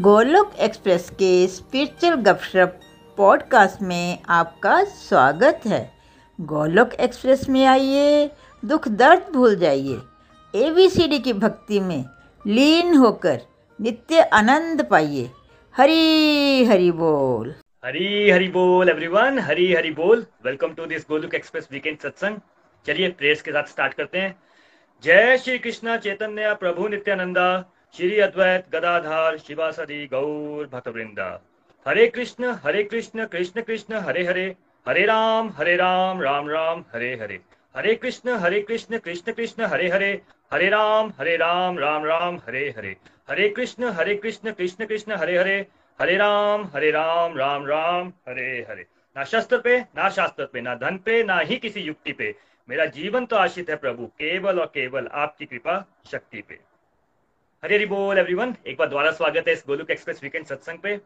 [0.00, 2.80] Golok express के spiritual गपशप
[3.16, 5.92] podcast में आपका स्वागत है।
[6.40, 8.30] गोलोक एक्सप्रेस में आइए,
[8.64, 9.98] दुख दर्द भूल जाइए।
[10.54, 12.04] एबीसीडी की भक्ति में
[12.46, 13.40] लीन होकर
[13.80, 15.30] नित्य आनंद पाइए।
[15.76, 17.54] हरी हरी बोल।
[17.84, 22.38] हरी हरी बोल एवरीवन हरी हरी बोल। Welcome to this Golok express weekend सत्संग।
[22.86, 24.36] चलिए प्रेयर्स के साथ स्टार्ट करते हैं।
[25.04, 31.40] जय श्री कृष्णा चैतन्य प्रभु नित्यानंदा। श्री अद्वैत गदाधार शिवासदि गौर भक्तवृंदा।
[31.86, 34.56] हरे कृष्ण हरे कृष्ण कृष्ण कृष्ण, हरे हरे।
[34.88, 37.40] हरे राम हरे राम राम राम, हरे हरे।
[37.76, 42.74] हरे कृष्ण हरे कृष्ण कृष्ण कृष्ण, हरे हरे। हरे राम हरे राम राम राम, हरे
[42.78, 42.96] हरे।
[43.30, 45.66] हरे कृष्ण हरे कृष्ण कृष्ण कृष्ण, हरे हरे।
[46.00, 48.86] हरे राम हरे राम राम राम, हरे हरे।
[49.16, 52.34] ना शस्त्र पे, ना शास्त्र पे, ना धन पे, ना ही किसी युक्ति पे।
[52.68, 56.67] मेरा जीवन तो आश्रित है प्रभु, केवल और केवल आपकी कृपा शक्ति पे।
[57.62, 60.96] हरे हरी बोल एवरीवन एक बार दोबारा स्वागत है इस गोलुक एक्सप्रेस वीकेंड सत्संग पे।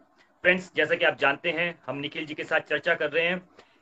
[0.45, 3.39] फ्रेंड्स जैसा कि आप जानते हैं, हम निखिल जी के साथ चर्चा कर रहे हैं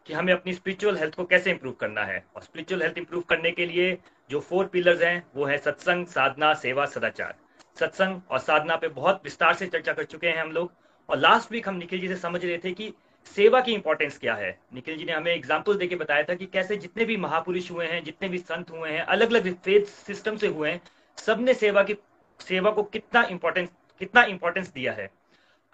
[0.06, 3.50] कि हमें अपनी स्पिरिचुअल हेल्थ को कैसे इंप्रूव करना है। और स्पिरिचुअल हेल्थ इंप्रूव करने
[3.50, 3.96] के लिए
[4.30, 7.34] जो फोर पिलर्स हैं, वो है सत्संग, साधना, सेवा, सदाचार।
[7.80, 10.72] सत्संग और साधना पे बहुत विस्तार से चर्चा कर चुके हैं हम लोग।
[11.08, 12.92] और लास्ट वीक हम निखिल जी से समझ रहे थे कि
[13.36, 16.76] सेवा की इंपॉर्टेंस क्या है। निखिल जी ने हमें एग्ज़ाम्पल देके बताया था कि कैसे
[16.76, 20.46] जितने भी महापुरुष हुए हैं, जितने भी संत हुए हैं अलग अलग फेथ सिस्टम से
[20.46, 20.80] हुए हैं,
[21.18, 21.94] सबने सेवा की
[22.40, 25.10] सेवा को कितना इंपॉर्टेंस कितना इंपॉर्टेंस दिया है।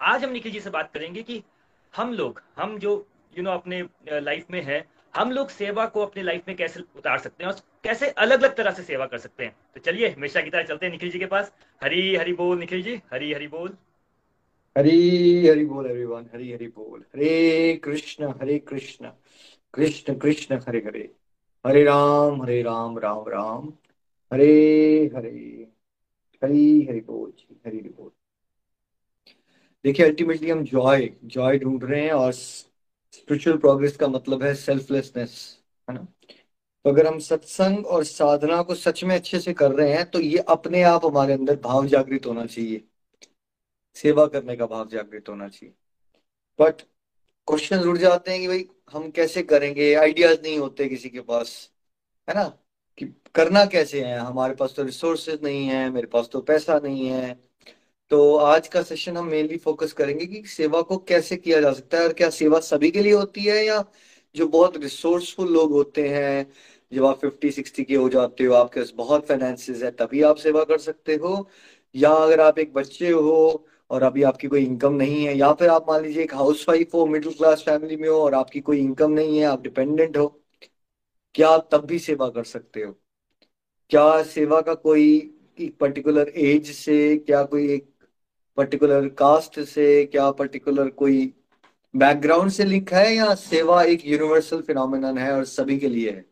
[0.01, 1.43] आज हम निखिल जी से बात करेंगे कि
[1.95, 6.23] हम लोग, हम जो यू नो अपने लाइफ में है, हम लोग सेवा को अपने
[6.23, 9.45] लाइफ में कैसे उतार सकते हैं और कैसे अलग अलग तरह से सेवा कर सकते
[9.45, 11.51] हैं। तो चलिए, हमेशा की तरह चलते हैं निखिल जी के पास।
[11.83, 13.77] हरी हरी बोल निखिल जी, हरी हरी बोल।
[14.77, 19.11] हरी हरी बोल एवरीवन हरी हरी बोल। हरे कृष्ण हरे कृष्ण
[19.73, 21.11] कृष्ण कृष्ण, हरे हरे।
[21.67, 23.73] हरे राम हरे राम राम राम।
[24.33, 25.76] हरे हरे।
[26.43, 28.11] हरी हरी बोल, जी, हरी हरी बोल।
[29.85, 35.59] देखिए अल्टीमेटली हम जॉय जॉय ढूंढ रहे हैं और स्पिरिचुअल प्रोग्रेस का मतलब है सेल्फलेसनेस
[35.89, 36.01] है ना?
[36.85, 40.19] तो अगर हम सत्संग और साधना को सच में अच्छे से कर रहे हैं तो
[40.19, 42.83] ये अपने आप हमारे अंदर भाव जागृत होना चाहिए।
[43.95, 45.73] सेवा करने का भाव जागृत होना चाहिए।
[46.59, 46.81] बट
[47.47, 49.93] क्वेश्चन उड़ जाते हैं कि भाई, हम कैसे करेंगे?
[49.93, 51.71] आइडियाज़ नहीं होते किसी के पास,
[52.29, 52.57] है ना?
[53.37, 54.17] करना कैसे है?
[54.19, 57.33] हमारे पास तो रिसोर्सेज नहीं है, मेरे पास तो पैसा नहीं है।
[58.11, 61.97] तो आज का सेशन हम मेनली फोकस करेंगे कि सेवा को कैसे किया जा सकता
[61.97, 63.83] है और क्या सेवा सभी के लिए होती है या
[64.35, 66.51] जो बहुत रिसोर्सफुल लोग होते हैं,
[66.91, 70.35] जब आप फिफ्टी सिक्सटी के हो जाते हो, आपके पास बहुत फाइनेंसिस है, तभी आप
[70.37, 71.49] सेवा कर सकते हो।
[71.95, 75.69] या अगर आप एक बच्चे हो और अभी आपकी कोई इनकम नहीं है, या फिर
[75.69, 78.79] आप मान लीजिए एक हाउस वाइफ हो मिडिल क्लास फैमिली में हो और आपकी कोई
[78.79, 80.27] इनकम नहीं है, आप डिपेंडेंट हो,
[81.35, 82.95] क्या आप तब भी सेवा कर सकते हो?
[83.89, 85.19] क्या सेवा का कोई
[85.79, 87.89] पर्टिकुलर एज से, क्या कोई एक
[88.57, 91.33] पर्टिकुलर कास्ट से, क्या पर्टिकुलर कोई
[91.95, 96.25] बैकग्राउंड से लिंक है या सेवा एक यूनिवर्सल फिनोमिनन है और सभी के लिए है?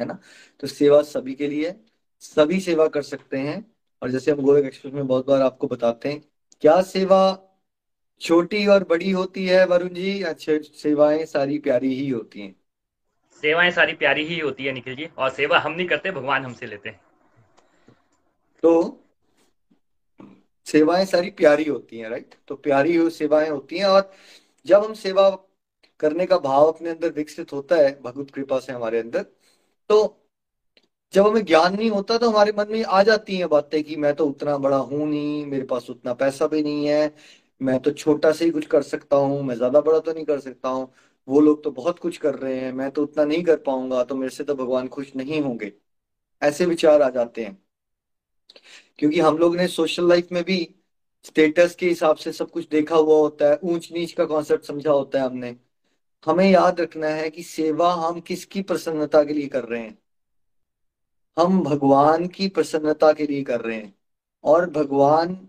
[0.00, 0.18] है ना?
[0.60, 1.74] तो सेवा सभी के लिए,
[2.20, 3.72] सभी सेवा कर सकते हैं।
[4.02, 6.22] और जैसे हम गोरख एक्सप्रेस में बहुत बार आपको बताते हैं,
[6.60, 7.20] क्या सेवा
[8.20, 10.22] छोटी और बड़ी होती है वरुण जी?
[10.22, 12.65] अच्छे सेवाएँ सारी प्यारी ही होती हैं?
[13.42, 16.66] सेवाएँ सारी प्यारी ही होती है निखिल जी, और सेवा हम नहीं करते, भगवान हमसे
[16.66, 17.00] लेते हैं।
[18.62, 19.02] तो
[20.66, 24.10] सेवाएँ सारी प्यारी होती हैं राइट तो प्यारी सेवाएँ होती हैं, और
[24.66, 25.28] जब हम सेवा
[26.00, 29.22] करने का भाव अपने अंदर विकसित होता है, भगवत कृपा से हमारे अंदर
[29.90, 30.22] तो
[31.14, 34.14] जब हमें ज्ञान नहीं होता तो हमारे मन में आ जाती हैं बातें कि मैं
[34.14, 37.14] तो उतना बड़ा हूँ नहीं, मेरे पास उतना पैसा भी नहीं है,
[37.60, 40.40] मैं तो छोटा से ही कुछ कर सकता हूँ, मैं ज़्यादा बड़ा तो नहीं कर
[40.40, 40.92] सकता हूँ।
[41.28, 44.14] वो लोग तो बहुत कुछ कर रहे हैं, मैं तो उतना नहीं कर पाऊँगा तो
[44.14, 45.72] मेरे से तो भगवान खुश नहीं होंगे।
[46.42, 47.62] ऐसे विचार आ जाते हैं।
[48.98, 50.74] क्योंकि हम लोग ने सोशल लाइफ में भी
[51.24, 54.90] स्टेटस के हिसाब से सब कुछ देखा हुआ होता है ऊंच नीच का कॉन्सेप्ट समझा
[54.90, 55.56] होता है हमने।
[56.26, 59.98] हमें याद रखना है कि सेवा हम किसकी प्रसन्नता के लिए कर रहे हैं?
[61.38, 63.94] हम भगवान की प्रसन्नता के लिए कर रहे हैं।
[64.44, 65.48] और भगवान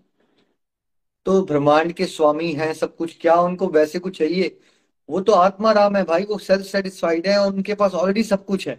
[1.26, 4.60] तो ब्रह्मांड के स्वामी हैं, सब कुछ, क्या उनको वैसे कुछ चाहिए?
[5.10, 8.46] वो तो आत्मा राम है भाई, वो सेल्फ सेटिस्फाइड है और उनके पास ऑलरेडी सब
[8.46, 8.76] कुछ है।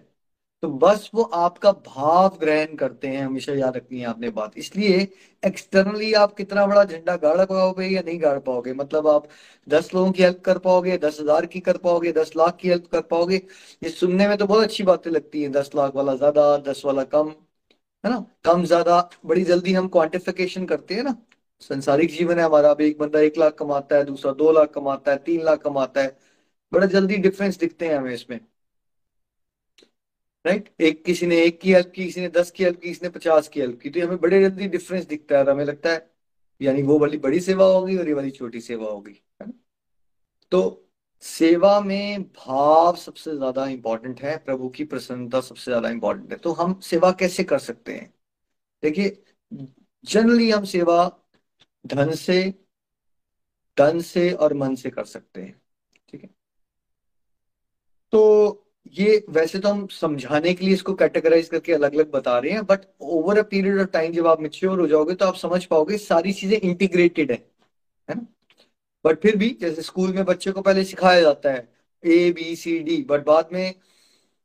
[0.63, 4.97] तो बस वो आपका भाव ग्रहण करते हैं, हमेशा याद रखनी है आपने बात। इसलिए
[5.43, 8.73] एक्सटर्नली आप कितना बड़ा झंडा गाड़ पाओगे या नहीं गाड़ पाओगे?
[8.75, 9.29] मतलब आप
[9.67, 12.87] दस लोगों की हेल्प कर पाओगे, दस हज़ार की कर पाओगे, दस लाख की हेल्प
[12.87, 13.37] कर पाओगे?
[13.83, 17.05] ये सुनने में तो बहुत अच्छी बातें लगती है। दस लाख वाला ज़्यादा, दस वाला
[17.07, 17.29] कम,
[18.05, 18.25] है ना?
[18.45, 21.17] कम ज़्यादा, बड़ी जल्दी हम क्वांटिफिकेशन करते हैं ना।
[21.63, 25.13] संसारिक जीवन है, हमारा। अब एक बंदा एक लाख कमाता है, दूसरा दो लाख कमाता
[25.13, 26.17] है, तीन लाख कमाता है।
[26.73, 28.39] बड़ा जल्दी डिफरेंस दिखते हैं हमें इसमें।
[30.45, 33.01] राइट एक किसी ने एक की हेल्प की, किसी ने दस की हेल्प की, किसी
[33.05, 36.11] ने पचास की हेल्प की। तो हमें बड़े जल्दी डिफरेंस दिखता है हमें लगता है,
[36.61, 39.21] यानी वो वाली बड़ी सेवा होगी और ये वाली छोटी सेवा होगी
[40.53, 40.61] तो
[41.23, 46.53] सेवा में भाव सबसे ज़्यादा इंपॉर्टेंट है, प्रभु की प्रसन्नता सबसे ज़्यादा इंपॉर्टेंट है। तो
[46.53, 48.13] हम सेवा कैसे कर सकते हैं?
[48.83, 49.23] देखिए
[50.05, 51.07] जनरली हम सेवा
[51.89, 52.43] धन से
[53.77, 55.61] तन से और मन से कर सकते हैं,
[56.09, 56.31] ठीक है?
[58.13, 62.53] तो ये वैसे तो हम समझाने के लिए इसको कैटेगराइज करके अलग अलग बता रहे
[62.53, 65.65] हैं but over a period of time जब आप मेच्योर हो जाओगे तो आप समझ
[65.65, 67.39] पाओगे सारी चीज़ें इंटीग्रेटेड है
[68.09, 68.27] है ना?
[69.05, 71.69] बट फिर भी जैसे स्कूल में बच्चे को पहले सिखाया जाता है
[72.05, 73.75] A B C D but बाद में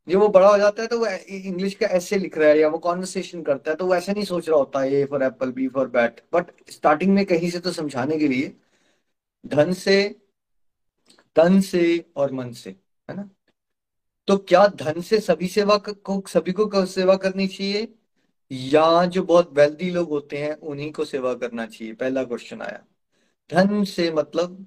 [0.08, 2.68] जब वो बड़ा हो जाता है तो वो इंग्लिश का ऐसे लिख रहा है या
[2.68, 5.68] वो कॉन्वर्सेशन करता है तो वो ऐसे नहीं सोच रहा होता A for apple B
[5.68, 8.52] for bat but starting में कहीं से तो समझाने के लिए,
[9.46, 10.16] धन से,
[11.36, 12.70] तन से और मन से,
[13.10, 13.28] है ना?
[14.28, 17.88] तो क्या धन से सभी सेवा को सभी को सेवा करनी चाहिए?
[18.50, 21.94] या जो बहुत वेल्दी लोग होते हैं, उन्हीं को सेवा करना चाहिए?
[21.94, 22.84] पहला क्वेश्चन आया।
[23.50, 24.66] धन से मतलब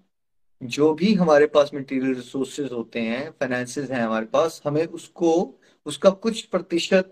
[0.62, 6.10] जो भी हमारे पास मटेरियल रिसोर्सेज होते हैं फाइनेंसेस हैं हमारे पास, हमें उसको, उसका
[6.10, 7.12] कुछ प्रतिशत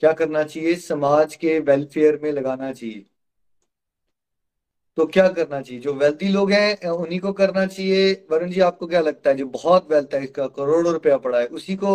[0.00, 0.74] क्या करना चाहिए?
[0.74, 3.06] समाज के वेलफेयर में लगाना चाहिए।
[4.96, 5.80] तो क्या करना चाहिए?
[5.80, 9.36] जो वेल्थी लोग हैं उन्हीं को करना चाहिए। वरुण जी, आपको क्या लगता है?
[9.36, 11.92] जो बहुत वेल्थ है, इसका करोड़ों रुपया पड़ा है, उसी को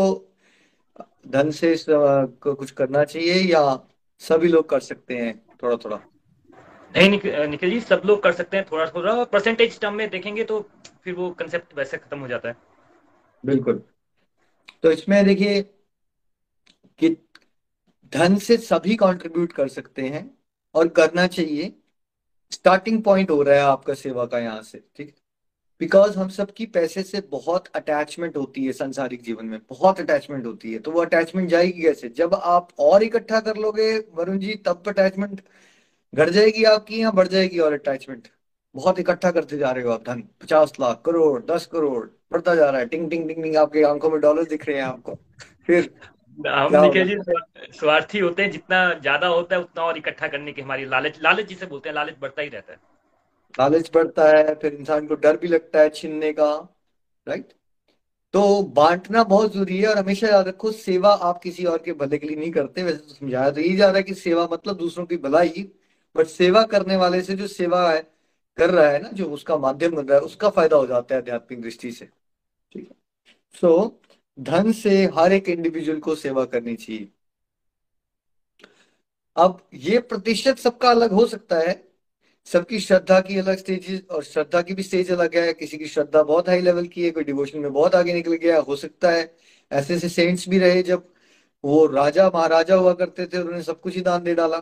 [1.28, 3.62] धन से कुछ करना चाहिए या
[4.20, 6.00] सभी लोग कर सकते हैं थोड़ा थोड़ा
[6.96, 10.44] नहीं निक, निखिल जी सब लोग कर सकते हैं थोड़ा थोड़ा परसेंटेज टर्म में देखेंगे
[10.44, 10.60] तो
[11.04, 12.56] फिर वो कंसेप्ट वैसे खत्म हो जाता है।
[13.44, 13.82] बिल्कुल।
[14.84, 15.62] तो इसमें देखिए
[17.00, 17.10] कि
[18.14, 20.30] धन से सभी कंट्रीब्यूट कर सकते हैं
[20.76, 21.74] और करना चाहिए।
[22.52, 25.14] स्टार्टिंग पॉइंट हो रहा है आपका सेवा का यहाँ से ठीक?
[25.82, 30.74] बिकॉज़ हम सबकी पैसे से बहुत अटैचमेंट होती है संसारिक जीवन में बहुत अटैचमेंट होती
[30.74, 32.10] है तो वो अटैचमेंट जाएगी कैसे?
[32.10, 35.42] जब आप और इकट्ठा कर लोगे वरुण जी तब अटैचमेंट
[36.16, 38.28] घट जाएगी आपकी या बढ़ जाएगी और अटैचमेंट
[38.76, 42.70] बहुत इकट्ठा करते जा रहे हो आप धन। पचास लाख करोड़ दस करोड़ बढ़ता जा
[42.70, 45.18] रहा है। टिंग टिंग टिंग टिंग आपके आँखों में डॉलर दिख रहे हैं आपको।
[45.68, 45.90] फिर
[46.40, 47.18] हम जी
[47.74, 51.48] स्वार्थी होते हैं। जितना ज़्यादा होता है उतना और इकट्ठा करने की हमारी लालच लालच
[51.48, 52.80] जिसे बोलते हैं लालच बढ़ता ही रहता है।
[53.56, 56.52] लालच बढ़ता है फिर इंसान को डर भी लगता है छीनने का
[57.28, 57.54] राइट
[58.34, 62.18] तो बांटना बहुत ज़रूरी है और हमेशा याद रखो सेवा आप किसी और के भले
[62.18, 64.78] के लिए नहीं करते। वैसे तो समझाया तो यही जा रहा है कि सेवा मतलब
[64.78, 65.70] दूसरों की भलाई।
[66.16, 68.12] बट सेवा करने वाले से जो सेवा है,
[68.58, 71.22] कर रहा है ना, जो उसका माध्यम बन रहा है, उसका फ़ायदा हो जाता है
[71.22, 72.06] आध्यात्मिक दृष्टि से।
[72.74, 72.96] ठीक है?
[73.62, 74.02] सो
[74.40, 77.10] धन से हर एक इंडिविजुअल को सेवा करनी चाहिए।
[79.36, 81.88] अब ये प्रतिशत सबका अलग हो सकता है।
[82.46, 86.24] सबकी श्रद्धा की अलग स्टेजेस और श्रद्धा की भी स्टेज अलग है। किसी की श्रद्धा
[86.24, 89.38] बहुत हाई लेवल की है, कोई डिवोशन में बहुत आगे निकल गया, हो सकता है।
[89.72, 91.14] ऐसे ऐसे सेंट्स भी रहे जब
[91.64, 94.60] वो राजा, महाराजा हुआ करते थे, उन्होंने सब कुछ ही दान दे डाला।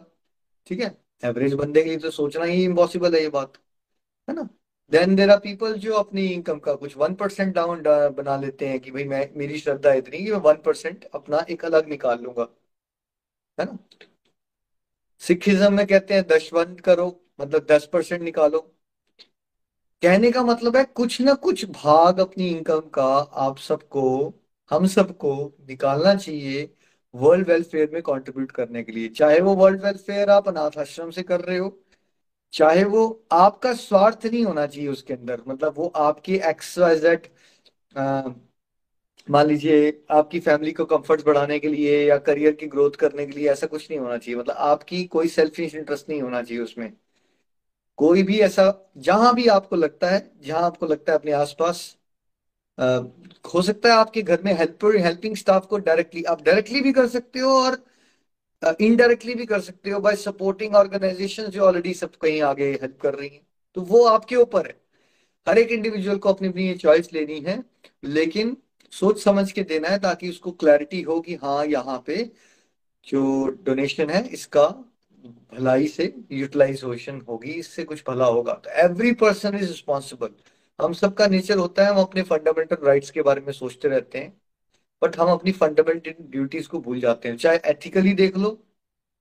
[0.67, 1.02] ठीक है?
[1.23, 3.57] एवरेज बंदे के लिए तो सोचना ही इम्पॉसिबल है ये बात,
[4.27, 4.47] है ना?
[4.91, 7.83] देन देर आर पीपल जो अपनी इनकम का कुछ वन परसेंट डाउन
[8.17, 11.65] बना लेते हैं कि भाई मैं, मेरी श्रद्धा इतनी कि मैं वन परसेंट अपना एक
[11.65, 12.47] अलग निकाल लूँगा,
[13.57, 13.77] है ना?
[15.21, 17.07] सिखिज्म में कहते हैं दशवंत करो
[17.41, 18.59] मतलब दस परसेंट निकालो।
[20.03, 23.03] कहने का मतलब है कुछ ना कुछ भाग अपनी इनकम का
[23.45, 24.33] आप सबको,
[24.71, 25.33] हम सबको
[25.69, 26.63] निकालना चाहिए
[27.13, 31.23] वर्ल्ड वेलफेयर में कंट्रीब्यूट करने के लिए। चाहे वो वर्ल्ड वेलफेयर आप अनाथ आश्रम से
[31.23, 31.77] कर रहे हो,
[32.53, 33.03] चाहे वो
[33.33, 37.27] आपका स्वार्थ नहीं होना चाहिए उसके अंदर मतलब वो आपकी एक्सवाइजेड
[39.27, 43.39] मान लीजिए आपकी फैमिली को कंफर्ट बढ़ाने के लिए या करियर की ग्रोथ करने के
[43.39, 46.91] लिए ऐसा कुछ नहीं होना चाहिए। मतलब आपकी कोई सेल्फिश इंटरेस्ट नहीं होना चाहिए उसमें।
[47.99, 51.97] कोई भी ऐसा, जहाँ भी आपको लगता है, जहाँ आपको लगता है अपने आसपास
[52.77, 57.07] हो सकता है आपके घर में हेल्पर हेल्पिंग स्टाफ को डायरेक्टली आप डायरेक्टली भी कर
[57.07, 57.83] सकते हो और
[58.81, 63.13] इनडायरेक्टली भी कर सकते हो बाय सपोर्टिंग ऑर्गेनाइजेशन जो ऑलरेडी सब कहीं आगे हेल्प कर
[63.13, 63.41] रही हैं।
[63.75, 64.75] तो वो आपके ऊपर है।
[65.47, 67.63] हर एक इंडिविजुअल को अपनी अपनी ये चॉइस लेनी है,
[68.03, 68.55] लेकिन
[68.93, 72.23] सोच समझ के देना है ताकि उसको क्लैरिटी हो कि हाँ यहाँ पे
[73.07, 74.67] जो डोनेशन है, इसका
[75.53, 80.29] भलाई से यूटिलाइजेशन होगी, इससे कुछ भला होगा। तो एवरी पर्सन इज़ रिस्पॉन्सिबल
[80.79, 84.33] हम सबका नेचर होता है, हम अपने फंडामेंटल राइट्स के बारे में सोचते रहते हैं
[85.01, 88.57] बट हम अपनी फंडामेंटल ड्यूटीज़ को भूल जाते हैं। चाहे एथिकली देख लो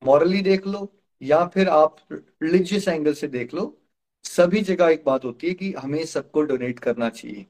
[0.03, 0.93] मॉरली देख लो,
[1.23, 3.79] या फिर आप रिलीजियस एंगल से देख लो,
[4.25, 7.47] सभी जगह एक बात होती है कि हमें सबको डोनेट करना चाहिए।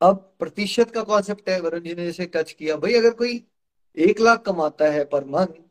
[0.00, 3.42] अब प्रतिशत का कॉन्सेप्ट है, वरुण जी ने जैसे टच किया। भाई, अगर कोई
[3.96, 5.62] एक लाख कमाता है पर मंथ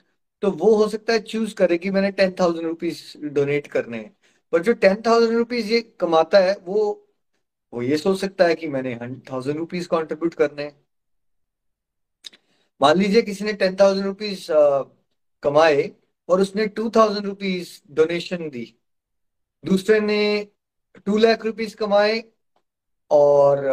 [0.42, 4.16] तो वो हो सकता है चूज़ करे कि मैंने टेन थाउज़ेंड रुपीज़ डोनेट करने हैं।
[4.54, 7.00] पर जो टेन थाउज़ेंड रुपीज़ ये कमाता है, वो
[7.74, 8.96] वो ये सोच सकता है कि मैंने
[9.30, 10.72] थाउज़ेंड रुपीज़ कॉन्ट्रीब्यूट करने
[12.82, 14.46] मान लीजिए किसी ने टेन थाउज़ेंड रुपीज़
[15.44, 15.90] कमाए
[16.30, 18.66] और उसने टू थाउज़ेंड रुपीज़ डोनेशन दी।
[19.64, 20.48] दूसरे ने
[21.06, 22.24] टू लाख रुपीज़ कमाए
[23.12, 23.68] और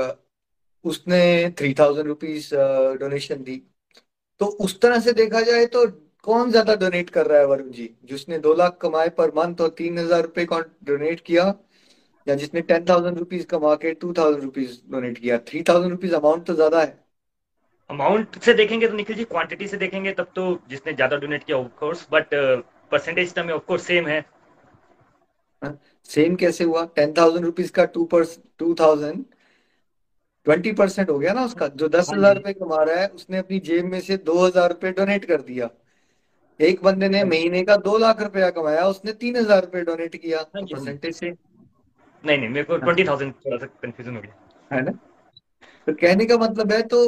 [0.85, 2.55] उसने थ्री थाउज़ेंड रुपीज़
[3.01, 3.57] डोनेशन दी।
[4.41, 5.87] तो उस तरह से देखा जाए तो
[6.27, 7.89] कौन ज़्यादा डोनेट कर रहा है वरुण जी?
[8.05, 10.47] जिसने दो लाख कमाए पर मंथ और तीन हज़ार रुपए
[10.87, 11.45] डोनेट किया?
[12.27, 15.39] या जिसने टेन थाउज़ेंड रुपीज़ कमा के टू थाउज़ेंड रुपीज़ डोनेट किया?
[15.49, 16.99] थ्री थाउज़ेंड रुपीज़ अमाउंट तो ज़्यादा है।
[17.91, 21.57] अमाउंट से देखेंगे तो निखिल जी क्वांटिटी से देखेंगे तब तो जिसने ज़्यादा डोनेट किया
[21.59, 22.35] of course but
[22.93, 24.25] percentage term में ऑफ़ कोर्स सेम है।
[26.09, 26.85] सेम कैसे हुआ?
[26.87, 28.25] टेन थाउज़ेंड रुपीज़ का टू पर
[28.59, 29.25] टू थाउज़ेंड
[30.47, 33.59] ट्वेंटी परसेंट हो गया ना उसका। जो दस हज़ार रुपए कमा रहा है उसने अपनी
[33.63, 35.71] जेब में से दो हज़ार रुपए डोनेट कर दिया।
[36.61, 40.43] एक बंदे ने महीने का दो लाख रुपया कमाया उसने तीन हज़ार रुपए डोनेट किया।
[40.55, 41.31] परसेंटेज से?
[42.25, 44.93] नहीं नहीं मेरे को ट्वेंटी थाउज़ेंड थोड़ा सा कंफ्यूजन हो गया। है ना?
[45.87, 47.01] तो कहने का मतलब है तो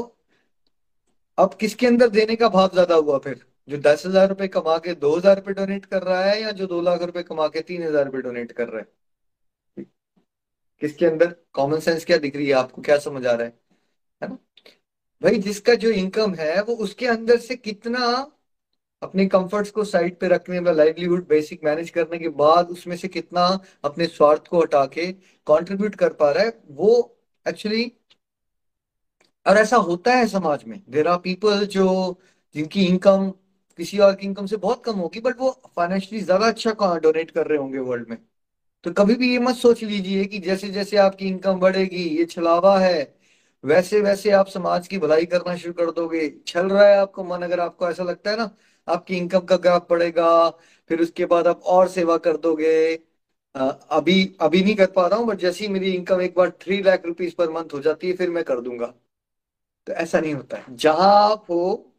[1.39, 3.45] अब किसके अंदर देने का भाव ज़्यादा हुआ फिर?
[3.69, 6.67] जो दस हज़ार रुपए कमा के दो हज़ार रुपए डोनेट कर रहा है या जो
[6.67, 9.85] दो लाख रुपए कमा के तीन हज़ार रुपए डोनेट कर रहा है?
[10.83, 11.35] किसके अंदर?
[11.53, 12.83] कॉमन सेंस क्या दिख रही है आपको?
[12.83, 13.53] क्या समझ आ रहा है?
[14.23, 14.39] है ना?
[15.23, 18.01] भाई जिसका जो इनकम है वो उसके अंदर से कितना
[19.03, 23.09] अपने कंफर्ट्स को साइड पे रखने में लाइवलीहुड बेसिक मैनेज करने के बाद उसमें से
[23.09, 23.47] कितना
[23.85, 25.11] अपने स्वार्थ को हटा के
[25.47, 27.17] कंट्रीब्यूट कर पा रहा है, वो
[27.47, 27.91] एक्चुअली
[29.47, 32.19] और ऐसा होता है समाज में। देर आर पीपल जो,
[32.55, 33.31] जिनकी इनकम
[33.79, 37.47] किसी और की इनकम से बहुत कम होगी बट वो फाइनेंशियली ज़्यादा अच्छा डोनेट कर
[37.47, 38.19] रहे होंगे वर्ल्ड में।
[38.85, 42.79] तो कभी भी ये मत सोच लीजिए कि जैसे जैसे आपकी इनकम बढ़ेगी, ये छलावा
[42.81, 43.15] है,
[43.65, 47.43] वैसे वैसे आप समाज की भलाई करना शुरू कर दोगे। छल रहा है आपको मन,
[47.43, 48.51] अगर आपको ऐसा लगता है ना
[48.89, 50.49] आपकी इनकम का ग्राफ बढ़ेगा,
[50.91, 52.95] फिर उसके बाद आप और सेवा कर दोगे।
[53.55, 57.07] अभी अभी नहीं कर पा रहा हूँ बट जैसी मेरी इनकम एक बार three lakh
[57.07, 58.87] rupees per month हो जाती है, फिर मैं कर दूँगा।
[59.87, 61.93] तो ऐसा नहीं होता है। जहाँ आप हो,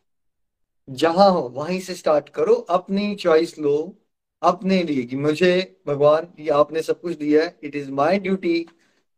[0.88, 3.76] जहाँ हो, वहीं से स्टार्ट करो, अपनी चॉइस लो,
[4.42, 8.60] अपने लिए कि मुझे, भगवान, ये आपने सब कुछ दिया है इट इज़ माई ड्यूटी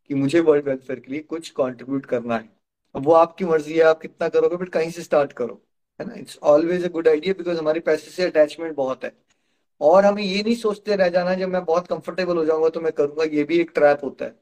[0.10, 2.50] कि मुझे वर्ल्ड वेलफेयर के लिए कुछ कंट्रीब्यूट करना है।
[2.96, 5.62] अब वो आपकी मर्ज़ी है, आप कितना करोगे बट कहीं से स्टार्ट करो।
[6.00, 6.14] है ना?
[6.14, 9.12] It's always a good idea because हमारे पैसे से अटैचमेंट बहुत है।
[9.82, 12.92] और हमें ये नहीं सोचते रह जाना जब मैं बहुत कंफर्टेबल हो जाऊँगा तो मैं
[12.94, 14.36] करूँगा, ये भी एक ट्रैप होता है।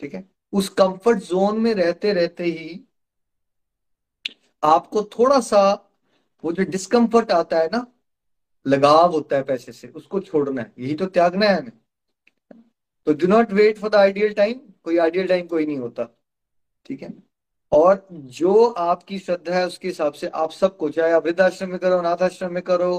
[0.00, 0.24] ठीक है?
[0.52, 2.80] उस कंफर्ट जोन में रहते रहते ही
[4.62, 5.60] आपको थोड़ा सा
[6.44, 7.86] वो जो डिस्कम्फर्ट आता है ना,
[8.66, 11.72] लगाव होता है पैसे से, उसको छोड़ना है। यही तो त्यागना है हमें।
[13.06, 16.04] तो do not wait for the ideal time कोई आइडियल टाइम कोई नहीं होता।
[16.86, 17.29] ठीक है?
[17.72, 21.98] और जो आपकी श्रद्धा है उसके हिसाब से आप सबको, चाहे आप वृद्धाश्रम में करो
[21.98, 22.96] अनाथ आश्रम में करो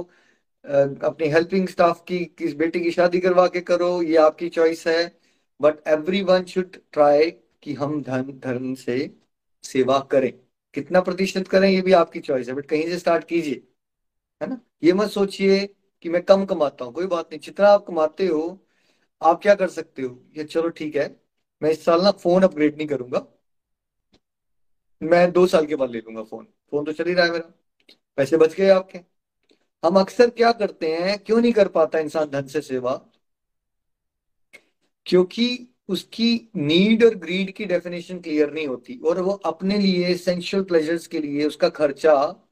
[0.66, 5.12] अपनी हेल्पिंग स्टाफ की, किस बेटे की शादी करवा के करो, ये आपकी चॉइस है।
[5.60, 7.30] But every one should try
[7.64, 9.10] कि हम धन, धर्म से
[9.64, 10.32] सेवा करें।
[10.74, 13.64] कितना प्रतिशत करें, ये भी आपकी चॉइस है। बट कहीं से स्टार्ट कीजिए,
[14.42, 14.60] है ना?
[14.84, 15.66] ये मत सोचिए
[16.06, 18.60] कि मैं कम कमाता हूँ, कोई बात नहीं। जितना आप कमाते हो,
[19.22, 20.18] आप क्या कर सकते हो?
[20.38, 21.08] ये चलो ठीक है,
[21.62, 23.26] मैं इस साल ना फ़ोन अपग्रेड नहीं करूँगा।
[25.04, 27.52] मैं दो साल के बाद ले लूँगा फ़ोन फ़ोन तो चल ही रहा है मेरा।
[28.18, 29.00] पैसे बच गए आपके।
[29.88, 33.06] हम अक्सर क्या करते हैं, क्यों नहीं कर पाता इंसान धन से सेवा?
[35.06, 40.64] क्योंकि उसकी नीड और ग्रीड की डेफिनेशन क्लियर नहीं होती। और वो अपने लिए सेंशुअल
[40.64, 42.48] प्लेजर्स के लिए, उसका खर्चा,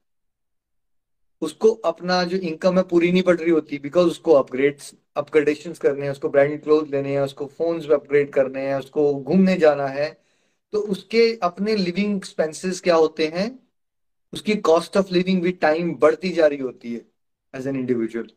[1.41, 4.79] उसको अपना जो इनकम है, पूरी नहीं पड़ रही होती। बिकॉज़ उसको अपग्रेड
[5.15, 9.57] अपग्रेडेशन करने हैं, उसको ब्रांडेड क्लोथ लेने हैं, उसको फोन्स अपग्रेड करने हैं, उसको घूमने
[9.57, 10.28] जाना है।
[10.73, 13.47] तो उसके अपने लिविंग एक्सपेंसेस क्या होते हैं?
[14.33, 17.05] उसकी कॉस्ट ऑफ़ लिविंग भी टाइम बढ़ती जा रही होती है
[17.53, 18.29] एज एन इंडिविजुअल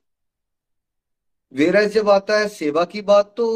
[1.52, 3.48] वेरा जब आता है सेवा की बात तो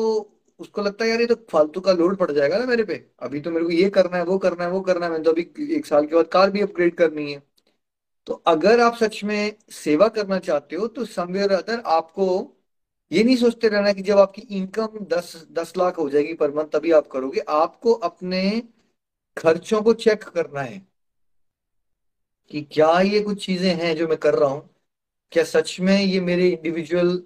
[0.60, 3.40] उसको लगता है, यार, ये तो फालतू का लोड पड़ जाएगा ना मेरे पे। अभी
[3.40, 5.74] तो मेरे को ये करना है, वो करना है, वो करना है। मैंने तो अभी
[5.76, 7.42] एक साल के बाद कार भी अपग्रेड करनी है।
[8.26, 12.55] तो अगर आप सच में सेवा करना चाहते हो तो समवेयर अदर आपको
[13.12, 16.66] ये नहीं सोचते रहना कि जब आपकी इनकम दस दस लाख हो जाएगी पर मंथ
[16.66, 18.62] तभी आप करोगे। आपको अपने
[19.36, 20.86] खर्चों को चेक करना है
[22.50, 24.68] कि क्या ये कुछ चीज़ें हैं जो मैं कर रहा हूँ।
[25.32, 27.16] क्या सच में ये मेरे इंडिविजुअल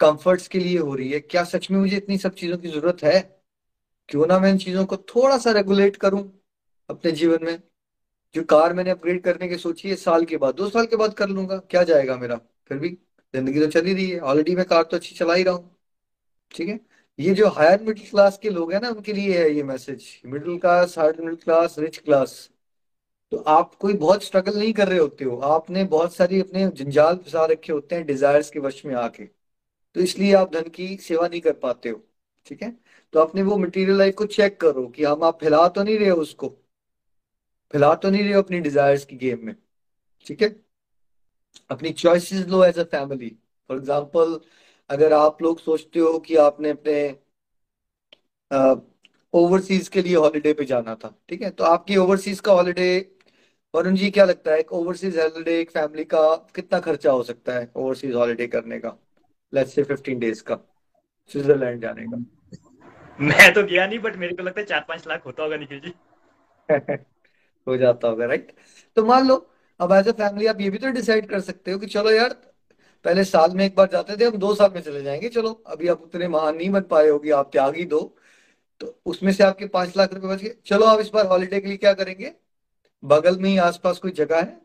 [0.00, 1.20] कंफर्ट्स के लिए हो रही है?
[1.20, 3.20] क्या सच में मुझे इतनी सब चीज़ों की ज़रूरत है?
[4.08, 6.22] क्यों ना मैं इन चीज़ों को थोड़ा सा रेगुलेट करूँ
[6.88, 7.60] अपने जीवन में?
[8.34, 11.14] जो कार मैंने अपग्रेड करने की सोची है, साल के बाद, दो साल के बाद
[11.14, 12.36] कर लूँगा, क्या जाएगा मेरा?
[12.68, 12.98] फिर भी
[13.34, 15.76] ज़िंदगी तो चल ही रही है। ऑलरेडी मैं कार तो अच्छी चला ही रहा हूँ।
[16.54, 16.80] ठीक है?
[17.18, 20.58] ये जो हायर मिडिल क्लास के लोग हैं ना, उनके लिए है ये message middle
[20.58, 22.50] class higher middle class rich class
[23.32, 27.16] तो आप कोई बहुत स्ट्रगल नहीं कर रहे होते हो। आपने बहुत सारी अपने जंजाल
[27.16, 31.28] फंसा रखे होते हैं डिजायर्स के वश में आके। तो इसलिए आप धन की सेवा
[31.28, 32.02] नहीं कर पाते हो।
[32.46, 32.70] ठीक है?
[33.14, 36.08] तो अपने वो मटेरियल लाइफ को चेक करो कि हम, आप फैला तो नहीं रहे
[36.08, 36.48] हो उसको।
[37.72, 39.54] फैला तो नहीं रहे हो अपनी डिजायर्स की गेम में।
[40.26, 40.48] ठीक है?
[41.70, 43.28] अपनी choices low as a family
[43.70, 44.40] for example
[44.90, 46.98] अगर आप लोग सोचते हो कि आपने अपने
[49.34, 51.50] ओवरसीज के लिए हॉलीडे पे जाना था ठीक है?
[51.50, 52.88] तो आपकी ओवरसीज का हॉलीडे
[53.74, 54.58] वरुण जी क्या लगता है?
[54.58, 58.96] एक ओवरसीज हॉलीडे एक फैमिली का कितना खर्चा हो सकता है ओवरसीज हॉलीडे करने का?
[59.52, 60.58] लेट्स से 15 डेज़ का
[61.30, 62.16] स्विट्जरलैंड जाने का।
[63.18, 65.80] मैं तो गया नहीं बट मेरे को लगता है चार पाँच लाख होता होगा निखिल
[65.80, 65.92] जी।
[67.66, 68.52] हो जाता होगा राइट
[68.96, 69.36] तो मान लो
[69.80, 72.28] अब एज ए फैमिली आप ये भी तो डिसाइड कर सकते हो कि चलो यार,
[73.04, 75.88] पहले साल में एक बार जाते थे हम दो साल में चले जाएँगे। चलो, अभी
[75.88, 78.16] आप उतने महान नहीं बन पाए होगी, आप त्याग दो।
[78.80, 81.68] तो उसमें से आपके पाँच लाख रुपए बच गए। चलो आप इस बार हॉलीडे के
[81.68, 82.32] लिए क्या करेंगे?
[83.04, 84.60] बगल में ही आसपास कोई जगह है?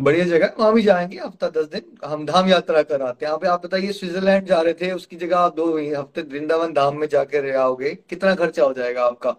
[0.00, 3.38] बढ़िया जगह वहाँ भी जाएँगे हफ़्ता दस दिन हम धाम यात्रा कर कराते हैं। यहाँ
[3.38, 7.08] पे आप बताइए, स्विट्जरलैंड जा रहे थे, उसकी जगह आप दो हफ़्ते वृंदावन धाम में
[7.08, 9.36] जाके रहे आओगे। कितना खर्चा हो जाएगा आपका?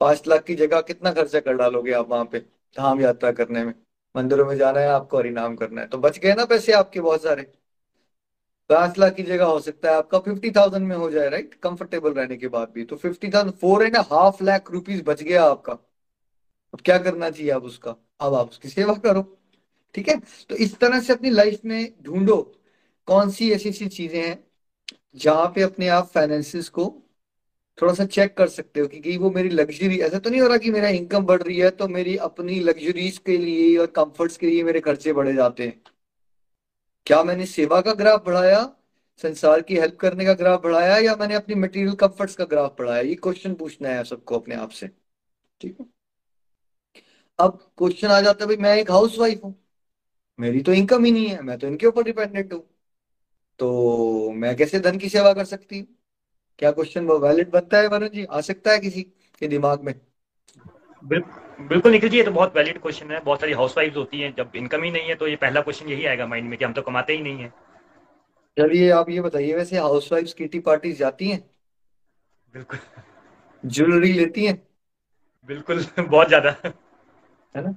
[0.00, 2.59] पाँच लाख की जगह कितना खर्चा कर डालोगे आप वहाँ पे?
[2.76, 3.74] धाम यात्रा करने में।
[4.16, 7.22] मंदिरों में जाना है, आपको हरिनाम करना है। तो बच गए ना पैसे आपके बहुत
[7.22, 7.42] सारे।
[8.70, 12.12] पाँच लाख की जगह हो सकता है आपका फिफ्टी थाउज़ेंड में हो जाए राइट कंफर्टेबल
[12.12, 15.72] रहने के बाद भी। तो fifty thousand four and half lakh rupees बच गया आपका।
[16.74, 17.96] अब क्या करना चाहिए आप उसका?
[18.20, 19.22] अब आप उसकी सेवा करो।
[19.94, 20.20] ठीक है?
[20.50, 22.36] तो इस तरह से अपनी लाइफ में ढूंढो।
[23.06, 24.44] कौन सी ऐसी ऐसी चीज़ें हैं
[25.16, 26.86] जहाँ पे अपने आप फाइनेंसिस को
[27.80, 30.56] थोड़ा सा चेक कर सकते हो कि वो मेरी लग्जरी ऐसा तो नहीं हो रहा
[30.56, 34.46] कि मेरा इनकम बढ़ रही है तो मेरी अपनी लग्जरीज के लिए और कंफर्ट्स के
[34.46, 35.82] लिए मेरे खर्चे बढ़े जाते हैं।
[37.06, 38.60] क्या मैंने सेवा का ग्राफ बढ़ाया?
[39.22, 43.00] संसार की हेल्प करने का ग्राफ बढ़ाया या मैंने अपनी मटेरियल कंफर्ट्स का ग्राफ बढ़ाया?
[43.00, 44.88] ये क्वेश्चन पूछना है सबको अपने आप से।
[45.60, 45.86] ठीक है?
[47.38, 49.54] अब क्वेश्चन आ जाता है, भाई, मैं एक हाउस वाइफ हूँ।
[50.38, 52.62] मेरी तो इनकम ही नहीं है, मैं तो इनके ऊपर डिपेंडेंट हूँ।
[53.58, 55.86] तो मैं कैसे धन की सेवा कर सकती हूँ?
[56.60, 58.24] क्या क्वेश्चन वो वैलिड बनता है वरुण जी?
[58.24, 59.02] आ सकता है किसी
[59.40, 59.94] के दिमाग में?
[61.02, 64.34] बिल्कुल निखिल जी ये तो बहुत वैलिड क्वेश्चन है। बहुत सारी हाउस वाइफ होती हैं।
[64.36, 66.72] जब इनकम ही नहीं है तो ये पहला क्वेश्चन यही आएगा माइंड में कि हम
[66.72, 67.52] तो कमाते ही नहीं है।
[68.56, 71.42] चलिए आप ये बताइए वैसे हाउस वाइफ किटी पार्टी जाती हैं?
[72.54, 72.78] बिल्कुल।
[73.64, 74.62] ज्वेलरी लेती हैं?
[75.48, 77.74] बिल्कुल बहुत ज़्यादा। है ना?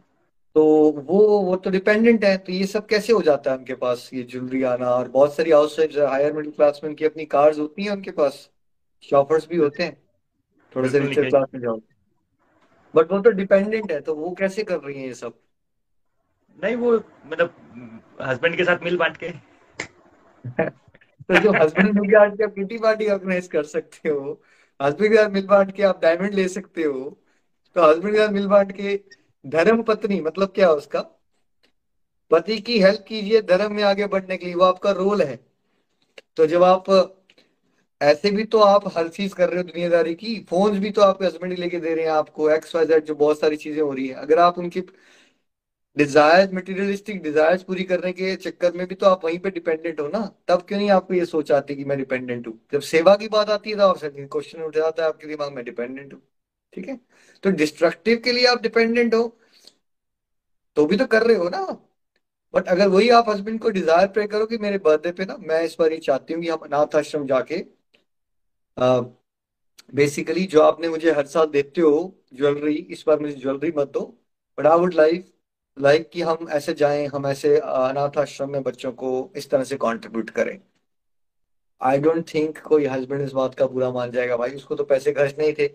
[0.56, 0.64] तो
[1.02, 4.24] वो वो तो डिपेंडेंट है तो ये सब कैसे हो जाता है उनके पास ये
[4.26, 4.90] ज्वेलरी आना?
[4.90, 8.12] और बहुत सारी house wife higher middle class में उनकी अपनी कार्स होती हैं उनके
[8.14, 8.50] पास।
[9.10, 10.02] शॉपर्स भी होते हैं।
[10.76, 11.80] थोड़े से रिचर क्लास में जाओ।
[12.96, 15.34] बट वो तो डिपेंडेंट है तो वो कैसे कर रही है ये सब?
[16.64, 16.94] नहीं वो
[17.26, 19.30] मतलब हस्बैंड के साथ मिल बांट के।
[21.24, 24.42] तो जो हस्बैंड मिल बांट के आप किटी पार्टी ऑर्गेनाइज कर सकते हो
[24.82, 27.20] हस्बैंड के साथ मिल बांट के आप डायमंड ले सकते हो
[27.76, 29.00] तो हस्बैंड के साथ मिल बांट के
[29.46, 31.02] धर्म पत्नी मतलब क्या उसका?
[32.32, 35.40] पति की हेल्प कीजिए धर्म में आगे बढ़ने के लिए वो आपका रोल है।
[36.36, 36.86] तो जब आप
[38.04, 41.26] ऐसे भी तो आप हर चीज़ कर रहे हो दुनियादारी की। फ़ोन भी तो आपके
[41.26, 44.08] हस्बैंड लेके दे रहे हैं आपको एक्स वाई जेड जो बहुत सारी चीज़ें हो रही
[44.08, 44.82] है। अगर आप उनकी
[45.98, 50.08] डिज़ायर मटेरियलिस्टिक डिजायर्स पूरी करने के चक्कर में भी तो आप वहीं पे डिपेंडेंट हो
[50.08, 52.60] ना, तब क्यों नहीं आपको ये सोच आती कि मैं डिपेंडेंट हूँ?
[52.74, 55.64] जब सेवा की बात आती है तो आपसे क्वेश्चन उठ जाता है आपके दिमाग में
[55.66, 56.22] डिपेंडेंट हूँ।
[56.74, 57.00] ठीक है?
[57.44, 59.24] तो डिस्ट्रक्टिव के लिए आप डिपेंडेंट हो
[60.78, 61.62] तो भी तो कर रहे हो ना
[62.54, 65.62] बट अगर वही आप हस्बैंड को डिज़ायर प्रे करो कि मेरे बर्थडे पे ना, मैं
[65.64, 67.58] इस बार ये चाहती हूँ कि हम अनाथ आश्रम जाके
[68.78, 71.96] बेसिकली जो आपने मुझे हर साल देते हो
[72.36, 74.02] ज्वेलरी इस बार मुझे ज्वेलरी मत दो
[74.58, 75.32] but I would like
[75.78, 79.76] like कि हम ऐसे जाएँ, हम ऐसे अनाथ आश्रम में बच्चों को इस तरह से
[79.78, 80.60] कंट्रीब्यूट करें।
[81.82, 85.12] आई डोंट थिंक कोई हस्बैंड इस बात का बुरा मान जाएगा। भाई, उसको तो पैसे
[85.14, 85.68] खर्च नहीं थे।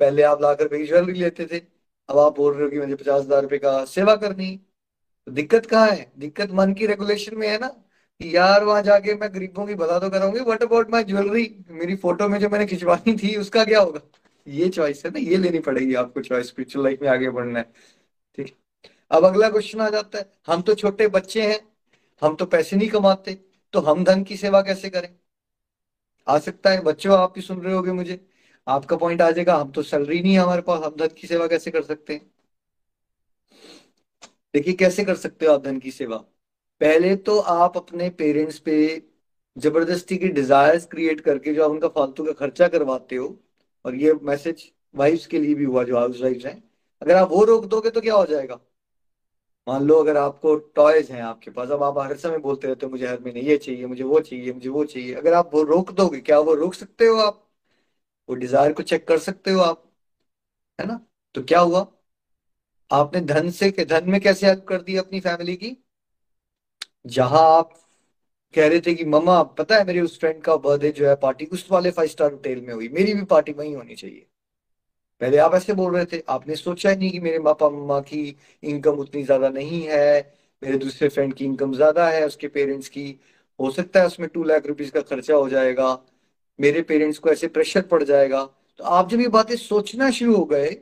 [0.00, 1.58] पहले आप लाकर भाई ज्वेलरी लेते थे,
[2.08, 4.56] अब आप बोल रहे हो कि मुझे पचास हज़ार रुपए का सेवा करनी
[5.26, 6.12] तो दिक्कत कहाँ है?
[6.18, 7.89] दिक्कत मन की रेगुलेशन में है ना। कि
[8.20, 12.28] यार वहाँ जाके मैं गरीबों की बता तो कराऊँगी वट अबाउट माई ज्वेलरी मेरी फ़ोटो
[12.28, 14.00] में जो मैंने खिंचवानी थी, उसका क्या होगा?
[14.46, 17.72] ये चॉइस है ना, ये लेनी पड़ेगी आपको चॉइस स्पिरिचुअल लाइफ में आगे बढ़ना है।
[18.38, 18.54] ठीक
[19.10, 21.60] अब अगला क्वेश्चन आ जाता है, हम तो छोटे बच्चे हैं,
[22.22, 23.34] हम तो पैसे नहीं कमाते
[23.72, 25.08] तो हम धन की सेवा कैसे करें?
[26.28, 28.20] आ सकता है, बच्चों, आप भी सुन रहे होगे मुझे,
[28.66, 31.46] आपका पॉइंट आ जाएगा, हम तो सैलरी नहीं है हमारे पास, हम धन की सेवा
[31.46, 32.30] कैसे कर सकते हैं?
[34.54, 36.24] देखिए, कैसे कर सकते हो आप धन की सेवा?
[36.80, 38.76] पहले तो आप अपने पेरेंट्स पे
[39.56, 43.36] ज़बरदस्ती की डिजायर्स क्रिएट करके जो आप उनका फालतू का खर्चा करवाते हो,
[43.84, 46.62] और ये मैसेज वाइफ्स के लिए भी हुआ, जो हाउस वाइफ्स हैं।
[47.02, 48.60] अगर आप वो रोक दोगे तो क्या हो जाएगा?
[49.66, 52.92] मान लो अगर आपको टॉयज हैं आपके पास, अब आप हर समय बोलते रहते हो,
[52.92, 55.90] मुझे हर महीने ये चाहिए, मुझे वो चाहिए, मुझे वो चाहिए। अगर आप वो रोक
[55.92, 57.46] दोगे, क्या वो रोक सकते हो आप?
[58.28, 59.84] वो डिज़ायर को चेक कर सकते हो आप,
[60.78, 61.00] है ना?
[61.34, 61.86] तो क्या हुआ?
[62.90, 65.76] आपने धन से धन में कैसे हेल्प कर दी अपनी फैमिली की?
[67.04, 67.72] जहाँ आप
[68.54, 71.44] कह रहे थे कि, मम्मा, पता है मेरे उस फ्रेंड का बर्थडे जो है पार्टी
[71.48, 74.26] उस वाले फाइव स्टार होटल में हुई। मेरी भी पार्टी वही होनी चाहिए।
[75.20, 78.36] पहले आप ऐसे बोल रहे थे। आपने सोचा ही नहीं कि मेरे पापा, मम्मा की
[78.62, 80.20] इनकम उतनी ज़्यादा नहीं है।
[80.62, 83.18] मेरे दूसरे फ्रेंड की इनकम ज़्यादा है। उसके पेरेंट्स की,
[83.58, 85.92] हो सकता है उसमें टू लाख रुपीज़ का खर्चा हो जाएगा।
[86.58, 88.44] मेरे पेरेंट्स को ऐसे प्रेशर पड़ जाएगा।
[88.80, 90.76] तो आप जब ये बातें सोचना शुरू हो गए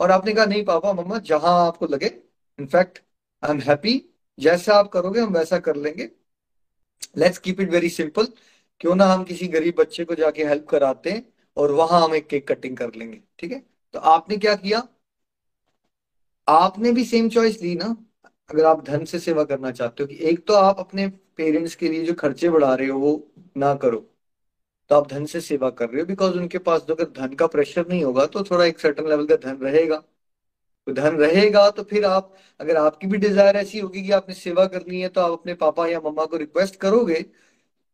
[0.00, 2.06] और आपने कहा, नहीं पापा, मम्मा, जहाँ आपको लगे
[2.58, 2.98] इनफैक्ट
[3.42, 3.96] आई एम हैप्पी
[4.40, 6.10] जैसा आप करोगे, हम वैसा कर लेंगे।
[7.18, 8.26] Let's keep it very simple
[8.80, 11.22] क्यों ना हम किसी गरीब बच्चे को जाके हेल्प कराते हैं
[11.56, 13.62] और वहाँ हम एक केक कटिंग कर लेंगे, ठीक है?
[13.94, 14.82] तो आपने क्या किया?
[16.48, 17.86] आपने भी सेम चॉइस ली ना?
[18.50, 21.88] अगर आप धन से सेवा करना चाहते हो कि एक तो आप अपने पेरेंट्स के
[21.88, 23.98] लिए जो खर्चे बढ़ा रहे हो, वो ना करो।
[24.90, 27.46] तो आप धन से सेवा कर रहे हो बिकॉज़ उनके पास तो अगर धन का
[27.46, 30.02] प्रेशर नहीं होगा तो थोड़ा एक सर्टन लेवल का धन रहेगा।
[30.92, 35.00] धन रहेगा तो फिर आप, अगर आपकी भी डिज़ायर ऐसी होगी कि आपने सेवा करनी
[35.00, 37.20] है तो आप अपने पापा या मम्मा को रिक्वेस्ट करोगे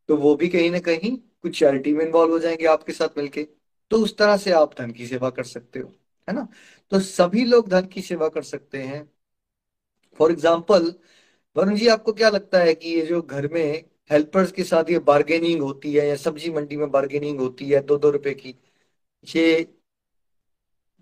[0.09, 3.43] तो वो भी कहीं ना कहीं कुछ चैरिटी में इन्वॉल्व हो जाएँगे आपके साथ मिलके।
[3.91, 5.89] तो उस तरह से आप धन की सेवा कर सकते हो,
[6.29, 6.47] है ना?
[6.93, 9.03] तो सभी लोग धन की सेवा कर सकते हैं।
[10.21, 10.93] फॉर एग्ज़ाम्पल
[11.57, 14.99] वरुण जी, आपको क्या लगता है कि ये जो घर में हेल्पर्स के साथ ये
[15.01, 18.55] बार्गेनिंग होती है, या सब्ज़ी मंडी में बार्गेनिंग होती है दो दो रुपए की,
[19.27, 19.67] ये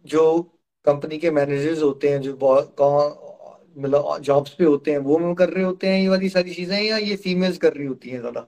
[0.04, 0.24] जो
[0.86, 2.32] कंपनी के मैनेजर्स होते हैं जो
[3.76, 6.96] मतलब जॉब्स पे होते हैं वो कर रहे होते हैं ये वाली सारी चीज़ें या
[6.98, 8.46] ये फीमेल्स कर रही होती हैं ज़्यादा?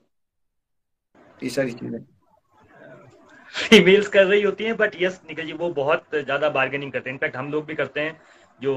[1.43, 1.99] ये सारी चीज़ें।
[3.53, 7.15] फीमेल्स कर रही होती हैं बट यस निकल जी वो बहुत ज़्यादा बार्गेनिंग करते हैं।
[7.15, 8.21] इनफैक्ट हम लोग भी करते हैं
[8.61, 8.75] जो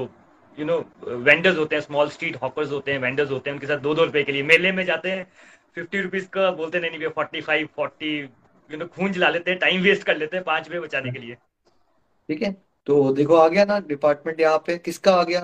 [0.58, 3.78] यू नो वेंडर्स होते हैं स्मॉल स्ट्रीट हॉकर्स होते हैं वेंडर्स होते हैं उनके साथ
[3.78, 5.26] दो दो रुपए के लिए मेले में जाते हैं।
[5.74, 9.60] फिफ्टी रुपीज़ का बोलते नहीं नहीं forty five forty you know खून जला लेते हैं
[9.60, 12.50] टाइम वेस्ट कर लेते हैं पाँच रुपए बचाने के लिए। ठीक है।
[12.90, 15.40] तो देखो, आ गया ना डिपार्टमेंट यहाँ पे। किसका आ गया?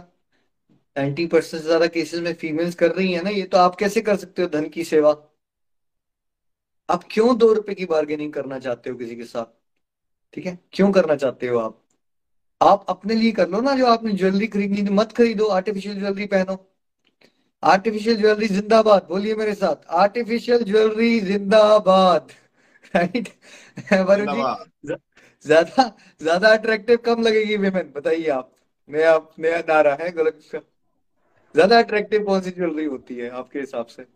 [0.99, 4.01] नाइन्टी परसेंट से ज़्यादा केसेस में फीमेल्स कर रही है ना ये तो आप कैसे
[4.01, 5.13] कर सकते हो धन की सेवा?
[6.91, 9.45] आप क्यों दो रुपए की बार्गेनिंग करना चाहते हो किसी के साथ?
[10.35, 10.59] ठीक है?
[10.73, 11.83] क्यों करना चाहते हो आप?
[12.63, 16.67] आप अपने लिए कर लो ना जो आपने ज्वेलरी खरीदनी मत खरीदो आर्टिफिशियल ज्वेलरी पहनो।
[17.65, 22.33] आर्टिफिशियल ज्वेलरी जिंदाबाद, बोलिए मेरे साथ। आर्टिफिशियल ज्वेलरी जिंदाबाद।
[22.97, 23.29] राइट
[23.93, 24.95] वरुण जी
[25.47, 25.85] ज़्यादा
[26.21, 28.51] ज़्यादा अट्रैक्टिव कम लगेगी वेमेन बताइए आप।
[28.89, 30.41] नया नया नारा है गलत
[31.55, 34.07] ज़्यादा अट्रैक्टिव कौन सी ज्वेलरी होती है आपके हिसाब से।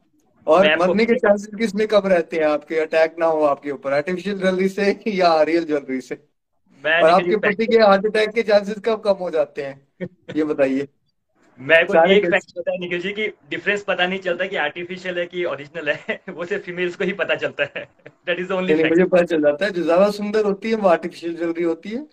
[0.47, 2.45] और मरने के चांसेस किसमें कम रहते हैं?
[2.45, 6.15] आपके अटैक ना हो आपके ऊपर। आर्टिफिशियल ज्वेलरी से या रियल ज्वेलरी से?
[6.85, 9.81] और आपके पति के हार्ट अटैक के चांसेस कब कम हो जाते हैं?
[10.37, 10.89] ये बताइए।
[11.59, 15.19] मैं को एक फैक्ट पता है निखिल जी की डिफरेंस पता नहीं चलता कि आर्टिफिशियल
[15.19, 17.85] है कि ओरिजिनल है वो सिर्फ़ फीमेल्स को ही पता चलता है।
[18.27, 21.37] दैट इज़ ओनली मुझे पता चल जाता है जो ज़्यादा सुंदर होती है वो आर्टिफिशियल
[21.37, 22.07] ज्वेलरी होती है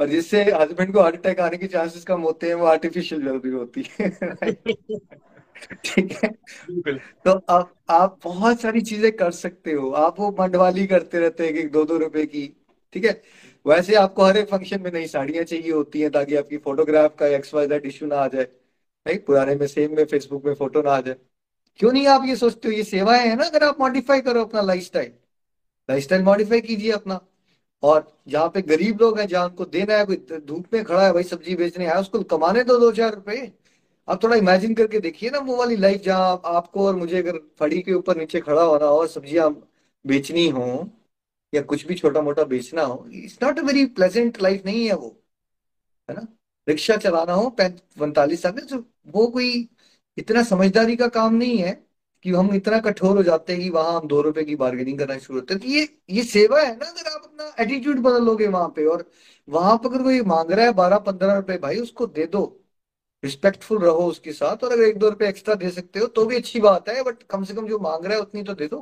[0.00, 3.50] और जिससे हस्बैंड को हार्ट अटैक आने के चांसेस कम होते हैं वो आर्टिफिशियल ज्वेलरी
[3.50, 4.10] होती है।
[5.84, 6.28] ठीक है?
[7.24, 11.54] तो आप आप बहुत सारी चीज़ें कर सकते हो आप वो मंडवाली करते रहते हैं
[11.54, 12.46] कि दो दो रुपए की
[12.94, 13.22] ठीक है?
[13.66, 17.26] वैसे आपको हर एक फ़ंक्शन में नई साड़ियाँ चाहिए होती हैं ताकि आपकी फोटोग्राफ का
[17.36, 18.46] एक्स वाई जेड इशू ना आ जाए।
[19.06, 21.16] नहीं, पुराने में सेम में फेसबुक में फ़ोटो ना आ जाए।
[21.80, 22.74] क्यों नहीं आप ये सोचते हो?
[22.74, 25.12] ये सेवाएँ है ना, अगर आप मॉडिफाई करो अपना lifestyle
[25.88, 27.20] lifestyle modify कीजिए अपना।
[27.82, 31.12] और जहाँ पे गरीब लोग हैं, जहाँ उनको देना है, कोई धूप में खड़ा है
[31.12, 33.52] भाई सब्ज़ी बेचने आया, उसको कमाने दो दो चार रुपए।
[34.08, 37.82] आप थोड़ा इमेजिन करके देखिए ना, वो वाली लाइफ जहाँ आपको और मुझे अगर फड़ी
[37.82, 39.50] के ऊपर नीचे खड़ा होना हो सब्ज़ियाँ
[40.04, 40.66] बेचनी हो,
[41.52, 44.94] या कुछ भी छोटा मोटा बेचना हो it's not a very pleasant life नहीं है
[44.96, 45.08] वो।
[46.08, 46.26] है ना?
[46.66, 49.68] रिक्शा चलाना हो पैंतालीस साल में तो वो कोई
[50.18, 51.72] इतना समझदारी का काम नहीं है
[52.24, 55.18] कि हम इतना कठोर हो जाते हैं कि वहाँ हम दो रुपए की बार्गेनिंग करना
[55.18, 58.46] शुरू होते हैं। तो ये ये सेवा है ना, अगर आप अपना एटीट्यूड बदल लोगे
[58.48, 59.10] वहाँ पे और
[59.48, 62.44] वहाँ पर अगर कोई मांग रहा है बारह पंद्रह रुपए, भाई उसको दे दो।
[63.22, 66.36] रिस्पेक्टफुल रहो उसके साथ और अगर एक दो रुपए एक्स्ट्रा दे सकते हो तो भी
[66.36, 68.80] अच्छी बात है बट कम से कम जो मांग रहा है उतनी तो दे दो।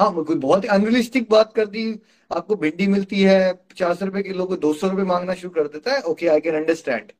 [0.00, 1.84] हाँ कोई बहुत अनरियलिस्टिक बात कर दी
[2.30, 5.92] आपको भिंडी मिलती है, पचास रुपए किलो को दो सौ रुपए मांगना शुरू कर देता
[5.92, 7.12] है। ओके आई कैन अंडरस्टैंड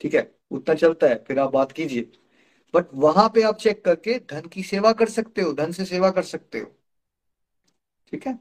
[0.00, 0.34] ठीक है?
[0.50, 2.02] उतना चलता है, फिर आप बात कीजिए।
[2.74, 6.10] बट वहाँ पे आप चेक करके धन की सेवा कर सकते हो, धन से सेवा
[6.10, 6.76] कर सकते हो।
[8.08, 8.38] ठीक है?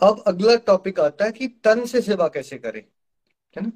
[0.00, 2.82] अब अगला टॉपिक आता है कि तन से सेवा कैसे करें,
[3.56, 3.72] है ना?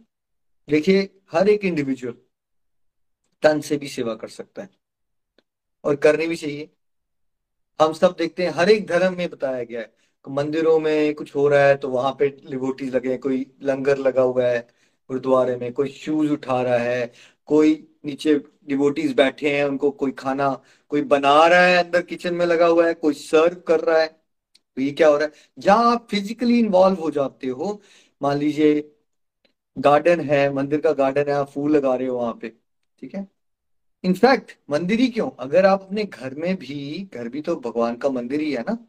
[0.68, 2.14] देखिए, हर एक इंडिविजुअल
[3.42, 4.70] तन से भी सेवा कर सकता है।
[5.84, 6.70] और करनी भी चाहिए।
[7.80, 9.92] हम सब देखते हैं, हर एक धर्म में बताया गया है
[10.24, 14.46] मंदिरों में कुछ हो रहा है तो वहाँ पे लिबोटी लगे कोई लंगर लगा हुआ
[14.46, 14.58] है
[15.10, 17.12] गुरुद्वारे में, कोई शूज़ उठा रहा है,
[17.46, 17.72] कोई
[18.04, 18.34] नीचे
[18.68, 20.50] डिवोटीज बैठे हैं, उनको कोई खाना,
[20.90, 24.06] कोई बना रहा है, अंदर किचन में लगा हुआ है, कोई सर्व कर रहा है।
[24.76, 25.32] तो ये क्या हो रहा है?
[25.58, 27.80] जहाँ आप फिजिकली इन्वॉल्व हो जाते हो,
[28.20, 28.80] मान लीजिए
[29.76, 32.48] गार्डन है, मंदिर का गार्डन है, आप फूल लगा रहे हो वहाँ पे,
[32.98, 33.28] ठीक है?
[34.04, 35.30] इनफैक्ट मंदिर ही क्यों?
[35.30, 38.86] अगर आप अपने घर में भी, घर भी तो भगवान का मंदिर ही है ना?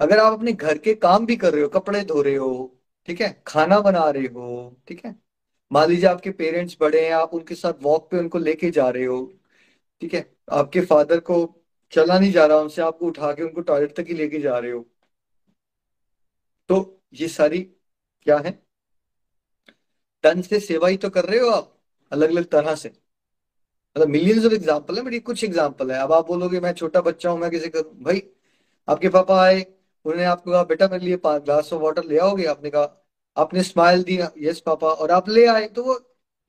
[0.00, 3.20] अगर आप अपने घर के काम भी कर रहे हो, कपड़े धो रहे हो, ठीक
[3.20, 3.42] है?
[3.46, 5.16] खाना बना रहे हो, ठीक है?
[5.72, 9.04] मान लीजिए आपके पेरेंट्स बड़े हैं, आप उनके साथ वॉक पे उनको लेके जा रहे
[9.04, 9.32] हो,
[10.00, 10.36] ठीक है?
[10.50, 14.14] आपके फादर को चला नहीं जा रहा, उनसे आपको उठा के उनको टॉयलेट तक ही
[14.14, 14.86] लेके जा रहे हो।
[16.68, 17.60] तो ये सारी
[18.22, 18.50] क्या है?
[20.22, 21.78] तन से सेवा ही तो कर रहे हो आप
[22.12, 23.05] अलग अलग तरह से।
[23.96, 27.00] मतलब मिलियंस ऑफ़ एग्ज़ाम्पल है बट ये कुछ एग्ज़ाम्पल है। अब आप बोलोगे, मैं छोटा
[27.00, 28.02] बच्चा हूँ, मैं किसी करूँ?
[28.02, 28.22] भाई,
[28.88, 29.60] आपके पापा आए,
[30.04, 32.44] उन्होंने आपको कहा, बेटा, मेरे लिए पाँच ग्लास ऑफ़ वाटर ले आओगे?
[32.44, 33.04] आपने कहा,
[33.36, 35.98] आपने स्माइल दी यस पापा। और आप ले आए तो वो,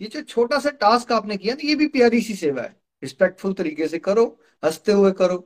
[0.01, 3.53] ये जो छोटा सा टास्क आपने किया ना, ये भी प्यारी सी सेवा है। रिस्पेक्टफुल
[3.53, 4.25] तरीके से करो,
[4.63, 5.37] हँसते हुए करो,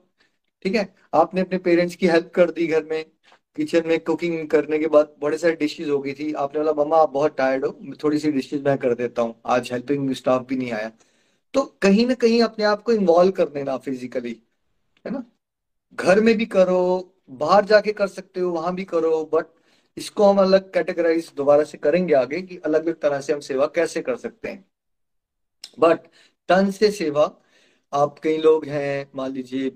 [0.66, 0.96] ठीक है?
[1.14, 3.06] आपने अपने पेरेंट्स की हेल्प कर दी घर में।
[3.56, 6.98] किचन में कुकिंग करने के बाद बड़े सारे डिशेज हो गई थी। आपने बोला, मम्मा,
[6.98, 10.56] आप बहुत टायर्ड हो। थोड़ी सी डिशेज मैं कर देता हूँ। आज हेल्पिंग स्टाफ भी
[10.56, 10.92] नहीं आया।
[11.54, 14.42] तो कहीं ना कहीं अपने आप को इन्वॉल्व कर देना फिजिकली
[15.06, 15.24] है ना?
[15.96, 19.46] घर में भी करो, बाहर जाके कर सकते हो, वहाँ भी करो बट
[19.98, 23.66] इसको हम अलग कैटेगराइज दोबारा से करेंगे आगे कि अलग अलग तरह से हम सेवा
[23.76, 24.66] कैसे कर सकते हैं।
[25.80, 26.00] बट
[26.50, 27.24] तन से सेवा,
[27.94, 29.70] आप कई लोग हैं, मान लीजिए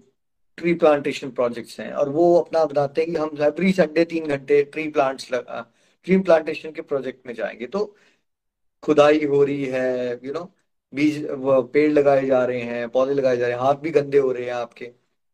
[0.58, 4.64] ट्री प्लांटेशन प्रोजेक्ट्स हैं, और वो अपना बताते हैं कि हम एवरी संडे तीन घंटे
[4.64, 7.86] ट्री प्लांट्स ट्री प्लांटेशन के प्रोजेक्ट में जाएँगे। तो
[8.84, 10.52] खुदाई हो रही है यू नो
[10.94, 11.26] बीज
[11.74, 14.46] पेड़ लगाए जा रहे हैं, पौधे लगाए जा रहे हैं, हाथ भी गंदे हो रहे
[14.46, 14.86] हैं आपके।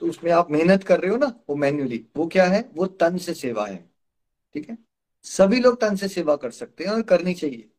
[0.01, 2.69] तो उसमें आप मेहनत कर रहे हो ना, वो मैन्युअली, वो क्या है?
[2.75, 3.77] वो तन से सेवा है,
[4.55, 4.77] ठीक है?
[5.25, 7.69] सभी लोग तन से सेवा कर सकते हैं और करनी चाहिए।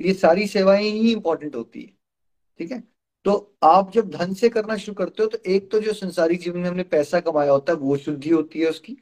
[0.00, 1.92] ये सारी सेवाएँ ही इंपॉर्टेंट होती है,
[2.60, 2.82] ठीक है?
[3.26, 6.60] तो आप जब धन से करना शुरू करते हो तो एक तो जो संसारिक जीवन
[6.60, 8.96] में हमने पैसा कमाया होता है, वो शुद्धि होती है उसकी।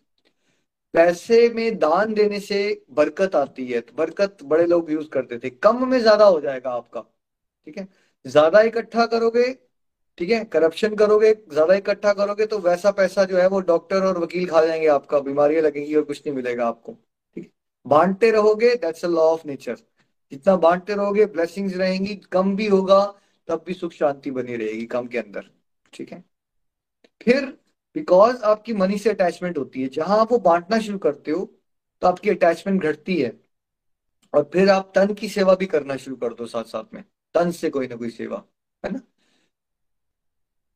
[0.95, 2.59] पैसे में दान देने से
[2.93, 6.71] बरकत आती है तो बरकत बड़े लोग यूज़ करते थे। कम में ज़्यादा हो जाएगा
[6.73, 7.01] आपका,
[7.67, 7.89] ठीक है?
[8.27, 9.53] ज़्यादा इकट्ठा करोगे,
[10.19, 14.19] ठीक है करप्शन करोगे, ज़्यादा इकट्ठा करोगे तो वैसा पैसा जो है वो डॉक्टर और
[14.19, 17.51] वकील खा जाएँगे आपका, बीमारियाँ लगेंगी और कुछ नहीं मिलेगा आपको, ठीक है।
[17.87, 19.77] बांटते रहोगे that's a law of nature
[20.33, 23.05] जितना बांटते रहोगे ब्लेसिंग्स रहेंगी, कम भी होगा,
[23.49, 25.51] तब भी सुख शांति बनी रहेगी कम के अंदर,
[25.93, 26.23] ठीक है।
[27.21, 27.45] फिर
[27.97, 31.45] बिकॉज़ आपकी मनी से अटैचमेंट होती है, जहाँ आप वो बांटना शुरू करते हो
[32.03, 33.33] तो आपकी अटैचमेंट घटती है,
[34.35, 37.03] और फिर आप तन की सेवा भी करना शुरू कर दो साथ साथ में।
[37.37, 38.45] तन से कोई ना कोई सेवा,
[38.85, 39.01] है ना?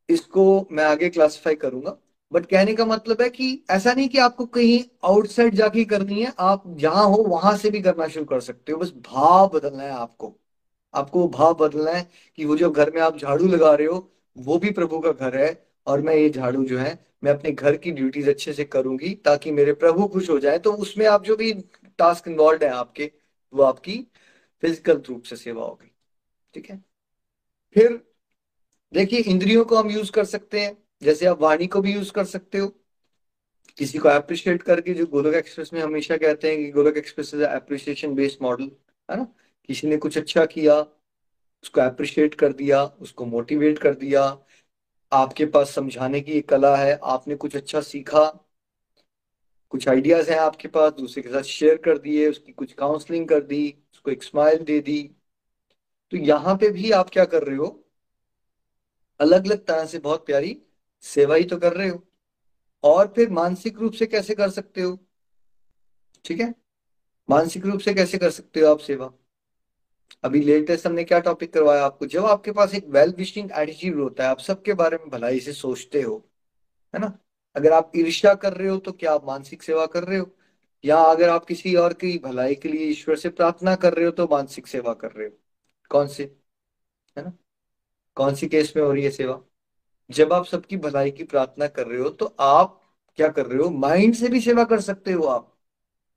[0.09, 1.97] इसको मैं आगे क्लासिफाई करूँगा।
[2.33, 6.33] बट कहने का मतलब है कि ऐसा नहीं कि आपको कहीं आउटसाइड जाके करनी है,
[6.39, 9.91] आप जहाँ हो वहाँ से भी करना शुरू कर सकते हो। बस भाव बदलना है
[9.91, 10.35] आपको।
[10.95, 14.59] आपको भाव बदलना है कि वो जो घर में आप झाड़ू लगा रहे हो, वो
[14.59, 15.51] भी प्रभु का घर है
[15.87, 19.53] और मैं ये झाड़ू जो है, मैं अपने घर की ड्यूटीज़ अच्छे से करूँगी ताकि
[19.53, 21.53] मेरे प्रभु खुश हो जाए। तो उसमें आप जो भी
[21.99, 23.11] टास्क इन्वॉल्व है आपके,
[23.53, 23.99] वो आपकी
[24.63, 25.90] फ़िज़िकल रूप से सेवा होगी।
[26.55, 26.85] ठीक है?
[27.75, 28.05] फिर
[28.95, 32.25] देखिए, इंद्रियों को हम यूज़ कर सकते हैं। जैसे आप वाणी को भी यूज़ कर
[32.25, 32.69] सकते हो।
[33.79, 37.43] किसी को अप्रिशिएट करके, जो गोलक एक्सप्रेस में हमेशा कहते हैं कि Golok express is
[37.43, 38.71] appreciation based model
[39.11, 39.35] है ना?
[39.67, 40.81] किसी ने कुछ अच्छा किया,
[41.63, 44.39] उसको अप्रिशिएट कर दिया, उसको मोटिवेट कर दिया,
[45.13, 48.47] आपके पास समझाने की एक कला है, आपने कुछ अच्छा सीखा,
[49.71, 53.41] कुछ आइडियाज़ हैं आपके पास, दूसरे के साथ शेयर कर दिए, उसकी कुछ काउंसलिंग कर
[53.41, 55.11] दी, उसको एक स्माइल दे दी
[56.13, 57.85] तो यहाँ पे भी आप क्या कर रहे हो?
[59.21, 60.57] अलग अलग तरह से बहुत प्यारी
[61.03, 62.03] सेवा ही तो कर रहे हो।
[62.85, 64.99] और फिर मानसिक रूप से कैसे कर सकते हो?
[66.25, 66.55] ठीक है?
[67.31, 69.13] मानसिक रूप से कैसे कर सकते हो आप सेवा?
[70.25, 72.07] अभी लेटेस्ट हमने क्या टॉपिक करवाया आपको?
[72.07, 75.53] जब आपके पास एक वेल विशिंग एटीट्यूड होता है, आप सबके बारे में भलाई से
[75.53, 76.17] सोचते हो,
[76.95, 77.19] है ना?
[77.57, 80.31] अगर आप ईर्ष्या कर रहे हो तो क्या आप मानसिक सेवा कर रहे हो?
[80.85, 84.11] या अगर आप किसी और की भलाई के लिए ईश्वर से प्रार्थना कर रहे हो
[84.11, 85.40] तो मानसिक सेवा कर रहे हो?
[85.91, 86.25] कौन से?
[87.17, 87.33] है ना?
[88.17, 89.41] कौन सी केस में हो रही है सेवा?
[90.11, 92.81] जब आप सबकी भलाई की प्रार्थना कर रहे हो तो आप
[93.19, 93.71] क्या कर रहे हो?
[93.71, 95.57] माइंड से भी सेवा कर सकते हो आप,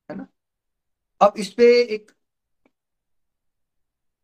[0.10, 0.28] है ना?
[1.22, 2.12] अब इस पे एक,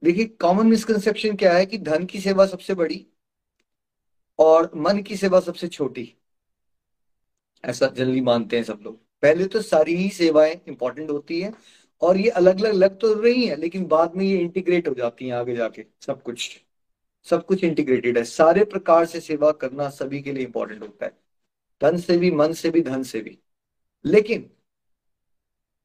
[0.03, 3.05] देखिए कॉमन मिसकंसेप्शन क्या है कि धन की सेवा सबसे बड़ी
[4.39, 6.13] और मन की सेवा सबसे छोटी।
[7.63, 11.53] ऐसा जनरली मानते हैं सब लोग। पहले तो सारी ही सेवाएँ इंपॉर्टेंट होती है।
[12.01, 15.27] और ये अलग अलग लग तो रही है लेकिन बाद में ये इंटीग्रेट हो जाती
[15.27, 16.65] हैं आगे जाके सब कुछ।
[17.23, 21.19] सब कुछ इंटीग्रेटेड है। सारे प्रकार से सेवा करना सभी के लिए इंपॉर्टेंट होता है।
[21.81, 23.39] तन से भी मन से भी धन से भी।
[24.05, 24.51] लेकिन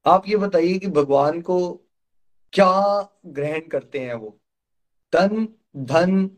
[0.06, 1.80] आप ये बताइए कि भगवान को
[2.52, 4.40] क्या ग्रहण करते हैं वो?
[5.12, 6.30] तन धन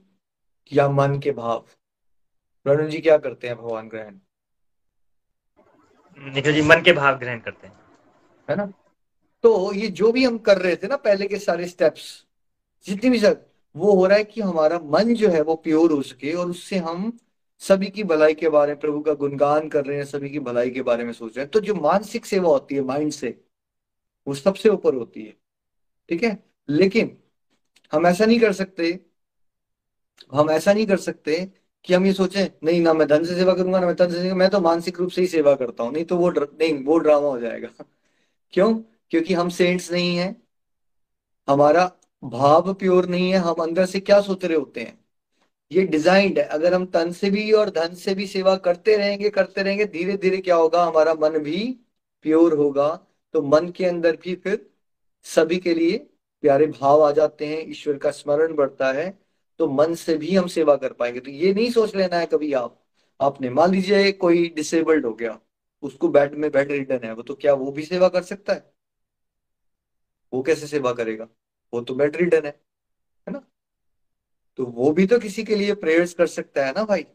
[0.72, 1.68] या मन के भाव?
[2.66, 4.18] रणु जी क्या करते हैं भगवान ग्रहण?
[6.18, 7.80] निखिल जी मन के भाव ग्रहण करते हैं।
[8.50, 8.72] है ना?
[9.46, 12.26] तो ये जो भी हम कर रहे थे ना पहले के सारे स्टेप्स
[12.86, 13.36] जितनी भी सर
[13.76, 16.76] वो हो रहा है कि हमारा मन जो है वो प्योर हो सके और उससे
[16.76, 17.18] हम
[17.58, 20.70] सभी की भलाई के बारे में, प्रभु का गुणगान कर रहे हैं, सभी की भलाई
[20.70, 23.44] के बारे में सोच रहे हैं। तो जो मानसिक सेवा होती है माइंड से,
[24.28, 25.36] वो सबसे ऊपर होती है।
[26.08, 26.44] ठीक है?
[26.68, 27.18] लेकिन
[27.92, 29.00] हम ऐसा नहीं कर सकते,
[30.32, 31.52] हम ऐसा नहीं कर सकते
[31.84, 34.22] कि हम ये सोचें, नहीं, ना मैं धन से सेवा करूँगा, ना मैं तन से
[34.22, 36.98] सेवा मैं तो मानसिक रूप से ही सेवा करता हूँ, नहीं तो वो नहीं, वो
[36.98, 37.68] ड्रामा हो जाएगा।
[38.52, 38.82] क्यों?
[39.10, 40.36] क्योंकि हम सेंट्स नहीं है।
[41.48, 41.92] हमारा
[42.24, 45.04] भाव प्योर नहीं है। हम अंदर से क्या सोच रहे होते हैं?
[45.72, 49.30] ये डिजाइंड है। अगर हम तन से भी और धन से भी सेवा करते रहेंगे
[49.30, 50.84] करते रहेंगे धीरे धीरे क्या होगा?
[50.84, 51.78] हमारा मन भी
[52.22, 54.70] प्योर होगा। तो मन के अंदर भी फिर
[55.24, 55.98] सभी के लिए
[56.42, 59.18] प्यारे भाव आ जाते हैं। ईश्वर का स्मरण बढ़ता है।
[59.58, 62.52] तो मन से भी हम सेवा कर पाएँगे। तो ये नहीं सोच लेना है कभी
[62.52, 62.84] आप।
[63.20, 65.40] आपने मान लीजिए कोई डिसेबल्ड हो गया।
[65.82, 68.75] उसको बेड में बेड रिटर्न है। वो तो क्या वो भी सेवा कर सकता है?
[70.36, 71.28] वो कैसे सेवा करेगा?
[71.72, 72.52] वो तो बेड रिटर्न है
[73.26, 73.42] है ना?
[74.58, 77.06] तो वो भी तो किसी के लिए प्रेयर्स कर सकता है ना भाई।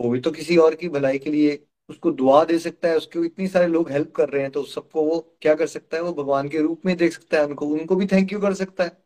[0.00, 3.24] वो भी तो किसी और की भलाई के लिए उसको दुआ दे सकता है, उसको
[3.24, 6.02] इतनी सारे लोग हेल्प कर रहे हैं तो सबको वो क्या कर सकता है?
[6.02, 8.84] वो भगवान के रूप में देख सकता है उनको उनको भी थैंक यू कर सकता
[8.84, 8.96] है।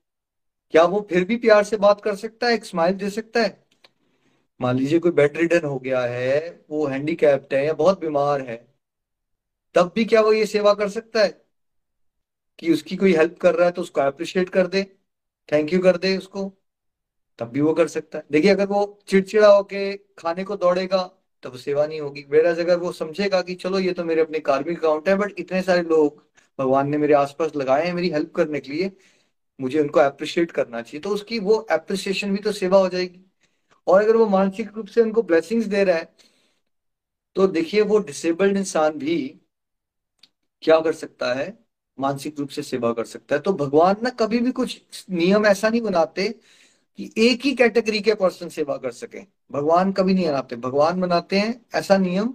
[0.74, 3.66] क्या वो फिर भी प्यार से बात कर सकता है, एक स्माइल दे सकता है?
[4.60, 8.56] मान लीजिए कोई बेड हो गया है, वो हैंडीकैप्ड है या बहुत बीमार है,
[9.74, 11.47] तब भी क्या वो ये सेवा कर सकता है?
[12.58, 14.82] कि उसकी कोई हेल्प कर रहा है तो उसको अप्रिशिएट कर दे
[15.48, 16.42] थैंक यू कर दे उसको,
[17.38, 21.02] तब भी वो कर सकता है। देखिए, अगर वो चिड़चिड़ा होके खाने को दौड़ेगा,
[21.42, 24.78] तब सेवा नहीं होगी। वेराज अगर वो समझेगा कि चलो, ये तो मेरे अपने कार्मिक
[24.78, 26.22] अकाउंट है बट इतने सारे लोग
[26.58, 28.90] भगवान ने मेरे आसपास लगाए हैं मेरी हेल्प करने के लिए,
[29.58, 33.24] मुझे उनको अप्रिशिएट करना चाहिए। तो उसकी वो अप्रिसिएशन भी तो सेवा हो जाएगी।
[33.86, 36.14] और अगर वो मानसिक रूप से उनको ब्लेसिंग्स दे रहा है
[37.36, 39.16] तो देखिए, वो डिसेबल्ड इंसान भी
[40.62, 41.46] क्या कर सकता है?
[42.00, 45.68] मानसिक रूप से सेवा कर सकता है। तो भगवान ना कभी भी कुछ नियम ऐसा
[45.68, 46.28] नहीं बनाते
[46.96, 49.20] कि एक ही कैटेगरी के पर्सन सेवा कर सके।
[49.52, 52.34] भगवान कभी नहीं बनाते। भगवान बनाते हैं ऐसा नियम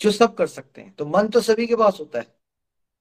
[0.00, 2.26] जो सब कर सकते हैं। तो मन तो सभी के पास होता है।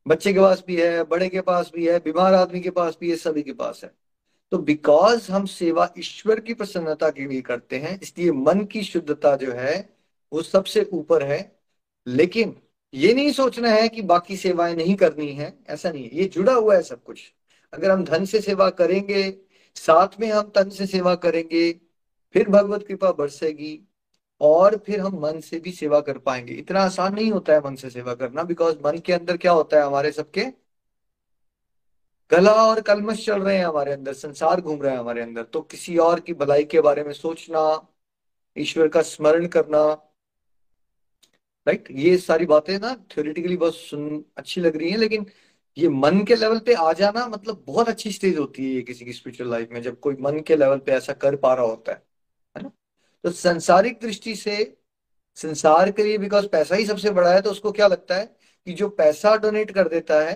[0.07, 3.09] बच्चे के पास भी है, बड़े के पास भी है, बीमार आदमी के पास भी
[3.09, 3.91] है, सभी के पास है।
[4.51, 9.35] तो बिकॉज़ हम सेवा ईश्वर की प्रसन्नता के लिए करते हैं, इसलिए मन की शुद्धता
[9.35, 9.97] जो है,
[10.33, 11.59] वो सबसे ऊपर है।
[12.07, 12.62] लेकिन
[12.93, 16.54] ये नहीं सोचना है कि बाकी सेवाएँ नहीं करनी है, ऐसा नहीं है। ये जुड़ा
[16.54, 17.34] हुआ है सब कुछ।
[17.73, 19.38] अगर हम धन से सेवा करेंगे,
[19.75, 21.71] साथ में हम तन से सेवा करेंगे,
[22.34, 23.89] फिर भगवत कृपा बरसेगी
[24.41, 27.75] और फिर हम मन से भी सेवा कर पाएँगे। इतना आसान नहीं होता है मन
[27.75, 30.45] से सेवा करना बिकॉज़ मन के अंदर क्या होता है हमारे सबके?
[32.30, 35.62] कला और कलमश चल रहे हैं हमारे अंदर, संसार घूम रहा है हमारे अंदर। तो
[35.62, 37.88] किसी और की भलाई के बारे में सोचना,
[38.58, 40.08] ईश्वर का स्मरण करना
[41.69, 45.25] राइट ये सारी बातें ना थ्योरेटिकली बहुत सुन, अच्छी लग रही हैं, लेकिन
[45.77, 49.05] ये मन के लेवल पे आ जाना मतलब बहुत अच्छी स्टेज होती है ये किसी
[49.05, 51.91] की स्पिरिचुअल लाइफ में, जब कोई मन के लेवल पे ऐसा कर पा रहा होता
[51.91, 52.03] है
[52.55, 52.71] है ना?
[53.23, 54.75] तो संसारिक दृष्टि से,
[55.38, 58.25] संसार के लिए बिकॉज़ पैसा ही सबसे बड़ा है तो उसको क्या लगता है
[58.67, 60.36] कि जो पैसा डोनेट कर देता है,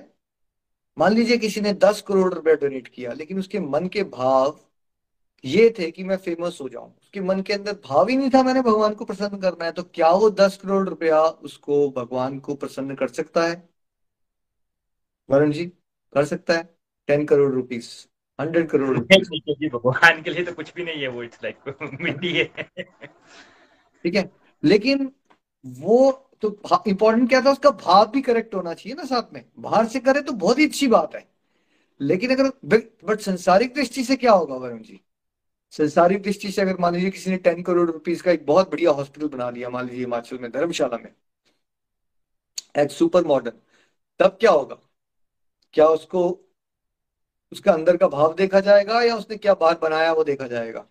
[0.98, 4.60] मान लीजिए किसी ने दस करोड़ रुपया डोनेट किया, लेकिन उसके मन के भाव
[5.44, 8.42] ये थे कि मैं फ़ेमस हो जाऊँ। उसके मन के अंदर भाव ही नहीं था
[8.44, 12.56] मैंने भगवान को प्रसन्न करना है तो क्या वो दस करोड़ रुपया उसको भगवान को
[12.56, 13.70] प्रसन्न कर सकता है?
[15.30, 15.66] वरुण जी
[16.14, 16.64] कर सकता है?
[17.08, 17.90] Ten crore rupees
[18.40, 18.98] hundred crore
[19.76, 22.46] भगवान के लिए तो कुछ भी नहीं है वो इट्स लाइक मिट्टी है।
[24.04, 24.30] ठीक है
[24.64, 25.12] लेकिन
[25.66, 29.86] वो तो इंपॉर्टेंट क्या था उसका भाव भी करेक्ट होना चाहिए ना साथ में। बाहर
[29.86, 31.26] से करे तो बहुत ही अच्छी बात है।
[32.02, 32.52] लेकिन अगर
[33.08, 35.02] बट संसारिक दृष्टि से क्या होगा वरुण जी?
[35.74, 38.92] संसारिक दृष्टि से अगर मान लीजिए किसी ने टेन करोड़ रुपीज़ का एक बहुत बढ़िया
[38.92, 41.12] हॉस्पिटल बना लिया मान लीजिए हिमाचल में धर्मशाला में
[42.78, 43.58] एक सुपर मॉडर्न
[44.20, 44.78] तब क्या होगा?
[45.74, 46.40] क्या उसको
[47.52, 50.86] उसका अंदर का भाव देखा जाएगा या उसने क्या बात बनाया वो देखा जाएगा?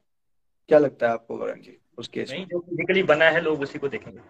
[0.69, 3.79] क्या लगता है आपको वरुण जी उस केस नहीं जो फिजिकली बना है लोग उसी
[3.79, 4.21] को देखेंगे।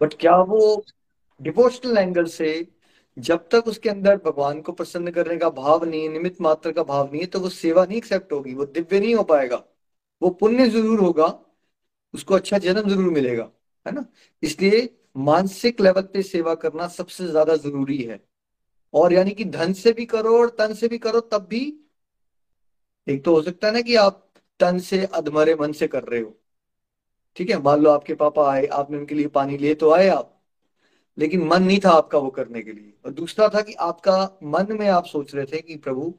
[0.00, 0.84] बट क्या वो
[1.42, 2.50] डिवोशनल एंगल से
[3.18, 6.82] जब तक उसके अंदर भगवान को प्रसन्न करने का भाव नहीं है निमित मात्र का
[6.84, 9.62] भाव नहीं है तो वो सेवा नहीं एक्सेप्ट होगी, वो दिव्य नहीं हो पाएगा।
[10.22, 11.26] वो पुण्य ज़रूर होगा,
[12.14, 13.50] उसको अच्छा जन्म ज़रूर मिलेगा,
[13.86, 14.04] है ना?
[14.42, 18.20] इसलिए मानसिक लेवल पे सेवा करना सबसे ज़्यादा ज़रूरी है।
[18.94, 21.62] और यानी कि धन से भी करो और तन से भी करो, तब भी
[23.06, 24.24] एक तो हो सकता है ना कि आप
[24.60, 26.34] तन से अधमरे मन से कर रहे हो।
[27.36, 27.58] ठीक है?
[27.62, 30.37] मान लो आपके पापा आए, आपने उनके लिए पानी लिए तो आए आप।
[31.18, 34.66] लेकिन मन नहीं था आपका वो करने के लिए। और दूसरा था कि आपका मन
[34.72, 36.14] में आप सोच रहे थे कि प्रभु,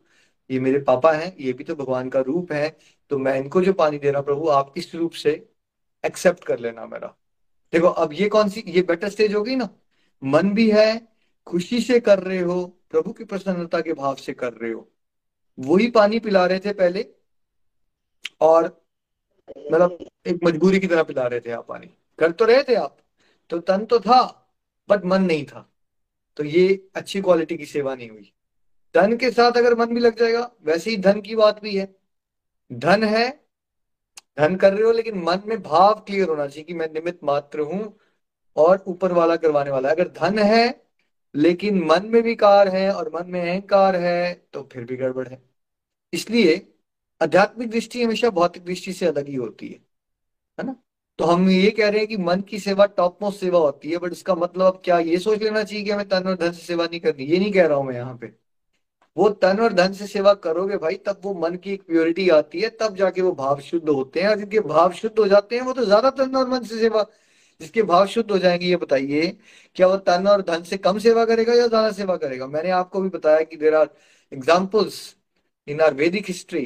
[0.49, 2.77] ये मेरे पापा हैं, ये भी तो भगवान का रूप है
[3.11, 5.31] तो मैं इनको जो पानी दे रहा प्रभु, आप इस रूप से
[6.03, 7.07] एक्सेप्ट कर लेना मेरा।
[7.73, 9.69] देखो, अब ये कौन सी, ये बेटर स्टेज होगी ना?
[10.21, 11.07] मन भी है,
[11.47, 14.87] खुशी से कर रहे हो, प्रभु की प्रसन्नता के भाव से कर रहे हो।
[15.57, 17.05] वही पानी पिला रहे थे पहले,
[18.41, 18.65] और
[19.71, 19.97] मतलब
[20.27, 21.89] एक मजबूरी की तरह पिला रहे थे आप पानी।
[22.19, 22.97] कर तो रहे थे आप
[23.49, 24.19] तो तन तो था
[24.89, 25.69] बट मन नहीं था।
[26.37, 28.31] तो ये अच्छी क्वालिटी की सेवा नहीं हुई।
[28.95, 31.95] धन के साथ अगर मन भी लग जाएगा, वैसे ही धन की बात भी है।
[32.71, 33.29] धन है,
[34.39, 37.59] धन कर रहे हो, लेकिन मन में भाव क्लियर होना चाहिए कि मैं निमित्त मात्र
[37.59, 37.97] हूँ
[38.55, 40.83] और ऊपर वाला करवाने वाला अगर धन है,
[41.35, 45.27] लेकिन मन में भी कार है और मन में अहंकार है तो फिर भी गड़बड़
[45.27, 45.41] है।
[46.13, 46.55] इसलिए
[47.21, 49.79] आध्यात्मिक दृष्टि हमेशा भौतिक दृष्टि से अलग ही होती है।
[50.57, 50.75] है ना?
[51.19, 53.97] तो हम ये कह रहे हैं कि मन की सेवा टॉप मोस्ट सेवा होती है
[53.97, 56.85] बट इसका मतलब क्या, ये सोच लेना चाहिए कि हमें तन और धन से सेवा
[56.85, 58.27] नहीं करनी। ये नहीं कह रहा हूँ मैं यहाँ पे।
[59.17, 62.61] वो तन और धन से सेवा करोगे भाई, तब वो मन की एक प्योरिटी आती
[62.61, 65.63] है, तब जाके वो भाव शुद्ध होते हैं। और जिनके भाव शुद्ध हो जाते हैं,
[65.63, 67.05] वो तो ज़्यादा तन और मन से सेवा,
[67.61, 69.27] जिसके भाव शुद्ध हो जाएँगे, ये बताइए,
[69.75, 72.47] क्या वो तन और धन से कम सेवा करेगा या ज़्यादा सेवा करेगा?
[72.47, 73.89] मैंने आपको भी बताया कि there are
[74.31, 75.15] examples
[75.67, 76.65] in our history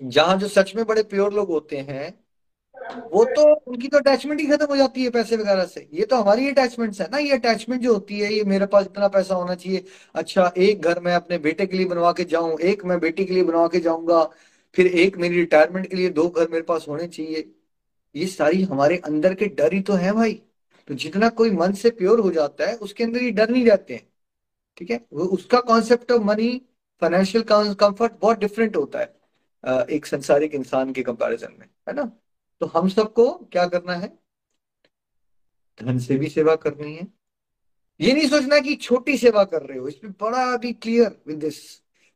[0.00, 2.25] जहाँ जो सच में बड़े प्योर लोग होते हैं
[2.90, 6.16] वो तो उनकी तो अटैचमेंट ही खत्म हो जाती है पैसे वगैरह से। ये तो
[6.16, 9.54] हमारी अटैचमेंट्स है ना, ये अटैचमेंट जो होती है, ये मेरे पास इतना पैसा होना
[9.54, 9.84] चाहिए।
[10.14, 13.34] अच्छा एक घर मैं अपने बेटे के लिए बनवा के जाऊँ, एक मैं बेटी के
[13.34, 14.22] लिए बनवा के जाऊँगा,
[14.74, 17.52] फिर एक मेरी रिटायरमेंट के लिए दो घर मेरे पास होने चाहिए।
[18.14, 20.32] ये सारी हमारे अंदर के डर ही तो है भाई।
[20.88, 23.94] तो जितना कोई मन से प्योर हो जाता है, उसके अंदर ये डर नहीं रहते
[23.94, 24.06] हैं।
[24.78, 25.00] ठीक है?
[25.12, 26.50] वो उसका concept of money
[27.02, 29.14] financial comfort बहुत डिफरेंट होता है
[29.90, 32.10] एक संसारिक इंसान के कंपैरिजन में, है ना?
[32.60, 34.08] तो हम सबको क्या करना है?
[35.80, 37.06] धन से भी सेवा करनी है।
[38.00, 41.58] ये नहीं सोचना कि छोटी सेवा कर रहे हो, इसमें बड़ा भी क्लियर विद दिस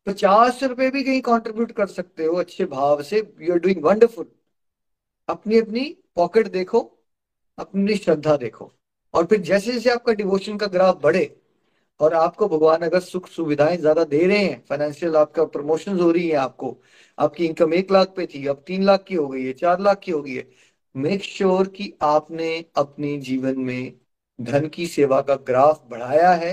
[0.07, 4.31] पचास रुपए भी कहीं कंट्रीब्यूट कर सकते हो अच्छे भाव से। यू आर डूइंग वंडरफुल
[5.29, 5.85] अपनी अपनी
[6.17, 6.81] पॉकेट देखो,
[7.59, 8.73] अपनी श्रद्धा देखो।
[9.15, 11.25] और फिर जैसे जैसे आपका डिवोशन का ग्राफ बढ़े
[12.01, 16.29] और आपको भगवान अगर सुख सुविधाएँ ज़्यादा दे रहे हैं फाइनेंशियल आपका प्रमोशन हो रही
[16.29, 16.77] है आपको,
[17.19, 19.99] आपकी इनकम एक लाख पे थी, अब तीन लाख की हो गई है, चार लाख
[19.99, 20.49] की हो गई है
[20.95, 23.93] मेक श्योर sure कि आपने अपने जीवन में
[24.39, 26.53] धन की सेवा का ग्राफ बढ़ाया है।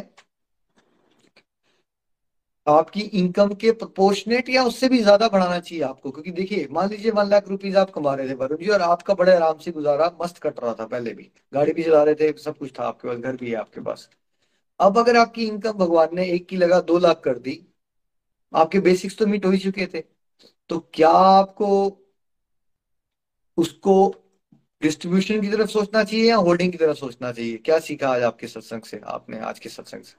[2.67, 7.11] आपकी इनकम के प्रोपोर्शनेट या उससे भी ज़्यादा बढ़ाना चाहिए आपको, क्योंकि देखिए, मान लीजिए
[7.11, 10.11] वन लाख रुपीज़ आप कमा रहे थे, वरुण जी, और आपका बड़े आराम से गुजारा,
[10.21, 13.07] मस्त कट रहा था पहले भी। गाड़ी भी चला रहे थे, सब कुछ था आपके
[13.07, 14.09] पास, घर भी है आपके पास।
[14.79, 17.61] अब अगर आपकी इनकम भगवान ने एक की लगा दो लाख कर दी
[18.53, 20.03] आपके बेसिक्स तो मीट हो ही चुके थे
[20.69, 21.69] तो क्या आपको
[23.57, 23.95] उसको
[24.81, 27.57] डिस्ट्रीब्यूशन की तरफ़ सोचना चाहिए या होल्डिंग की तरफ़ सोचना चाहिए?
[27.57, 30.15] क्या सीखा आज आपके सत्संग से आपने आज के सत्संग से?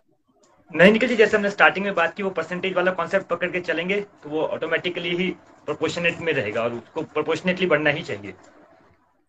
[0.70, 3.60] नहीं निकल जी जैसे हमने स्टार्टिंग में बात की वो परसेंटेज वाला कॉन्सेप्ट पकड़ के
[3.60, 5.30] चलेंगे तो वो ऑटोमेटिकली ही
[5.64, 8.34] प्रोपोर्शनेट में रहेगा और उसको प्रोपोर्शनेटली बढ़ना ही चाहिए।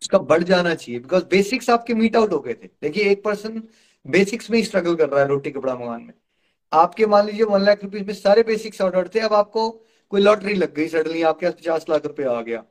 [0.02, 3.62] उसका बढ़ जाना चाहिए बिकॉज़ बेसिक्स आपके मीट आउट हो गए थे। देखिए एक पर्सन
[4.10, 6.14] बेसिक्स में स्ट्रगल कर रहा है रोटी कपड़ा मंगान में।
[6.72, 9.70] आपके मान लीजिए वन लाख रुपीज़ में सारे बेसिक्स ऑर्डर थे, अब आपको
[10.12, 12.64] कोई लॉटरी लग गई सडनली आपके पास पचास लाख रुपए आ गया।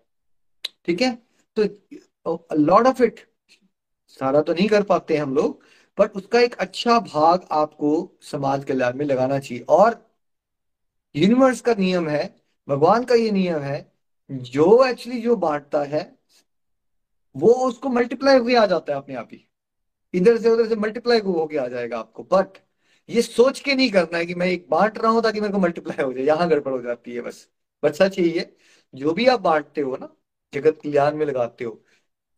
[0.87, 1.17] ठीक है?
[1.57, 3.21] तो लॉट ऑफ़ इट
[4.21, 5.63] सारा तो नहीं कर पाते हम लोग
[5.99, 7.91] बट उसका एक अच्छा भाग आपको
[8.23, 9.97] समाज कल्याण में लगाना चाहिए। और
[11.15, 12.35] यूनिवर्स का नियम है,
[12.69, 13.93] भगवान का ये नियम है,
[14.31, 16.03] जो एक्चुअली जो बांटता है,
[17.35, 19.48] वो उसको मल्टीप्लाई हुए आ जाता है अपने आप ही।
[20.15, 22.59] इधर से उधर से मल्टीप्लाई हो होके आ जाएगा आपको। बट
[23.09, 25.59] ये सोच के नहीं करना है कि मैं एक बांट रहा हूँ ताकि मेरे को
[25.59, 27.49] मल्टीप्लाई हो जाए। यहाँ गड़बड़ हो जाती है बस।
[27.83, 28.51] बट सच यही है,
[28.95, 30.09] जो भी आप बांटते हो ना,
[30.53, 31.83] जगत कल्याण में लगाते हो,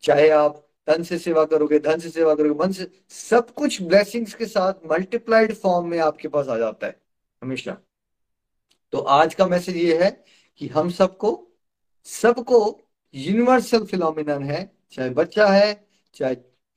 [0.03, 4.33] चाहे आप तन से सेवा करोगे, धन से सेवा करोगे, मन से, सब कुछ ब्लेसिंग्स
[4.33, 6.95] के साथ मल्टीप्लाइड फॉर्म में आपके पास आ जाता है,
[7.41, 7.77] हमेशा।
[8.93, 10.09] तो आज का मैसेज ये है
[10.61, 11.31] कि हम सबको
[12.07, 12.59] सबको
[13.13, 16.35] यूनिवर्सल फिलोमिनन है, चाहे बच्चा है, चाहे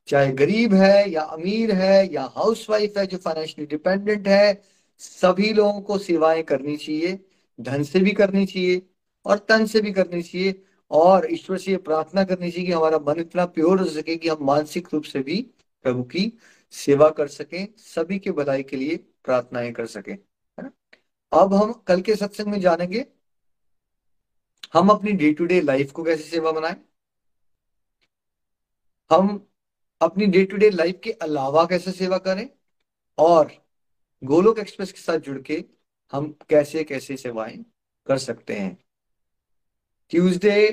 [0.09, 4.63] चाहे गरीब है या अमीर है या हाउसवाइफ है जो फाइनेंशियली डिपेंडेंट है,
[5.01, 7.19] सभी लोगों को सेवाएँ करनी चाहिए,
[7.59, 8.83] धन से भी करनी चाहिए
[9.27, 13.21] और तन से भी करनी चाहिए। और ईश्वर से प्रार्थना करनी चाहिए कि हमारा मन
[13.21, 15.41] इतना प्योर हो सके कि हम मानसिक रूप से भी
[15.85, 16.33] प्रभु की
[16.75, 20.17] सेवा कर सकें, सभी के भलाई के लिए प्रार्थनाएँ कर सकें
[21.33, 23.05] अब हम कल के सत्संग में जानेंगे,
[24.75, 26.77] हम अपनी डे टू डे लाइफ को कैसे सेवा बनाएँ।
[29.11, 29.47] हम
[30.05, 32.49] अपनी डे टू डे लाइफ के अलावा कैसे सेवा करें?
[33.19, 33.53] और
[34.23, 35.65] गोलोक एक्सप्रेस के साथ जुड़ के
[36.13, 37.65] हम कैसे कैसे सेवाएँ
[38.07, 38.77] कर सकते हैं?
[40.13, 40.69] ट्यूसडे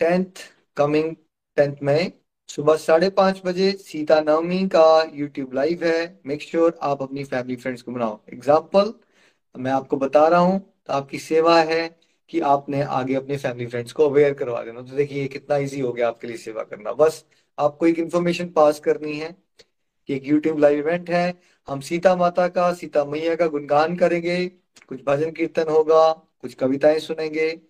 [0.00, 0.42] टेंथ
[0.76, 1.14] कमिंग
[1.56, 2.12] टेंथ में
[2.48, 7.24] सुबह साढ़े पाँच बजे सीता नवमी का यूट्यूब लाइव है। मेक श्योर sure आप अपनी
[7.24, 8.92] फैमिली फ्रेंड्स को बनाओ एग्ज़ाम्पल
[9.54, 11.88] मैं आपको बता रहा हूँ तो आपकी सेवा है
[12.30, 15.92] कि आपने आगे अपने फैमिली फ्रेंड्स को अवेयर करवा देना। तो देखिए कितना इजी हो
[15.92, 17.24] गया आपके लिए सेवा करना। बस
[17.58, 19.36] आपको एक इन्फॉर्मेशन पास करनी है
[20.08, 24.46] कि एक यूट्यूब लाइव इवेंट है। हम सीता माता का, सीता मैया का गुणगान करेंगे।
[24.88, 27.60] कुछ भजन कीर्तन होगा, कुछ कविताएँ सुनेंगे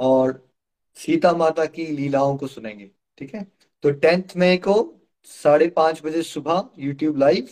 [0.00, 0.48] और
[0.96, 3.46] सीता माता की लीलाओं को सुनेंगे, ठीक है?
[3.82, 4.94] तो टेंथ मई को
[5.24, 7.48] साढ़े पाँच बजे सुबह यूट्यूब लाइव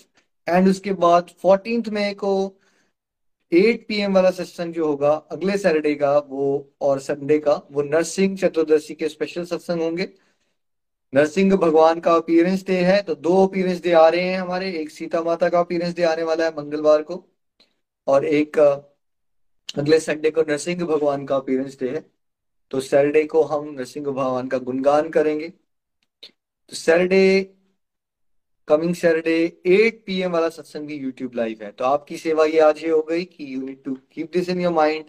[0.49, 2.59] एंड उसके बाद फोर्टींथ मई को
[3.53, 8.37] एट पीएम वाला सत्संग जो होगा, अगले सैटरडे का, वो और संडे का, वो नरसिंह
[8.37, 10.09] चतुर्दशी के स्पेशल सत्संग होंगे।
[11.13, 14.91] नरसिंह भगवान का अपीयरेंस डे है तो दो अपीयरेंस डे आ रहे हैं हमारे। एक
[14.91, 17.25] सीता माता का अपीयरेंस डे आने वाला है मंगलवार को,
[18.07, 22.05] और एक अगले संडे को नरसिंह भगवान का अपीयरेंस डे है।
[22.71, 27.43] तो सैटरडे को हम नरसिंह भगवान का गुणगान करेंगे। तो सैटरडे
[28.69, 29.37] कमिंग सैटरडे
[29.69, 33.01] 8 पीएम वाला सत्संग भी यूट्यूब लाइव है। तो आपकी सेवा ये आज ही हो
[33.03, 35.05] गई कि you need to keep this in your mind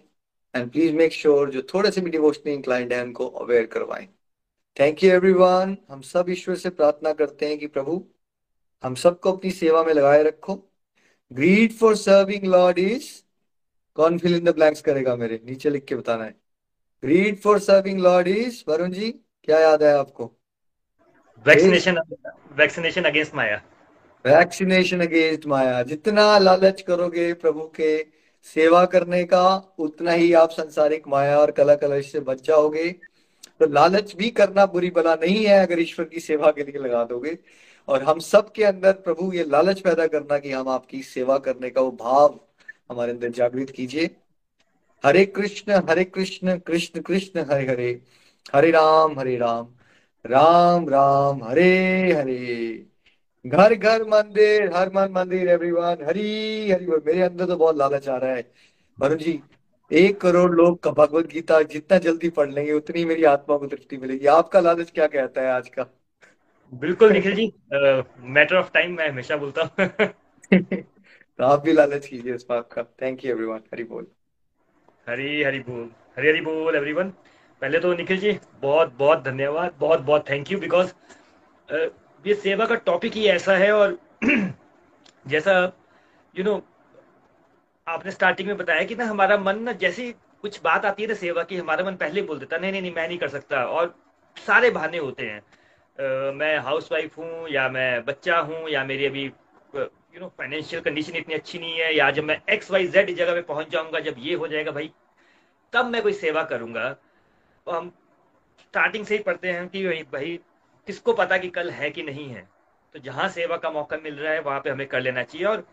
[0.54, 4.08] and please make sure जो थोड़े से भी डिवोशनली इंक्लाइंड है, उनको अवेयर करवाएँ।
[4.80, 8.04] थैंक यू एवरीवन हम सब ईश्वर से प्रार्थना करते हैं कि प्रभु
[8.84, 10.56] हम सबको अपनी सेवा में लगाए रखो।
[11.32, 13.10] Greed for serving lord is
[13.96, 15.40] कौन फिल इन द ब्लैंक्स करेगा मेरे?
[15.46, 16.36] नीचे लिख के बताना है।
[17.04, 19.12] Greed for serving lord is Varun ji
[19.44, 20.32] क्या याद है आपको?
[21.46, 22.00] Vaccination
[22.58, 23.62] vaccination against maya
[24.26, 27.98] vaccination against maya जितना लालच करोगे प्रभु के
[28.48, 32.90] सेवा करने का उतना ही आप संसारिक माया और कला कलश से बच जाओगे।
[33.60, 37.04] तो लालच भी करना बुरी बला नहीं है अगर ईश्वर की सेवा के लिए लगा
[37.04, 37.38] दोगे।
[37.88, 41.70] और हम सब के अंदर प्रभु ये लालच पैदा करना कि हम आपकी सेवा करने
[41.70, 42.40] का वो भाव
[42.92, 44.10] हमारे अंदर जागृत कीजिए।
[45.06, 48.02] हरे कृष्ण हरे कृष्ण कृष्ण कृष्ण, हरे हरे।
[48.56, 49.68] हरे राम हरे राम।
[50.26, 52.86] राम राम, हरे हरे।
[53.46, 58.18] घर घर, मंदिर, हर मन, मंदिर एवरीवन हरी हरी, मेरे अंदर तो बहुत लालच आ
[58.18, 58.52] रहा है।
[59.00, 59.40] वरुण जी
[59.92, 63.98] एक करोड़ लोग का भगवत गीता जितना जल्दी पढ़ लेंगे उतनी मेरी आत्मा को तृप्ति
[63.98, 65.86] मिलेगी। आपका लालच क्या कहता है आज का?
[66.74, 69.88] बिल्कुल Nikhil ji matter of time मैं हमेशा बोलता हूँ।
[71.38, 74.08] तो आप भी लालच कीजिए इस बात का। थैंक यू एवरीवन हरी बोल।
[75.10, 77.10] हरी हरी बोल। हरी हरी बोल एवरीवन
[77.62, 80.94] पहले तो निखिल जी बहुत बहुत धन्यवाद। बहुत बहुत थैंक यू बिकॉज़
[82.26, 83.98] ये सेवा का टॉपिक ही ऐसा है और
[85.28, 85.52] जैसा
[86.36, 86.62] यू you नो know,
[87.88, 90.12] आपने स्टार्टिंग में बताया कि ना हमारा मन ना जैसी
[90.42, 92.94] कुछ बात आती है ना सेवा की हमारा मन पहले बोल देता नहीं नहीं नहीं
[92.94, 93.94] मैं नहीं कर सकता। और
[94.38, 99.06] सारे बहाने होते हैं। uh, मैं हाउस वाइफ हूँ या मैं बच्चा हूँ या मेरी
[99.06, 99.24] अभी
[99.76, 103.34] यू नो फाइनेंशियल कंडीशन इतनी अच्छी नहीं है या जब मैं एक्स वाई जेड जगह
[103.34, 104.92] पे पहुँच जाऊँगा जब ये हो जाएगा भाई
[105.74, 106.90] तब मैं कोई सेवा करूँगा।
[107.68, 107.90] तो हम
[108.60, 110.40] स्टार्टिंग से ही पढ़ते हैं कि भाई भाई
[110.88, 112.48] किसको पता कि कल है कि नहीं है।
[112.96, 115.66] तो जहाँ सेवा का मौका मिल रहा है वहाँ पे हमें कर लेना चाहिए और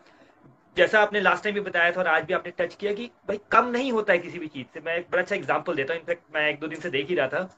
[0.77, 3.39] जैसा आपने लास्ट टाइम भी बताया था और आज भी आपने टच किया कि भाई
[3.51, 6.01] कम नहीं होता है किसी भी चीज़ से। मैं एक बड़ा अच्छा एग्ज़ाम्पल देता हूँ।
[6.01, 7.49] इनफैक्ट मैं एक दो दिन से देख ही रहा था।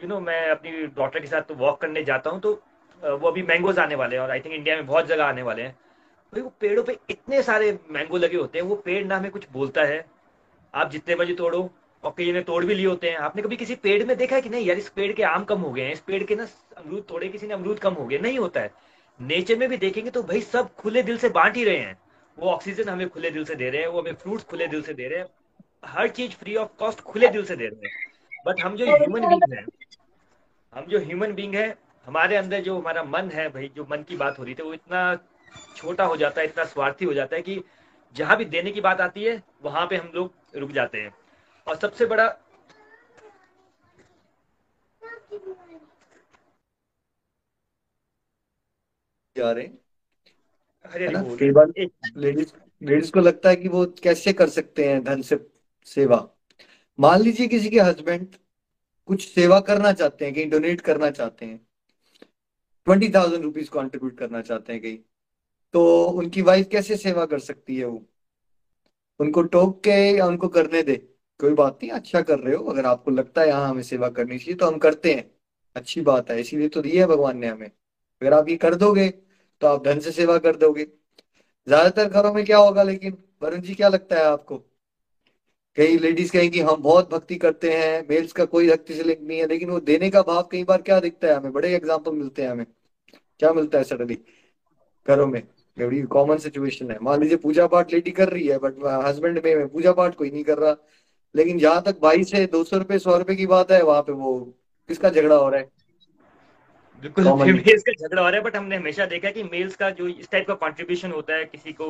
[0.00, 2.52] यू नो मैं अपनी डॉटर के साथ तो वॉक करने जाता हूँ तो
[3.02, 5.62] वो अभी मैंगोज आने वाले हैं और आई थिंक इंडिया में बहुत जगह आने वाले
[5.62, 5.72] हैं।
[6.32, 9.46] भाई वो पेड़ों पे इतने सारे मैंगो लगे होते हैं, वो पेड़ ना हमें कुछ
[9.52, 10.04] बोलता है।
[10.74, 11.70] आप जितने बजे तोड़ो
[12.04, 14.42] और कई ने तोड़ भी लिए होते हैं। आपने कभी किसी पेड़ में देखा है
[14.42, 16.46] कि नहीं, यार इस पेड़ के आम कम हो गए हैं, इस पेड़ के ना
[16.76, 18.72] अमरूद तोड़े किसी ने, अमरूद कम हो गए, नहीं होता है।
[19.20, 21.98] नेचर में भी देखेंगे तो भाई सब खुले दिल से बांट ही रहे हैं।
[22.38, 24.94] वो ऑक्सीजन हमें खुले दिल से दे रहे हैं, वो हमें फ्रूट्स खुले दिल से
[24.94, 25.26] दे रहे हैं।
[25.84, 28.10] हर चीज़ फ्री ऑफ़ कॉस्ट खुले दिल से दे रहे हैं।
[28.46, 29.64] बट हम जो ह्यूमन बींग है,
[30.74, 34.16] हम जो ह्यूमन बींग है, हमारे अंदर जो हमारा मन है भाई, जो मन की
[34.16, 35.18] बात हो रही थी, वो इतना
[35.76, 37.62] छोटा हो जाता है, इतना स्वार्थी हो जाता है कि
[38.14, 41.14] जहाँ भी देने की बात आती है, वहाँ पे हम लोग रुक जाते हैं।
[41.68, 42.36] और सबसे बड़ा
[49.36, 49.89] जा रहे है।
[50.90, 51.72] कई बार
[52.16, 55.36] लेडीज़ लेडीज़ को लगता है कि वो कैसे कर सकते हैं धन से
[55.86, 56.16] सेवा।
[56.98, 58.26] मान लीजिए किसी के हस्बैंड
[59.08, 61.60] कुछ सेवा करना चाहते हैं कहीं डोनेट करना चाहते हैं
[62.86, 64.98] ट्वेंटी थाउज़ेंड रुपीज़ कॉन्ट्रीब्यूट करना चाहते हैं कहीं
[65.74, 68.02] तो उनकी वाइफ कैसे सेवा कर सकती है वो?
[69.20, 70.96] उनको टोक के या उनको करने दे?
[71.40, 74.38] कोई बात नहीं अच्छा कर रहे हो अगर आपको लगता है यहाँ हमें सेवा करनी
[74.38, 75.30] चाहिए तो हम करते हैं।
[75.76, 79.08] अच्छी बात है इसीलिए तो दिया है भगवान ने हमें। अगर आप ये कर दोगे
[79.62, 80.84] तो आप धन से सेवा कर दोगे।
[81.66, 84.56] ज़्यादातर घरों में क्या होगा लेकिन, वरुण जी क्या लगता है आपको?
[85.76, 89.38] कई लेडीज़ कहेंगी, हम बहुत भक्ति करते हैं मेल्स का कोई भक्ति से लिंक नहीं
[89.38, 91.52] है। लेकिन वो देने का भाव कई बार क्या दिखता है हमें?
[91.52, 92.66] बड़े एग्ज़ाम्पल मिलते हैं हमें।
[93.40, 94.18] क्या मिलता है सडनली
[95.06, 95.42] घरों में।
[95.76, 99.68] बड़ी कॉमन सिचुएशन है। मान लीजिए पूजा पाठ लेडी कर रही है बट हस्बैंड में
[99.68, 100.76] पूजा पाठ कोई नहीं कर रहा।
[101.34, 104.12] लेकिन जहाँ तक भाई से दो सौ रुपए सौ रुपए की बात है, वहाँ पे
[104.12, 104.38] वो
[104.88, 105.68] किसका झगड़ा हो रहा है?
[107.02, 109.90] बिल्कुल मेल्स का झगड़ा हो रहा है बट हमने हमेशा देखा है कि मेल्स का
[109.90, 111.86] जो इस टाइप का कंट्रीब्यूशन होता है किसी को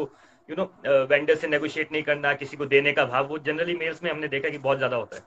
[0.48, 0.64] यू नो
[1.04, 4.28] वेंडर से नेगोशिएट नहीं करना किसी को देने का भाव वो जनरली मेल्स में हमने
[4.28, 5.22] देखा कि बहुत ज़्यादा होता है।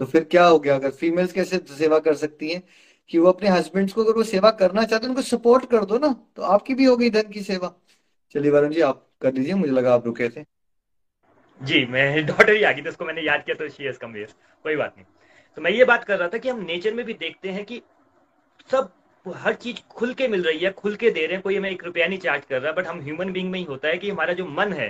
[0.00, 0.74] तो फिर क्या हो गया?
[0.74, 2.62] अगर फीमेल्स कैसे सेवा कर सकती हैं?
[3.10, 5.98] कि वो अपने हस्बैंड को अगर वो सेवा करना चाहते हैं उनको सपोर्ट कर दो
[5.98, 7.74] ना तो आपकी भी हो गई धन की सेवा।
[8.34, 10.44] चलिए वरुण जी आप कर लीजिए मुझे लगा आप रुके थे।
[11.60, 14.12] जी मैं डॉटर ही आ गई तो उसको मैंने याद किया तो शी कम
[14.64, 15.06] कोई बात नहीं।
[15.56, 17.82] तो मैं ये बात कर रहा था कि हम नेचर में भी देखते हैं कि
[18.70, 18.90] सब,
[19.26, 21.84] हर चीज़ खुल के मिल रही है, खुल के दे रहे हैं, कोई हमें एक
[21.84, 24.32] रुपया नहीं चार्ज कर रहा बट हम ह्यूमन बींग में ही होता है कि हमारा
[24.32, 24.88] जो मन है,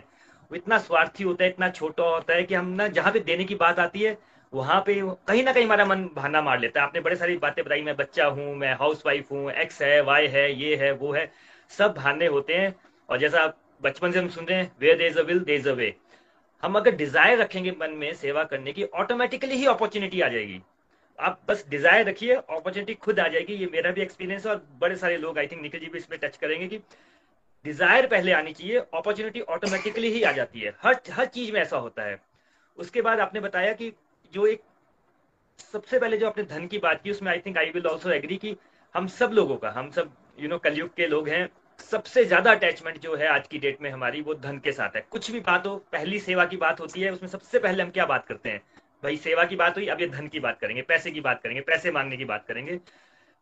[0.51, 3.45] वो इतना स्वार्थी होता है, इतना छोटा होता है कि हम ना, जहाँ पे देने
[3.45, 4.17] की बात आती है,
[4.53, 4.95] वहाँ पे
[5.29, 7.97] कहीं ना कहीं हमारा मन बहाना मार लेता है। आपने बड़े सारी बातें बताई, मैं
[7.97, 11.31] बच्चा हूँ, मैं हाउस वाइफ हूँ एक्स है वाई है, ये है, वो है,
[11.71, 12.75] सब बहाने होते हैं।
[13.09, 15.69] और जैसा आप बचपन से हम सुन रहे हैं वे देज अ विल दे देज
[15.69, 15.95] अ वे
[16.63, 20.61] हम अगर डिज़ायर रखेंगे मन में सेवा करने की ऑटोमेटिकली ही अपॉर्चुनिटी आ जाएगी।
[21.19, 24.97] आप बस डिज़ायर रखिए अपॉर्चुनिटी खुद आ जाएगी, ये मेरा भी एक्सपीरियंस है और बड़े
[24.97, 26.79] सारे लोग आई थिंक निखिल जी भी इसमें टच करेंगे कि
[27.65, 31.77] डिज़ायर पहले आनी चाहिए अपॉर्चुनिटी ऑटोमेटिकली ही आ जाती है। हर हर चीज़ में ऐसा
[31.77, 32.21] होता है।
[32.79, 33.93] उसके बाद आपने बताया कि
[34.33, 34.63] जो एक
[35.73, 38.37] सबसे पहले जो आपने धन की बात की, उसमें I think I will also agree
[38.37, 38.57] कि
[38.95, 41.49] हम सब लोगों का, हम सब यू नो कलयुग के लोग हैं,
[41.91, 45.05] सबसे ज़्यादा अटैचमेंट जो है आज की डेट में हमारी, वो धन के साथ है।
[45.11, 48.07] कुछ भी बात हो, पहली सेवा की बात होती है, उसमें सबसे पहले हम क्या
[48.07, 48.63] बात करते हैं?
[49.07, 51.61] भाई, सेवा की बात हुई, अब ये धन की बात करेंगे, पैसे की बात करेंगे,
[51.61, 52.81] पैसे मांगने की बात करेंगे।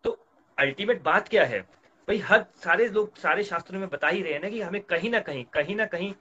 [0.04, 0.26] तो
[0.58, 1.60] अल्टीमेट बात क्या है?
[2.08, 5.10] भाई, हर सारे लोग, सारे शास्त्रों में बता ही रहे हैं ना कि हमें कहीं
[5.10, 6.14] ना कहीं कहीं ना कहीं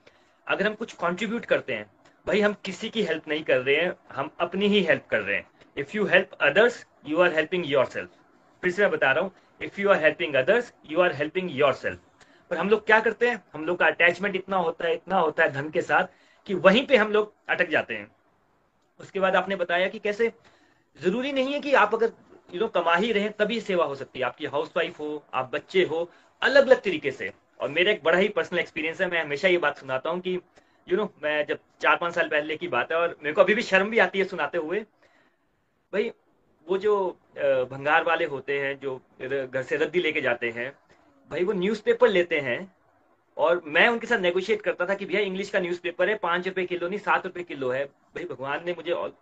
[0.48, 1.90] अगर हम कुछ कंट्रीब्यूट करते हैं,
[2.26, 5.36] भाई, हम किसी की हेल्प नहीं कर रहे हैं, हम अपनी ही हेल्प कर रहे
[5.36, 9.32] हैं। If you help others you are helping your फिर से मैं बता रहा हूँ
[9.62, 12.00] if you are helping others you are helping your
[12.50, 13.44] पर हम लोग क्या करते हैं?
[13.54, 16.04] हम लोग का अटैचमेंट इतना होता है, इतना होता है धन के साथ
[16.46, 18.13] कि वहीं पे हम लोग अटक जाते हैं।
[19.04, 20.32] उसके बाद आपने बताया कि कैसे?
[21.00, 22.12] ज़रूरी नहीं है कि आप अगर
[22.54, 25.50] यू नो कमा ही रहे, तभी सेवा हो सकती है। आपकी हाउस वाइफ हो, आप
[25.54, 26.10] बच्चे हो
[26.42, 29.58] अलग अलग तरीके से। और मेरा एक बड़ा ही पर्सनल एक्सपीरियंस है, मैं हमेशा ये
[29.58, 30.38] बात सुनाता हूँ कि
[30.86, 33.54] यू नो मैं जब चार पाँच साल पहले की बात है और मेरे को अभी
[33.54, 34.80] भी शर्म भी आती है सुनाते हुए।
[35.92, 36.10] भाई,
[36.66, 36.94] वो जो
[37.70, 40.70] भंगार वाले होते हैं, जो घर से रद्दी लेके जाते हैं,
[41.30, 42.58] भाई वो न्यूज़पेपर लेते हैं
[43.36, 46.64] और मैं उनके साथ नेगोशिएट करता था कि भैया इंग्लिश का न्यूज़पेपर है, पाँच रुपए
[46.64, 49.16] किलो नहीं, सात रुपए किलो है। भाई, भगवान ने मुझे और...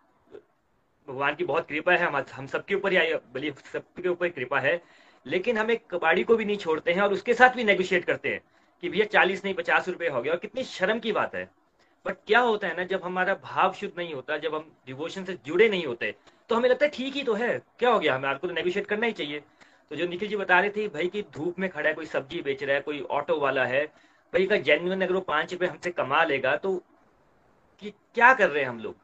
[1.08, 4.80] भगवान की बहुत कृपा है, हम हम सबके ऊपर ही बल्कि सबके ऊपर कृपा है।
[5.26, 8.28] लेकिन हम एक कबाड़ी को भी नहीं छोड़ते हैं और उसके साथ भी नेगोशिएट करते
[8.28, 8.40] हैं
[8.82, 11.48] कि भैया, चालीस नहीं, पचास रुपए हो गया। और कितनी शर्म की बात है।
[12.06, 15.38] बट क्या होता है ना, जब हमारा भाव शुद्ध नहीं होता, जब हम डिवोशन से
[15.46, 16.14] जुड़े नहीं होते
[16.50, 18.14] तो हमें लगता है, ठीक ही तो है। क्या हो गया?
[18.14, 19.42] हमें आपको तो नेगोशिएट करना ही चाहिए।
[19.92, 22.40] तो जो निखिल जी बता रहे थे भाई कि धूप में खड़ा है, कोई सब्ज़ी
[22.42, 23.84] बेच रहा है, कोई ऑटो वाला है,
[24.32, 26.72] भाई का जेन्युन अगर वो पाँच रुपए हमसे कमा लेगा तो
[27.82, 28.94] कि क्या कर रहे हैं हम लोग?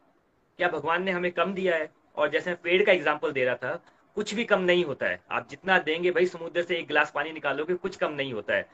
[0.58, 1.90] क्या भगवान ने हमें कम दिया है?
[2.16, 3.74] और जैसे मैं पेड़ का एग्ज़ाम्पल दे रहा था,
[4.16, 7.32] कुछ भी कम नहीं होता है। आप जितना देंगे भाई समुद्र से एक गिलास पानी
[7.32, 8.68] निकालोगे कुछ कम नहीं होता है।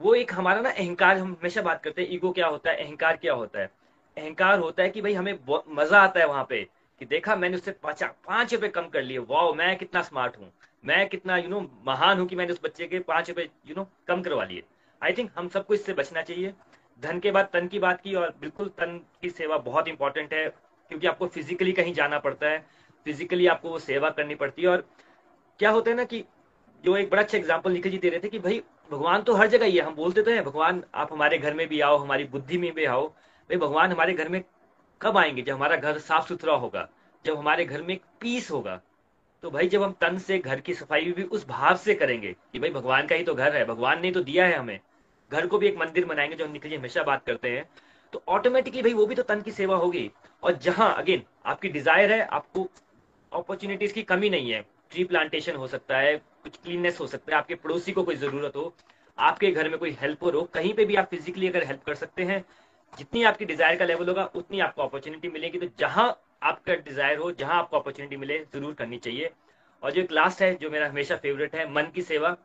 [0.00, 3.16] वो एक हमारा ना अहंकार, हम हमेशा बात करते हैं, ईगो क्या होता है, अहंकार
[3.16, 3.70] क्या होता है?
[4.16, 5.38] अहंकार होता है कि भाई हमें
[5.70, 6.62] मज़ा आता है वहाँ पे
[7.00, 10.52] कि देखा मैंने उससे पाँच रुपए कम कर लिए, वाओ, मैं कितना स्मार्ट हूँ।
[10.84, 13.48] मैं कितना यू you नो know, महान हूँ कि मैंने उस बच्चे के पाँच रुपए
[13.66, 14.62] यू नो कम करवा लिए।
[15.02, 16.52] आई थिंक हम सबको इससे बचना चाहिए।
[17.02, 20.48] धन के बाद तन की बात की और बिल्कुल तन की सेवा बहुत इंपॉर्टेंट है
[20.48, 22.58] क्योंकि आपको फिजिकली कहीं जाना पड़ता है।
[23.06, 24.84] फिजिकली आपको वो सेवा करनी पड़ती है। और
[25.60, 26.24] क्या होता है ना कि
[26.84, 29.48] जो एक बड़ा अच्छा एग्ज़ाम्पल निखिल जी दे रहे थे कि भाई भगवान तो हर
[29.48, 32.24] जगह ही है हम बोलते तो हैं भगवान आप हमारे घर में भी आओ हमारी
[32.26, 34.42] बुद्धि में भी आओ। भाई भगवान हमारे घर में
[35.00, 35.42] कब आएँगे?
[35.42, 36.88] जब हमारा घर साफ़ सुथरा होगा
[37.24, 38.80] जब हमारे घर में पीस होगा।
[39.44, 42.58] तो भाई जब हम तन से, घर की सफ़ाई भी उस भाव से करेंगे कि
[42.58, 44.78] भाई भगवान का ही तो घर है, भगवान ने तो दिया है हमें।
[45.30, 47.68] घर को भी एक मंदिर बनाएँगे जो हम निकल हमेशा बात करते हैं
[48.12, 50.10] तो ऑटोमेटिकली भाई वो भी तो तन की सेवा होगी।
[50.42, 52.68] और जहाँ अगेन आपकी डिज़ायर है, आपको
[53.32, 54.60] अपॉर्चुनिटीज़ की कमी नहीं है।
[54.90, 58.56] ट्री प्लांटेशन हो सकता है, कुछ क्लीननेस हो सकता है, आपके पड़ोसी को कोई ज़रूरत
[58.56, 58.72] हो,
[59.18, 62.24] आपके घर में कोई हेल्पर हो, कहीं पे भी आप फिजिकली अगर हेल्प कर सकते
[62.24, 62.44] हैं,
[62.92, 66.10] जितनी आपकी डिज़ायर का लेवल होगा, उतनी आपको अपॉर्चुनिटी मिलेगी। तो जहाँ
[66.42, 69.30] आपका डिज़ायर हो जहाँ आपको अपॉर्चुनिटी मिले ज़रूर करनी चाहिए।
[69.82, 72.36] और जो एक लास्ट है जो मेरा हमेशा फेवरेट है मन की सेवा। यू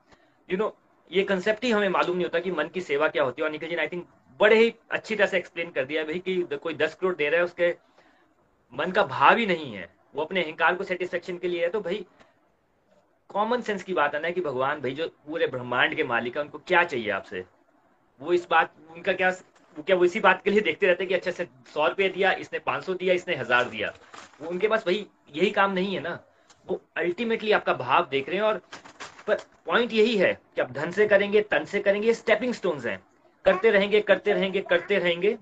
[0.50, 0.76] you नो know,
[1.12, 3.52] ये कंसेप्ट ही हमें मालूम नहीं होता कि मन की सेवा क्या होती है। और
[3.52, 4.06] निखिल जी ने आई थिंक
[4.40, 7.40] बड़े ही अच्छी तरह से एक्सप्लेन कर दिया भाई कि कोई दस करोड़ दे रहा
[7.40, 7.70] है उसके
[8.74, 11.82] मन का भाव ही नहीं है। वो अपने अहंकार को सेटिस्फेक्शन के लिए है। तो
[11.82, 12.06] भाई
[13.30, 16.44] कॉमन सेंस की बात आना है कि भगवान भाई जो पूरे ब्रह्मांड के मालिक है
[16.44, 17.44] उनको क्या चाहिए आपसे?
[18.22, 19.32] वो इस बात उनका क्या
[19.78, 22.32] क्या वो इसी बात के लिए देखते रहते हैं कि अच्छा से सौ रुपये दिया
[22.34, 23.94] इसने पाँच सौ दिया इसने हज़ार दिया।
[24.42, 25.06] वो उनके पास भाई
[25.36, 26.20] यही काम नहीं है ना।
[26.68, 28.62] वो अल्टीमेटली आपका भाव देख रहे हैं और
[29.28, 33.00] पर पॉइंट यही है कि आप धन से करेंगे तन से करेंगे स्टेपिंग स्टोन्स हैं।
[33.46, 35.38] करते रहेंगे करते रहेंगे करते रहेंगे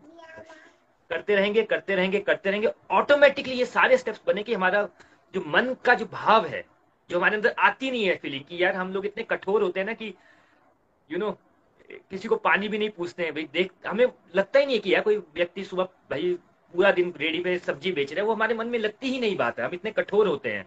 [1.12, 4.88] करते रहेंगे करते रहेंगे करते रहेंगे। ऑटोमेटिकली ये सारे स्टेप्स बने कि हमारा
[5.34, 6.64] जो मन का जो भाव है
[7.10, 9.88] जो हमारे अंदर आती नहीं है फीलिंग कि यार हम लोग इतने कठोर होते हैं
[9.88, 10.14] ना कि यू
[11.10, 11.38] you नो know,
[12.10, 14.94] किसी को पानी भी नहीं पूछते हैं भाई, देख, हमें लगता ही नहीं है कि
[14.94, 16.34] यार कोई व्यक्ति सुबह भाई
[16.74, 19.36] पूरा दिन रेडी पे सब्ज़ी बेच रहा है, वो हमारे मन में लगती ही नहीं
[19.38, 20.64] बात है, हम इतने कठोर होते हैं।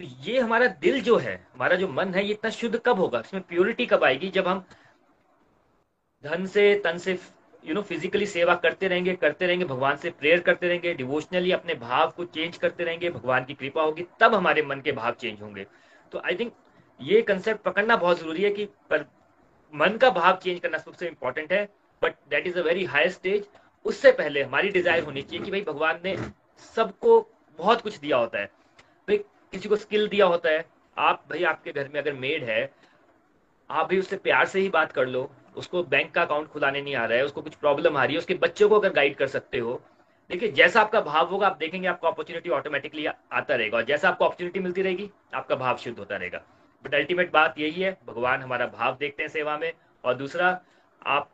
[0.00, 3.20] तो ये हमारा दिल जो है, हमारा जो मन है, ये इतना शुद्ध कब होगा?
[3.20, 4.28] इसमें प्योरिटी कब आएगी?
[4.28, 4.64] जब हम
[6.24, 7.18] धन से, तन से
[7.64, 11.74] यू नो फिजिकली सेवा करते रहेंगे करते रहेंगे, भगवान से प्रेयर करते रहेंगे डिवोशनली अपने
[11.74, 15.40] भाव को चेंज करते रहेंगे, भगवान की कृपा होगी, तब हमारे मन के भाव चेंज
[15.42, 15.66] होंगे।
[16.12, 16.52] तो आई थिंक
[17.00, 18.64] ये कंसेप्ट पकड़ना बहुत ज़रूरी है कि
[19.72, 21.64] मन का भाव चेंज करना सबसे इंपॉर्टेंट है
[22.02, 23.46] but that is a very high stage
[23.84, 26.16] उससे पहले हमारी डिज़ायर होनी चाहिए कि भाई भगवान ने
[26.76, 27.20] सबको
[27.58, 28.46] बहुत कुछ दिया होता है।
[29.08, 29.16] भाई
[29.52, 30.64] किसी को स्किल दिया होता है,
[30.96, 32.70] आप भाई आपके घर में अगर मेड है,
[33.70, 36.94] आप भी उससे प्यार से ही बात कर लो, उसको बैंक का अकाउंट खुलाने नहीं
[36.94, 39.26] आ रहा है, उसको कुछ प्रॉब्लम आ रही है, उसके बच्चों को अगर गाइड कर
[39.26, 39.80] सकते हो,
[40.30, 44.24] देखिए जैसा आपका भाव होगा, आप देखेंगे आपको अपॉर्चुनिटी ऑटोमेटिकली आता रहेगा, और जैसा आपको
[44.24, 46.42] अपॉर्चुनिटी मिलती रहेगी, आपका भाव शुद्ध होता रहेगा।
[46.84, 49.72] बट अल्टीमेट बात यही है भगवान हमारा भाव देखते हैं सेवा में।
[50.04, 50.60] और दूसरा
[51.06, 51.30] आप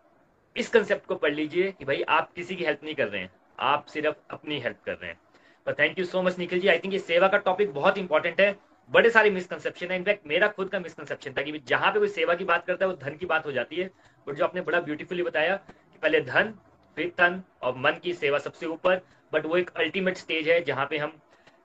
[0.57, 3.31] इस कंसेप्ट को पढ़ लीजिए कि भाई आप किसी की हेल्प नहीं कर रहे हैं
[3.59, 6.69] आप सिर्फ़ अपनी हेल्प कर रहे हैं। Thank you so much Nikhil ji.
[6.69, 8.55] I think ये सेवा का टॉपिक बहुत इंपॉर्टेंट है।
[8.91, 12.35] बड़े सारे मिसकंसेप्शन है। इनफैक्ट मेरा खुद का मिसकंसेप्शन था कि जहाँ पे कोई सेवा
[12.35, 13.91] की बात करता है वो धन की बात हो जाती है।
[14.27, 16.53] बट जो आपने बड़ा ब्यूटीफुली बताया कि पहले धन
[16.97, 19.01] फिर तन और मन की सेवा सबसे ऊपर।
[19.33, 21.13] बट वो एक अल्टीमेट स्टेज है जहाँ पे हम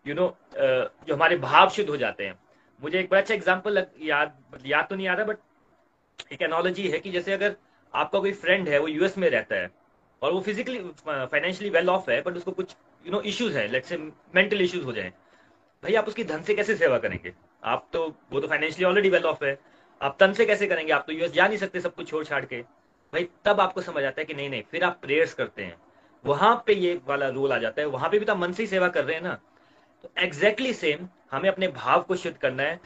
[0.07, 2.39] यू you नो know, जो हमारे भाव शुद्ध हो जाते हैं।
[2.81, 5.37] मुझे एक बड़ा अच्छा एग्ज़ाम्पल याद याद तो नहीं आ रहा बट
[6.33, 7.55] एक एनोलॉजी है कि जैसे अगर
[7.93, 9.71] आपका कोई फ्रेंड है, वो यूएस में रहता है,
[10.21, 12.75] और वो फिजिकली फाइनेंशियली वेल ऑफ़ है बट उसको कुछ
[13.05, 15.09] यू नो इश्यूज़ है लेट्स से मेंटल इश्यूज़ हो जाए,
[15.83, 17.33] भाई आप उसकी धन से कैसे सेवा करेंगे?
[17.63, 19.57] आप तो वो तो फाइनेंशियली ऑलरेडी वेल ऑफ़ है,
[20.01, 20.91] आप तन से कैसे करेंगे?
[20.93, 22.61] आप तो यूएस जा नहीं सकते सब कुछ छोड़ छाड़ के।
[23.13, 25.75] भाई तब आपको समझ आता है कि नहीं नहीं, फिर आप प्रेयर्स करते हैं।
[26.25, 28.67] वहाँ पे ये वाला रोल आ जाता है, वहाँ पे भी तो मन से ही
[28.67, 29.33] सेवा कर रहे हैं ना।
[30.03, 32.79] तो एग्जैक्टली exactly सेम हमें अपने भाव को शुद्ध करना है,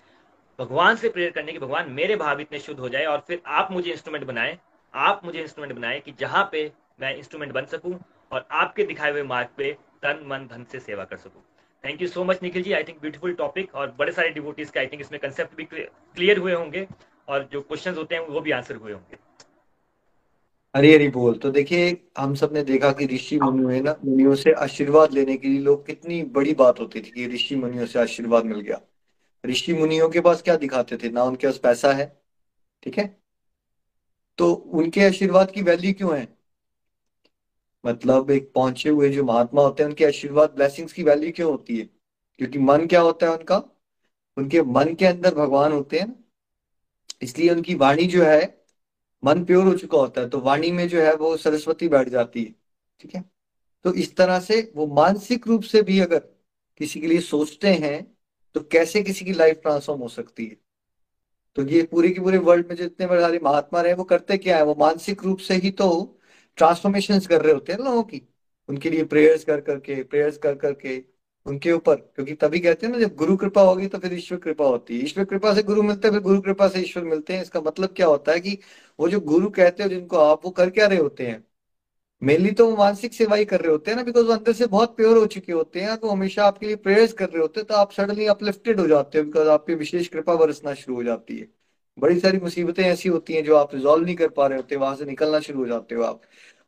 [0.59, 3.71] भगवान से प्रेयर करने की भगवान मेरे भाव इतने शुद्ध हो जाए और फिर आप
[3.71, 4.57] मुझे इंस्ट्रूमेंट बनाए,
[4.93, 6.71] आप मुझे इंस्ट्रूमेंट बनाए कि जहाँ पे
[7.01, 7.97] मैं इंस्ट्रूमेंट बन सकूँ
[8.31, 9.71] और आपके दिखाए हुए मार्ग पे
[10.03, 11.43] तन, मन, धन से सेवा कर सकूँ।
[11.83, 12.71] Thank you so much Nikhil ji.
[12.73, 16.37] I think beautiful topic और बड़े सारे डिवोटीज के आई थिंक इसमें कंसेप्ट भी क्लियर
[16.37, 16.87] हुए होंगे
[17.27, 19.17] और जो क्वेश्चंस होते हैं वो भी आंसर हुए होंगे।
[20.75, 25.13] हरी हरी बोल। तो देखिए, हम सबने देखा कि ऋषि मुनियों ना मुनियों से आशीर्वाद
[25.13, 28.59] लेने के लिए लोग कितनी बड़ी बात होती थी कि ऋषि मुनियों से आशीर्वाद मिल
[28.59, 28.81] गया।
[29.45, 31.09] ऋषि मुनियों के पास क्या दिखाते थे?
[31.09, 32.21] ना उनके पास पैसा है,
[32.83, 33.21] ठीक है?
[34.37, 36.37] तो उनके आशीर्वाद की वैल्यू क्यों है?
[37.85, 41.77] मतलब एक पहुँचे हुए जो महात्मा होते हैं, उनके आशीर्वाद ब्लेसिंग्स की वैल्यू क्यों होती
[41.77, 41.89] है?
[42.37, 43.63] क्योंकि मन क्या होता है उनका?
[44.37, 46.25] उनके मन के अंदर भगवान होते हैं
[47.21, 48.62] इसलिए उनकी वाणी जो है
[49.23, 52.43] मन प्योर हो चुका होता है तो वाणी में जो है वो सरस्वती बैठ जाती
[52.43, 52.53] है,
[53.01, 53.23] ठीक है?
[53.85, 56.19] तो इस तरह से वो मानसिक रूप से भी अगर
[56.79, 58.01] किसी के लिए सोचते हैं
[58.55, 60.57] तो कैसे किसी की लाइफ ट्रांसफॉर्म हो सकती है?
[61.55, 64.57] तो ये पूरे के पूरे वर्ल्ड में जितने बड़े सारे महात्मा रहे, वो करते क्या
[64.57, 64.63] है?
[64.63, 66.19] वो मानसिक रूप से ही तो
[66.57, 68.21] ट्रांसफॉर्मेशन कर रहे होते हैं लोगों की।
[68.69, 70.97] उनके लिए प्रेयर्स कर करके प्रेयर्स कर करके
[71.45, 74.65] उनके ऊपर, क्योंकि तभी कहते हैं ना, जब गुरु कृपा होगी तो फिर ईश्वर कृपा
[74.65, 77.41] होती है। ईश्वर कृपा से गुरु मिलते हैं, फिर गुरु कृपा से ईश्वर मिलते हैं।
[77.41, 78.57] इसका मतलब क्या होता है कि
[78.99, 81.43] वो जो गुरु कहते हैं, जिनको आप वो कर क्या रहे होते हैं?
[82.21, 84.65] मेनली तो वो मानसिक सेवा ही कर रहे होते हैं ना बिकॉज़ वो अंदर से
[84.67, 87.67] बहुत प्योर हो चुके होते हैं। तो हमेशा आपके लिए प्रेयर्स कर रहे होते हैं
[87.67, 91.37] तो आप सडनली अपलिफ्टेड हो जाते हो बिकॉज़ आपकी विशेष कृपा बरसना शुरू हो जाती
[91.39, 91.47] है।
[91.97, 94.95] बड़ी सारी मुसीबतें ऐसी होती हैं जो आप रिजॉल्व नहीं कर पा रहे होते, वहाँ
[94.95, 96.21] से निकलना शुरू हो जाते हो आप।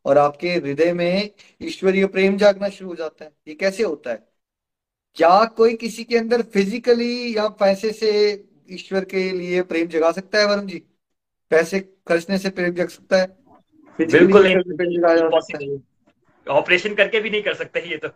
[0.06, 1.30] और आपके हृदय में
[1.62, 4.35] ईश्वरीय प्रेम जागना शुरू हो जाता है। ये कैसे होता है?
[5.18, 8.12] क्या कोई किसी के अंदर फिजिकली या पैसे से
[8.72, 10.82] ईश्वर के लिए प्रेम जगा सकता है वरुण जी?
[11.52, 13.28] पैसे खर्चने से प्रेम जग सकता है?
[14.00, 14.48] बिल्कुल
[16.48, 18.08] ऑपरेशन करके भी नहीं कर सकते ये तो।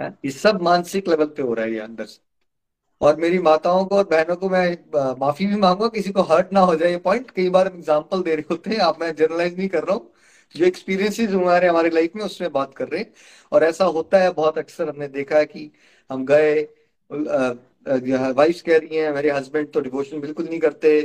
[0.00, 2.20] हाँ, ये सब मानसिक लेवल पे हो रहा है ये अंदर से।
[3.00, 6.60] और मेरी माताओं को और बहनों को मैं माफ़ी भी मांगूँगा किसी को हर्ट ना
[6.60, 9.68] हो जाए ये पॉइंट कई बार एग्ज़ाम्पल दे रहे होते हैं आप मैं जनरलाइज नहीं
[9.68, 10.10] कर रहा हूँ।
[10.54, 13.12] जो एक्सपीरियंसेस हमारे हमारे लाइफ में उसमें बात कर रहे हैं।
[13.52, 15.70] और ऐसा होता है, बहुत अक्सर हमने देखा है कि
[16.10, 16.62] हम गए
[17.10, 21.00] वाइफ कह रही हैं, मेरे हस्बैंड तो डिवोशन बिल्कुल नहीं करते।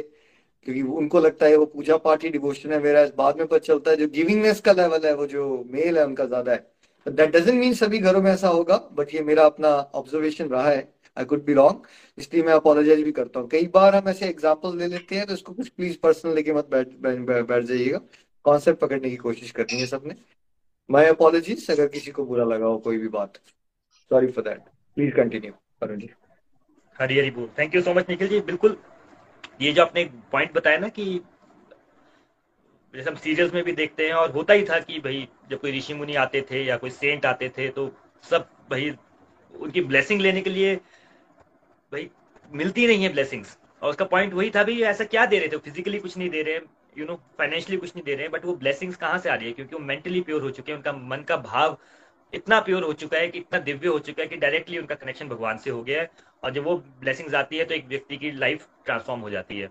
[0.67, 3.91] क्योंकि उनको लगता है वो पूजा पाठ ही डिवोशन है। मेरा बाद में पता चलता
[3.91, 6.67] है जो गिविंगनेस का लेवल है, वो जो मेल है, उनका ज़्यादा है।
[7.05, 10.87] दैट डजेंट मीन सभी घरों में ऐसा होगा। बट ये मेरा अपना ऑब्जर्वेशन रहा है।
[11.17, 11.87] आई कुड बी रॉन्ग
[12.17, 15.33] इसलिए मैं अपोलोजाइज भी करता हूँ। कई बार हम ऐसे एग्ज़ाम्पल ले लेते हैं तो
[15.33, 17.99] इसको कुछ प्लीज़ पर्सनल लेके मत बैठ बैठ जाइएगा।
[18.47, 20.15] कॉन्सेप्ट पकड़ने की कोशिश करनी है सबने।
[20.89, 23.39] माई अपॉलोजीज अगर किसी को बुरा लगा हो कोई भी बात।
[24.11, 24.59] Sorry for that
[24.97, 26.09] please continue Arun ji
[26.99, 28.77] Hari Hari बोल। Thank you so much Nikhil ji बिल्कुल,
[29.61, 31.05] ये जो आपने पॉइंट बताया ना कि
[32.93, 35.71] जैसे हम सीरियल्स में भी देखते हैं और होता ही था कि भाई जब कोई
[35.71, 37.89] ऋषि मुनि आते थे या कोई सेंट आते थे तो
[38.23, 38.89] सब भाई
[39.53, 40.75] उनकी ब्लेसिंग लेने के लिए
[41.91, 42.09] भाई
[42.51, 45.57] मिलती नहीं है ब्लेसिंग्स और उसका पॉइंट वही था, भाई ऐसा क्या दे रहे थे?
[45.59, 46.59] फिजिकली कुछ नहीं दे रहे।
[46.97, 49.47] यू नो फाइनेंशियली कुछ नहीं दे रहे हैं बट वो ब्लेसिंग्स कहाँ से आ रही
[49.47, 49.51] है?
[49.53, 51.77] क्योंकि वो मेंटली प्योर हो चुके हैं, उनका मन का भाव
[52.33, 55.27] इतना प्योर हो चुका है कि इतना दिव्य हो चुका है कि डायरेक्टली उनका कनेक्शन
[55.27, 56.11] भगवान से हो गया है।
[56.43, 59.67] और जब वो ब्लेसिंग्स आती है तो एक व्यक्ति की लाइफ ट्रांसफॉर्म हो जाती है।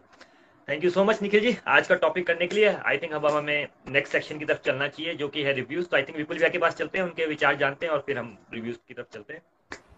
[0.68, 3.26] Thank you so much Nikhil ji, आज का टॉपिक करने के लिए। आई थिंक अब
[3.26, 6.36] हमें नेक्स्ट सेक्शन की तरफ़ चलना चाहिए, जो कि है रिव्यूज़ तो आई थिंक विपुल
[6.36, 9.06] भैया के पास चलते हैं, उनके विचार जानते हैं और फिर हम रिव्यूज़ की तरफ़
[9.14, 9.42] चलते हैं।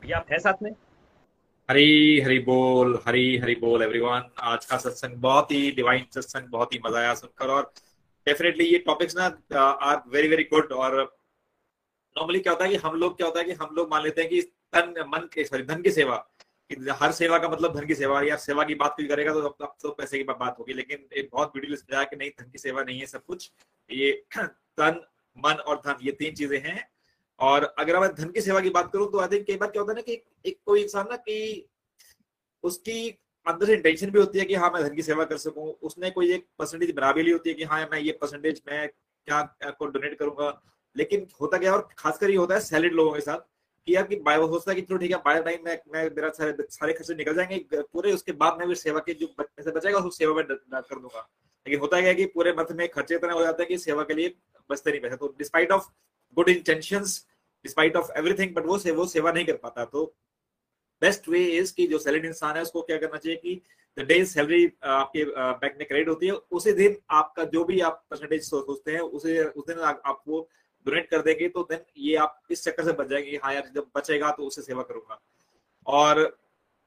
[0.02, 0.70] भैया, आप है साथ में?
[1.68, 6.72] हरी हरी बोल, हरी हरी बोल एवरीवन आज का सत्संग बहुत ही डिवाइन सत्संग, बहुत
[6.74, 7.62] ही मज़ा आया सुनकर। और
[8.26, 9.24] डेफिनेटली ये टॉपिक्स ना
[9.60, 10.96] आर वेरी वेरी गुड और
[12.16, 14.20] नॉर्मली क्या होता है कि हम लोग, क्या होता है कि हम लोग मान लेते
[14.20, 14.40] हैं कि
[14.72, 16.16] तन मन के सॉरी धन की सेवा।
[17.00, 19.74] हर सेवा का मतलब धन की सेवा। यार, सेवा की बात कोई करेगा तो अब
[19.82, 22.82] तो पैसे की बात होगी। लेकिन एक बहुत ब्यूटीफुल समझाया कि नहीं, धन की सेवा
[22.82, 23.50] नहीं है सब कुछ।
[23.90, 25.00] ये तन
[25.36, 26.88] मन और धन, ये तीन चीज़ें हैं।
[27.40, 29.82] और अगर मैं धन की सेवा की बात करूँ तो आई थिंक कई बार क्या
[29.82, 31.68] होता है ना कि एक कोई इंसान ना कि
[32.64, 33.08] उसकी
[33.46, 36.10] अंदर से इंटेंशन भी होती है कि हाँ मैं धन की सेवा कर सकूँ। उसने
[36.10, 39.70] कोई एक परसेंटेज बना भी ली होती है कि हाँ मैं ये परसेंटेज मैं क्या
[39.70, 40.50] को डोनेट करूँगा।
[40.96, 43.38] लेकिन होता क्या और खासकर ये होता है सैलरी लोगों के साथ
[43.86, 46.30] कि यार कि बायो होता है कि चलो ठीक है बायो टाइम में, मैं मेरा
[46.30, 50.10] सारे सारे खर्चे निकल जाएँगे, पूरे उसके बाद मैं सेवा के जो पैसे बचेगा उसको
[50.10, 51.28] सेवा में कर दूँगा।
[51.66, 54.02] लेकिन होता क्या है कि पूरे मंथ में खर्चे इतने हो जाते हैं कि सेवा
[54.02, 54.34] के लिए
[54.70, 55.88] बचते नहीं पैसे। तो despite of
[56.36, 57.04] good intention
[57.64, 60.04] despite of everything but वो से, वो सेवा नहीं कर पाता। तो
[61.02, 63.60] बेस्ट वे इज़ कि जो सैलरी इंसान है, उसको क्या करना चाहिए कि
[63.96, 68.04] द डे सैलरी आपके बैंक में क्रेडिट होती है, उसी दिन आपका जो भी आप
[68.10, 70.48] परसेंटेज सोचते हैं, उसे, उस दिन आपको
[70.86, 73.86] डोनेट कर देंगे तो देन ये आप इस चक्कर से बच जाएँगे हाँ यार, जब
[73.96, 75.20] बचेगा तो उसे सेवा करूँगा।
[75.86, 76.36] और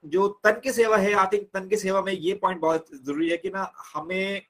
[0.04, 3.28] जो तन की सेवा है आई थिंक तन की सेवा में ये पॉइंट बहुत ज़रूरी
[3.30, 4.42] है कि ना, हमें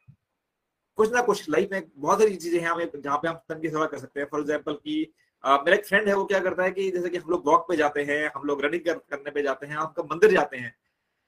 [0.98, 3.68] कुछ ना कुछ लाइफ में बहुत सारी चीज़ें हैं हमें जहाँ पे हम तन की
[3.68, 5.00] सेवा कर सकते हैं। फॉर एग्ज़ाम्पल की
[5.44, 7.76] मेरा एक फ्रेंड है वो क्या करता है कि जैसे कि हम लोग वॉक पे
[7.76, 10.74] जाते हैं हम लोग रनिंग कर, करने पे जाते हैं हम मंदिर जाते हैं।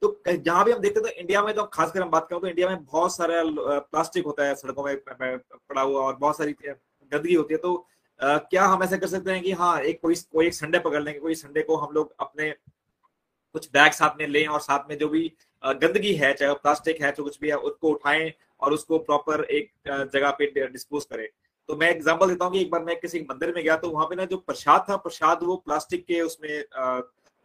[0.03, 2.49] तो जहाँ भी हम देखते हैं तो इंडिया में तो खासकर हम बात करें तो
[2.49, 3.43] इंडिया में बहुत सारा
[3.81, 7.87] प्लास्टिक होता है सड़कों में पड़ा हुआ और बहुत सारी गंदगी होती है। तो
[8.21, 11.19] क्या हम ऐसा कर सकते हैं कि हाँ एक कोई कोई एक संडे पकड़ लेंगे
[11.21, 12.51] कोई संडे को हम लोग अपने
[13.55, 15.33] कुछ बैग साथ में लें और साथ में जो भी
[15.65, 18.33] गंदगी है चाहे प्लास्टिक है तो कुछ भी है उसको उठाएँ
[18.65, 21.27] और उसको प्रॉपर एक जगह पे डिस्पोज करें।
[21.69, 24.07] तो मैं एग्जांपल देता हूँ कि एक बार मैं किसी मंदिर में गया तो वहाँ
[24.07, 26.65] पे ना जो प्रसाद था प्रसाद वो प्लास्टिक के उसमें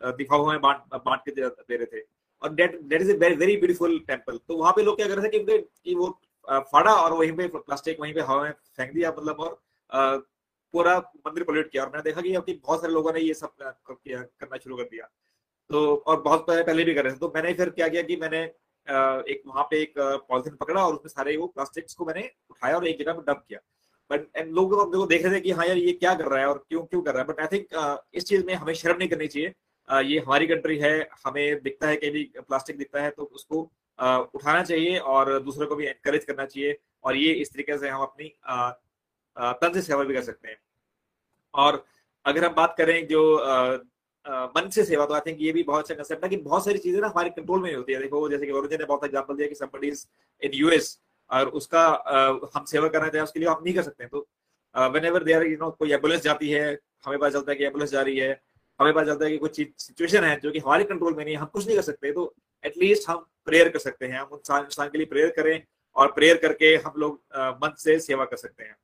[0.01, 2.01] दिखाओ में बांट बांट के दे रहे थे।
[2.41, 5.17] और that that is a very very beautiful temple तो वहाँ पे लोग क्या कर
[5.17, 6.09] रहे थे कि, कि वो
[6.47, 9.59] फाड़ा और वहीं पे प्लास्टिक वहीं पे हवा में फेंक दिया मतलब और
[10.74, 10.97] पूरा
[11.28, 14.22] मंदिर पोल्यूट किया। और मैंने देखा कि अभी बहुत सारे लोगों ने ये सब किया
[14.22, 15.09] करना शुरू कर दिया।
[15.70, 18.45] तो और बहुत पहले भी कर रहे थे। तो मैंने फिर क्या किया कि मैंने
[18.89, 22.87] एक वहाँ पे एक पॉलिथीन पकड़ा और उसमें सारे वो प्लास्टिक्स को मैंने उठाया और
[22.87, 23.59] एक जगह में डंप किया।
[24.09, 26.47] बट एंड लोग देखो देख रहे थे कि हाँ यार ये क्या कर रहा है
[26.47, 29.09] और क्यों क्यों कर रहा है। बट आई थिंक इस चीज़ में हमें शर्म नहीं
[29.09, 29.53] करनी चाहिए।
[29.89, 33.61] ये हमारी कंट्री है, हमें दिखता है कहीं भी प्लास्टिक दिखता है तो उसको
[34.33, 38.01] उठाना चाहिए और दूसरों को भी एनकरेज करना चाहिए और ये इस तरीके से हम
[38.01, 38.31] अपनी
[39.37, 40.57] तन से सेवा भी कर सकते हैं।
[41.53, 41.83] और
[42.25, 43.21] अगर हम बात करें जो
[44.26, 46.78] मन से सेवा तो आई थिंक ये भी बहुत अच्छा कंसेप्ट है कि बहुत सारी
[46.80, 49.36] चीज़ें ना हमारे कंट्रोल में होती है। देखो, जैसे कि वरुण जी ने बहुत एग्जांपल
[49.36, 50.05] दिया कि समबडी इज़
[50.41, 50.99] इन यूएस
[51.30, 51.86] और उसका
[52.55, 54.28] हम सेवा करना चाहें, उसके लिए हम नहीं कर सकते तो
[54.76, 57.91] whenever there you know कोई एंबुलेंस जाती है, हमें पता चलता है कि एंबुलेंस
[57.91, 58.41] जा रही है,
[58.80, 61.45] हमें पता चलता है कि कुछ सिचुएशन है जो कि हमारे कंट्रोल में नहीं हम
[61.47, 64.97] कुछ नहीं कर सकते। तो एटलीस्ट हम प्रेयर कर सकते हैं, हम इंसान इंसान के
[64.97, 65.61] लिए प्रेयर करें
[65.95, 67.22] और प्रेयर करके हम लोग
[67.63, 68.76] मन से सेवा कर सकते हैं।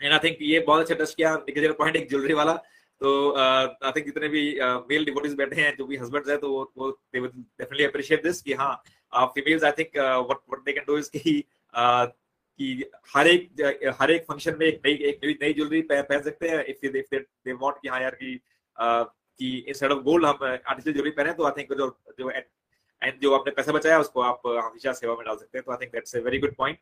[0.00, 1.36] एंड आई थिंक ये बहुत अच्छा टच किया
[1.72, 2.54] पॉइंट एक ज्वेलरी वाला
[3.00, 4.42] तो आई थिंक जितने भी
[4.90, 8.42] मेल डिवोटीज बैठे हैं, जो भी हस्बैंड्स हैं तो वो they will definitely appreciate this
[8.42, 11.42] कि हाँ females I think what what they can do is कि
[11.74, 16.48] कि हर एक हर एक फ़ंक्शन में एक नई एक नई नई ज्वेलरी पहन सकते
[16.48, 18.40] हैं। If if they they want कि हाँ यार कि
[18.76, 21.88] कि इंस्टेड ऑफ़ गोल्ड हम आर्टिफिशियल ज्वेलरी पहने तो आई थिंक जो
[22.18, 25.72] जो एंड जो आपने पैसा बचाया, उसको आप हमेशा सेवा में डाल सकते हैं। तो
[25.72, 26.78] I think that's a very good point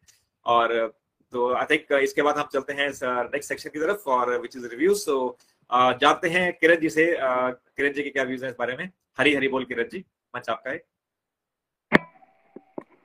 [0.47, 0.75] और
[1.33, 2.89] तो आई थिंक इसके बाद हम चलते हैं
[3.33, 5.17] नेक्स्ट सेक्शन की तरफ़, और विच इज़ रिव्यू सो
[5.73, 8.89] जानते हैं किरण जी से किरण जी के क्या व्यूज़ हैं इस बारे में?
[9.19, 10.05] हरी हरी बोल किरण जी,
[10.35, 10.77] मंच आपका है।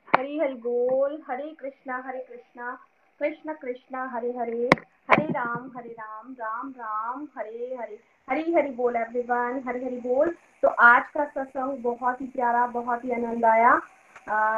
[0.08, 2.78] हरी हरी बोल, हरे कृष्णा हरे कृष्णा,
[3.20, 4.68] कृष्ण कृष्णा हरे हरे
[5.08, 7.98] हरे राम हरे राम राम राम, हरे हरे
[8.28, 13.04] हरी हरी बोल एवरीवन हरी हरी बोल। तो आज का सत्संग बहुत ही प्यारा, बहुत
[13.04, 13.80] ही आनंद आया।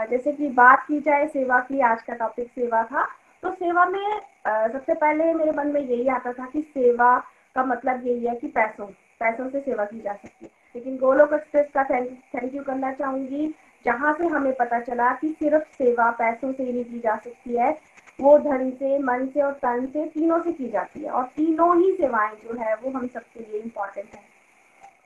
[0.07, 3.05] जैसे कि बात की जाए, सेवा की, आज का टॉपिक सेवा था।
[3.43, 7.19] तो सेवा में सबसे पहले मेरे मन में यही आता था कि सेवा
[7.55, 8.87] का मतलब यही है कि पैसों
[9.21, 13.55] पैसों से सेवा की जा सकती है। लेकिन गोलोक एक्सप्रेस का थैंक यू करना चाहूँगी,
[13.85, 17.57] जहाँ से हमें पता चला कि सिर्फ़ सेवा पैसों से ही नहीं की जा सकती
[17.57, 17.79] है,
[18.21, 21.83] वो धन से, मन से और तन से तीनों से की जाती है। और तीनों
[21.83, 24.23] ही सेवाएँ जो है, वो हम सबके लिए इम्पोर्टेंट है।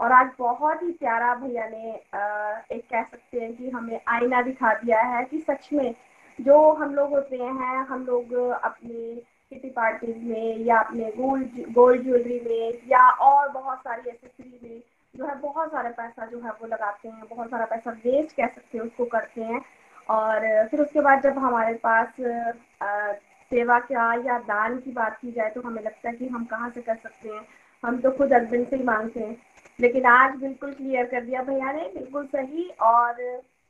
[0.00, 1.90] और आज बहुत ही प्यारा भैया ने
[2.76, 5.94] एक कह सकते हैं कि हमें आईना दिखा दिया है कि सच में
[6.40, 8.32] जो हम लोग होते हैं, हम लोग
[8.64, 14.58] अपने किटी पार्टीज़ में या अपने गोल्ड गोल्ड ज्वेलरी में या और बहुत सारी एसेसरी
[14.62, 14.80] में
[15.14, 18.46] जो है बहुत सारा पैसा जो है वो लगाते हैं बहुत सारा पैसा वेस्ट कह
[18.46, 19.60] सकते हैं उसको करते हैं।
[20.08, 22.14] और फिर उसके बाद जब हमारे पास
[23.50, 26.70] सेवा क्या या दान की बात की जाए तो हमें लगता है कि हम कहाँ
[26.70, 27.40] से कर सकते हैं।
[27.82, 29.36] हम तो खुद हस्बैंड से ही मांगते हैं।
[29.78, 33.20] लेकिन आज बिल्कुल क्लियर कर दिया भैया ने बिल्कुल सही और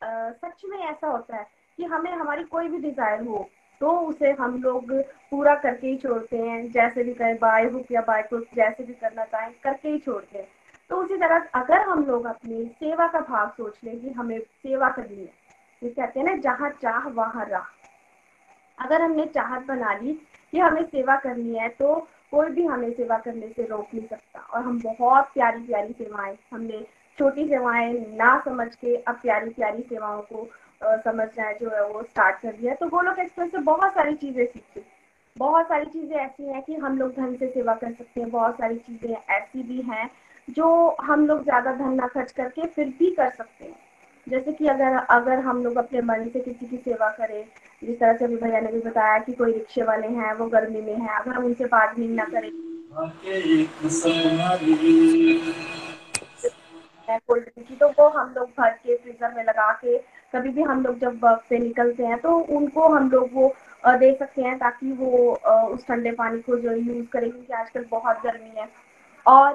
[0.01, 1.45] आ, सच में ऐसा होता है
[1.77, 3.47] कि हमें हमारी कोई भी डिज़ायर हो
[3.81, 4.91] तो उसे हम लोग
[5.31, 8.93] पूरा करके ही छोड़ते हैं, जैसे भी करें बाय हुक या बाय क्रुक जैसे भी
[8.93, 10.47] करना चाहें, करके ही छोड़ते हैं।
[10.89, 14.89] तो उसी तरह अगर हम लोग अपनी सेवा का भाव सोच लें कि हमें सेवा
[14.89, 15.31] करनी है,
[15.81, 17.65] ये कहते हैं ना, जहाँ चाह वहाँ राह।
[18.77, 20.13] अगर हमने चाहत बना ली
[20.53, 21.95] कि हमें सेवा करनी है तो
[22.31, 26.35] कोई भी हमें सेवा करने से रोक नहीं सकता। और हम बहुत प्यारी प्यारी सेवाएँ,
[26.51, 26.85] हमने
[27.17, 30.47] छोटी सेवाएँ ना समझ के अब प्यारी प्यारी सेवाओं को
[31.05, 34.45] समझना है जो है वो स्टार्ट कर दिया। तो गोलोक एक्सप्रेस से बहुत सारी चीज़ें
[34.45, 34.85] सीखी
[35.35, 38.55] बहुत सारी चीज़ें ऐसी हैं कि हम लोग धन से सेवा कर सकते हैं। बहुत
[38.55, 40.09] सारी चीज़ें ऐसी भी हैं
[40.47, 43.75] जो हम लोग ज़्यादा धन ना खर्च करके फिर भी कर सकते हैं।
[44.27, 47.43] जैसे कि अगर अगर हम लोग अपने मन से किसी की सेवा करें,
[47.83, 50.81] जिस तरह से अभी भैया ने भी बताया कि कोई रिक्शे वाले हैं, वो गर्मी
[50.81, 52.49] में है, अगर हम उनसे बार्गेनिंग ना करें।
[57.19, 59.97] कोल्ड ड्रिंक की तो वो हम लोग भर के फ्रीजर में लगा के
[60.35, 64.13] कभी भी हम लोग जब वर्क पे निकलते हैं तो उनको हम लोग वो दे
[64.19, 65.11] सकते हैं ताकि वो
[65.73, 68.67] उस ठंडे पानी को जो यूज़ करें क्योंकि आजकल बहुत गर्मी है।
[69.25, 69.53] और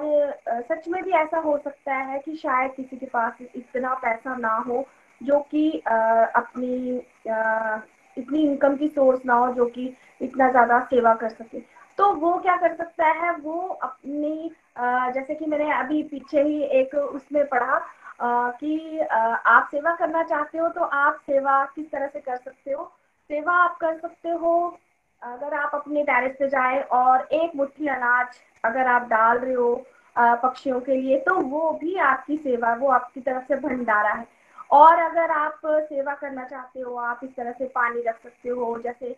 [0.69, 4.55] सच में भी ऐसा हो सकता है कि शायद किसी के पास इतना पैसा ना
[4.67, 4.85] हो,
[5.21, 6.97] जो कि अपनी
[8.17, 11.59] इतनी इनकम की सोर्स ना हो, जो कि इतना ज़्यादा सेवा कर सके।
[11.97, 13.31] तो वो क्या कर सकता है?
[13.33, 14.51] वो अपनी
[15.13, 17.81] जैसे कि मैंने अभी पीछे ही एक उसमें पढ़ा
[18.23, 22.83] कि आप सेवा करना चाहते हो तो आप सेवा किस तरह से कर सकते हो?
[23.29, 24.53] सेवा आप कर सकते हो
[25.21, 29.73] अगर आप अपने टेरिस पे जाए और एक मुट्ठी अनाज अगर आप डाल रहे हो
[30.15, 34.25] पक्षियों के लिए तो वो भी आपकी सेवा, वो आपकी तरफ़ से भंडारा है।
[34.71, 38.77] और अगर आप सेवा करना चाहते हो, आप इस तरह से पानी रख सकते हो,
[38.79, 39.15] जैसे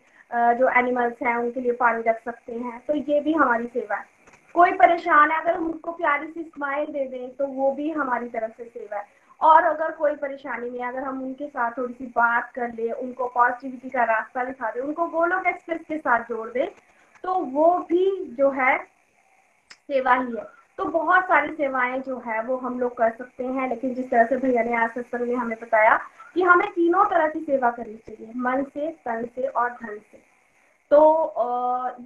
[0.58, 4.13] जो एनिमल्स हैं उनके लिए पानी रख सकते हैं तो ये भी हमारी सेवा है।
[4.54, 8.28] कोई परेशान है, अगर हम उनको प्यारी सी स्माइल दे दें तो वो भी हमारी
[8.28, 12.06] तरफ़ से सेवा है। और अगर कोई परेशानी नहीं अगर हम उनके साथ थोड़ी सी
[12.06, 16.48] बात कर ले, उनको पॉजिटिविटी का रास्ता दिखा दे, उनको गोलोक एक्सप्रेस के साथ जोड़
[16.48, 16.72] दे
[17.24, 18.76] तो वो भी जो है,
[19.70, 20.44] सेवा ही है।
[20.78, 24.24] तो बहुत सारी सेवाएँ जो है, वो हम लोग कर सकते हैं, लेकिन जिस तरह
[24.24, 25.96] से भैया ने आज सत्संग ने हमें बताया
[26.34, 30.33] कि हमें तीनों तरह की सेवा करनी चाहिए, मन से, तन से और धन से।
[30.94, 31.00] तो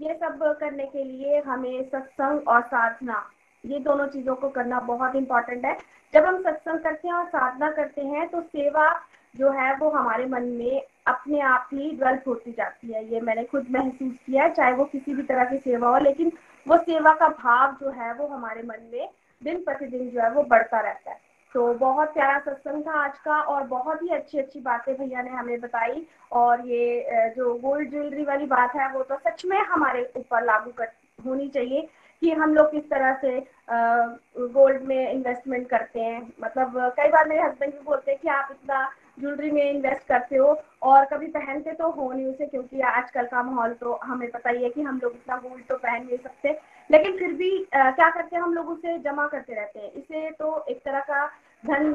[0.02, 3.22] ये सब करने के लिए हमें सत्संग और साधना,
[3.64, 5.76] ये दोनों चीज़ों को करना बहुत इंपॉर्टेंट है।
[6.14, 8.88] जब हम सत्संग करते हैं और साधना करते हैं तो सेवा
[9.34, 13.44] जो है वो हमारे मन में अपने आप ही डेवलप होती जाती है। ये मैंने
[13.44, 16.32] खुद महसूस किया है, चाहे वो किसी भी तरह की सेवा हो, लेकिन
[16.66, 19.08] वो सेवा का भाव जो है वो हमारे मन में
[19.42, 21.20] दिन प्रतिदिन जो है वो बढ़ता रहता है।
[21.54, 25.30] तो बहुत प्यारा सत्संग था आज का और बहुत ही अच्छी अच्छी बातें भैया ने
[25.30, 30.10] हमें बताई और ये जो गोल्ड ज्वेलरी वाली बात है, वो तो सच में हमारे
[30.16, 30.88] ऊपर लागू कर,
[31.18, 31.88] होनी चाहिए
[32.22, 33.38] कि हम लोग किस तरह से
[33.70, 38.48] गोल्ड में इन्वेस्टमेंट करते हैं। मतलब कई बार मेरे हस्बैंड भी बोलते हैं कि आप
[38.52, 38.88] इतना
[39.20, 43.42] ज्वेलरी में इन्वेस्ट करते हो और कभी पहनते तो हो नहीं उसे क्योंकि आजकल का
[43.42, 46.58] माहौल तो हमें पता ही है कि हम लोग इतना गोल्ड तो पहन नहीं सकते।
[46.90, 50.30] लेकिन फिर भी आ, क्या करते हैं हम लोग उसे जमा करते रहते हैं। इसे
[50.30, 51.26] तो एक तरह का
[51.66, 51.92] धन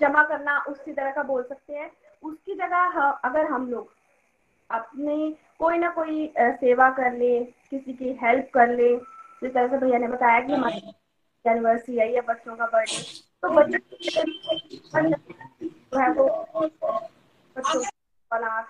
[0.00, 1.90] जमा करना उसी तरह का बोल सकते हैं।
[2.22, 3.92] उसकी जगह अगर हम लोग
[4.70, 5.16] अपने
[5.58, 7.38] कोई ना कोई सेवा कर ले
[7.70, 10.94] किसी की हेल्प कर ले जिस तरह से भैया ने बताया कि हमारी
[11.44, 13.02] एनिवर्सरी आई या बच्चों का बर्थडे
[13.42, 13.78] तो बच्चों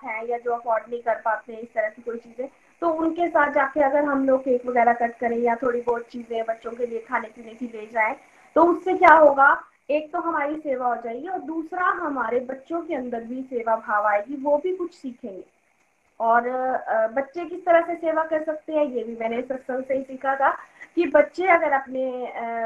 [0.03, 2.47] है हैं जो अफोर्ड नहीं कर पाते इस तरह की कोई चीज़ें
[2.81, 6.43] तो उनके साथ जाके अगर हम लोग केक वगैरह कट करें या थोड़ी बहुत चीज़ें
[6.45, 8.15] बच्चों के लिए खाने पीने की ले जाए
[8.55, 9.49] तो उससे क्या होगा?
[9.89, 14.05] एक तो हमारी सेवा हो जाएगी और दूसरा हमारे बच्चों के अंदर भी सेवा भाव
[14.07, 15.43] आएगी, वो भी कुछ सीखेंगे।
[16.19, 16.49] और
[17.15, 20.35] बच्चे किस तरह से सेवा कर सकते हैं, ये भी मैंने सत्संग से ही सीखा
[20.35, 20.49] था
[20.97, 22.03] कि बच्चे अगर अपने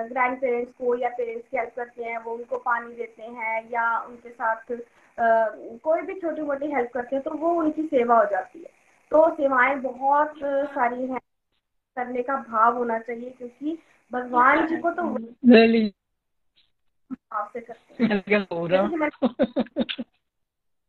[0.10, 3.98] ग्रैंड पेरेंट्स को या पेरेंट्स की हेल्प करते हैं, वो उनको पानी देते हैं या
[4.00, 4.74] उनके साथ
[5.84, 8.78] कोई भी छोटी मोटी हेल्प करते हैं तो वो उनकी सेवा हो जाती है।
[9.12, 10.34] तो सेवाएँ बहुत
[10.74, 11.20] सारी हैं।
[11.98, 13.78] करने का भाव होना चाहिए क्योंकि
[14.12, 15.04] भगवान जी को तो
[17.12, 18.24] भाव से करते हैं।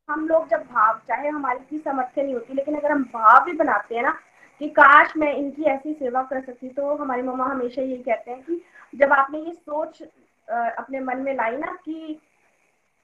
[0.08, 3.52] हम लोग जब भाव चाहे हमारी इतनी समर्थ्य नहीं होती लेकिन अगर हम भाव भी
[3.52, 4.18] बनाते हैं ना
[4.60, 8.42] कि काश मैं इनकी ऐसी सेवा कर सकती तो हमारी मम्मा हमेशा यही कहते हैं
[8.42, 8.62] कि
[8.94, 10.02] जब आपने ये सोच
[10.50, 12.20] अपने मन में लाई ना कि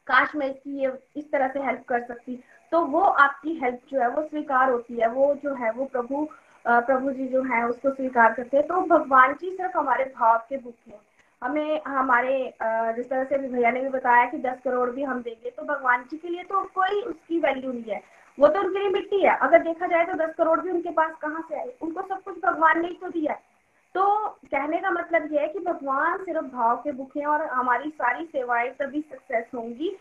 [0.07, 2.43] काश मैं इसकी ये इस तरह से हेल्प कर सकती
[2.73, 6.27] तो वो आपकी हेल्प जो है वो स्वीकार होती है। वो जो है, वो प्रभु
[6.65, 10.57] प्रभु जी जो है, उसको स्वीकार करते हैं। तो भगवान जी सिर्फ़ हमारे भाव के
[10.57, 11.01] बुक हैं।
[11.43, 12.39] हमें, हमारे
[12.97, 16.05] जिस तरह से भैया ने भी बताया कि दस करोड़ भी हम देंगे तो भगवान
[16.11, 18.01] जी के लिए तो कोई उसकी वैल्यू नहीं है।
[18.39, 21.13] वो तो उनके लिए मिट्टी है। अगर देखा जाए तो दस करोड़ भी उनके पास
[21.23, 21.73] कहाँ से आए?
[21.83, 23.41] उनको सब कुछ भगवान ने ही तो दिया है।
[23.95, 27.91] तो कहने का मतलब ये है कि भगवान सिर्फ़ भाव के भूखे हैं और हमारी
[27.91, 29.97] सारी सेवाएँ तभी सक्सेस होंगी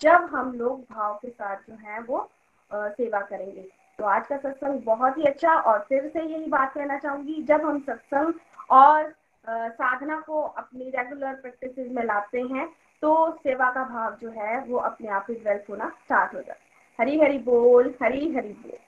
[0.00, 2.28] जब हम लोग भाव के साथ जो है वो
[2.70, 3.62] सेवा करेंगे।
[3.98, 7.64] तो आज का सत्संग बहुत ही अच्छा और फिर से यही बात कहना चाहूँगी, जब
[7.64, 8.32] हम सत्संग
[8.70, 9.12] और
[9.44, 12.66] साधना को अपनी रेगुलर प्रैक्टिस में लाते हैं
[13.02, 16.68] तो सेवा का भाव जो है वो अपने आप ही डेवलप होना स्टार्ट हो जाता
[16.98, 18.78] हरी हरी बोल, हरी हरी बोल।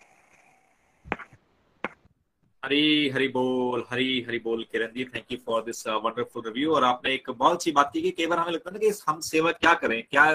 [2.62, 6.84] हरी हरी बोल, हरी हरी बोल, Kiran ji thank you for this wonderful review और
[6.84, 9.20] आपने एक बहुत अच्छी बात की कि कई बार हमें लगता है ना कि हम
[9.22, 10.26] सेवा क्या करें, क्या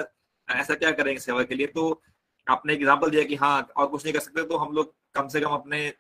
[0.50, 1.68] ऐसा क्या करेंगे सेवा के लिए?
[1.68, 2.02] तो
[2.48, 5.42] आपने एग्ज़ाम्पल दिया कि हाँ और कुछ नहीं कर सकते तो हम लोग कम से
[5.42, 5.94] कम अपने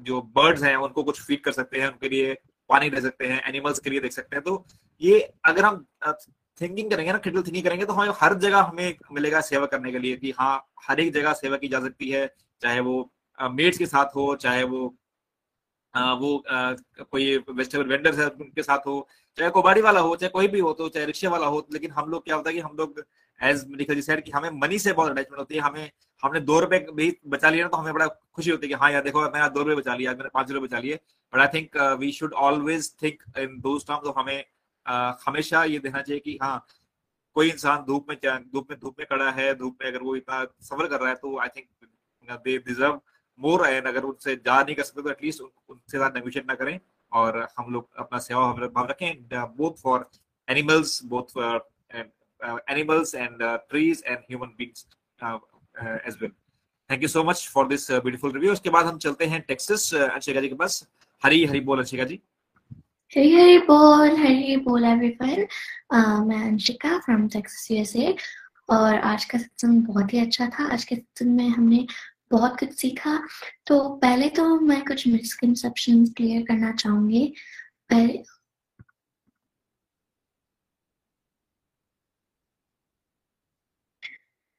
[0.00, 2.34] जो बर्ड्स हैं उनको कुछ फ़ीड कर सकते हैं उनके लिए
[2.68, 4.66] पानी दे सकते हैं एनिमल्स के लिए देख सकते हैं। तो
[5.00, 5.86] ये अगर हम
[6.60, 9.98] थिंकिंग करेंगे ना क्रिटिकल थिंकिंग करेंगे तो हमें हर जगह हमें मिलेगा सेवा करने के
[9.98, 13.86] लिए कि हाँ हर एक जगह सेवा की जा सकती है चाहे वो uh, के
[13.86, 14.94] साथ हो चाहे वो
[15.94, 16.72] आ, वो आ,
[17.10, 19.08] कोई वेजिटेबल वेंडर है उनके साथ हो
[19.38, 22.10] चाहे कोबाड़ी वाला हो चाहे कोई भी हो तो चाहे रिक्शे वाला हो लेकिन हम
[22.10, 23.02] लोग क्या होता है कि हम लोग
[23.42, 25.90] एज निखिल जी सेड कि हमें मनी से बहुत अटैचमेंट होती है हमें
[26.22, 28.90] हमने दो रुपए भी बचा लिया ना तो हमें बड़ा खुशी होती है कि हाँ
[28.92, 30.98] यार देखो मैंने दो रुपए बचा लिया मैंने पाँच रुपए बचा लिए।
[31.32, 34.44] But I think we should always think in those terms तो हमें
[34.86, 36.66] uh, हमेशा ये देखना चाहिए कि हाँ
[37.34, 38.16] कोई इंसान धूप में
[38.52, 41.14] धूप में धूप में खड़ा है धूप में अगर वो इतना सफ़र कर रहा है
[41.14, 41.68] तो I think
[42.30, 43.00] they deserve
[43.40, 46.78] more and अगर उनसे जा नहीं कर सकते तो एटलीस्ट उनसे साथ नेगोशिएट ना करें।
[47.12, 50.08] और हम लोग अपना सेवा भाव रखें both for
[50.48, 51.69] animals both for
[52.44, 54.86] animals and trees and human beings
[56.06, 56.30] as well
[56.90, 60.40] thank you so much for this beautiful review उसके बाद हम चलते हैं टेक्सास अंशिका
[60.40, 60.84] जी के पास
[61.22, 62.20] हरी हरी बोल अंशिका जी
[63.16, 65.46] हरी हरी बोल हरी बोल एवरीवन
[66.28, 68.14] मैं अंशिका फ्रॉम टेक्सास यूएसए
[68.70, 71.86] और आज का सत्संग बहुत ही अच्छा था। आज के सत्संग में हमने
[72.30, 73.14] बहुत कुछ सीखा।
[73.66, 77.26] तो पहले तो मैं कुछ मिसकनसेप्शन क्लियर करना चाहूँगी।
[77.90, 78.22] पहले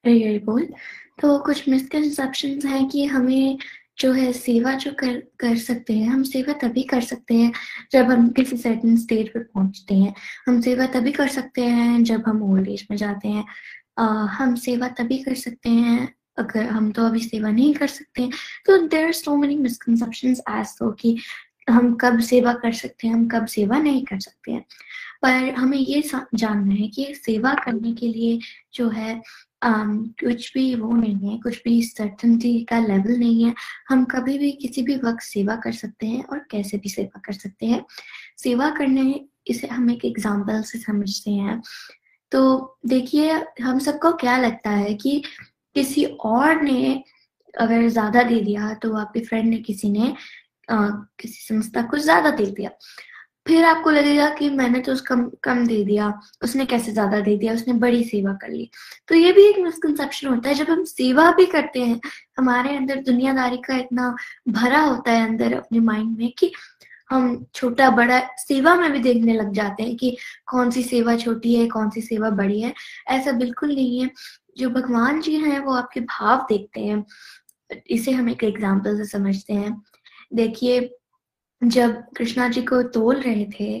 [0.04, 0.64] बोल
[1.22, 3.58] तो कुछ मिसकनसेप्शन हैं कि हमें
[4.00, 7.52] जो है सेवा जो कर कर सकते हैं हम सेवा तभी कर सकते हैं
[7.92, 10.14] जब हम किसी सर्टन स्टेज पर पहुँचते हैं।
[10.48, 13.44] हम सेवा तभी कर सकते हैं जब हम ओल्ड एज में जाते हैं।
[13.98, 18.22] आ, हम सेवा तभी कर सकते हैं अगर हम तो अभी सेवा नहीं कर सकते।
[18.22, 18.30] हैं
[18.66, 21.16] तो there are so many misconception as तो कि
[21.70, 24.64] हम कब सेवा कर सकते हैं हम कब सेवा नहीं कर सकते हैं।
[25.22, 26.02] पर हमें ये
[26.34, 28.38] जानना है कि सेवा करने के लिए
[28.74, 29.20] जो है
[29.62, 29.90] um,
[30.20, 33.54] कुछ भी वो नहीं है कुछ भी सर्टनटी का लेवल नहीं है।
[33.88, 37.32] हम कभी भी किसी भी वक्त सेवा कर सकते हैं और कैसे भी सेवा कर
[37.32, 37.84] सकते हैं।
[38.38, 41.60] सेवा करने इसे हम एक एग्ज़ाम्पल से समझते हैं।
[42.32, 43.32] तो देखिए
[43.62, 45.22] हम सबको क्या लगता है कि
[45.76, 47.02] किसी और ने
[47.54, 50.14] अगर ज़्यादा दे दिया तो आपके फ्रेंड ने किसी ने
[50.70, 50.88] आ,
[51.20, 52.70] किसी संस्था को ज़्यादा दे दिया।
[53.46, 56.12] फिर आपको लगेगा कि मैंने तो उसका कम दे दिया,
[56.42, 58.68] उसने कैसे ज़्यादा दे दिया, उसने बड़ी सेवा कर ली।
[59.08, 62.00] तो ये भी एक मिसकनसेप्शन होता है, जब हम सेवा भी करते हैं,
[62.38, 64.14] हमारे अंदर दुनियादारी का इतना
[64.48, 66.52] भरा होता है अंदर अपने माइंड में कि
[67.10, 70.16] हम छोटा बड़ा सेवा में भी देखने लग जाते हैं कि
[70.46, 72.72] कौन सी सेवा छोटी है, कौन सी सेवा बड़ी है।
[73.08, 74.10] ऐसा बिल्कुल नहीं है।
[74.58, 77.04] जो भगवान जी हैं, वो आपके भाव देखते हैं।
[77.90, 79.76] इसे हम एक एग्ज़ाम्पल से समझते हैं।
[80.34, 80.80] देखिए
[81.64, 83.78] जब कृष्णा जी को तोल रहे थे,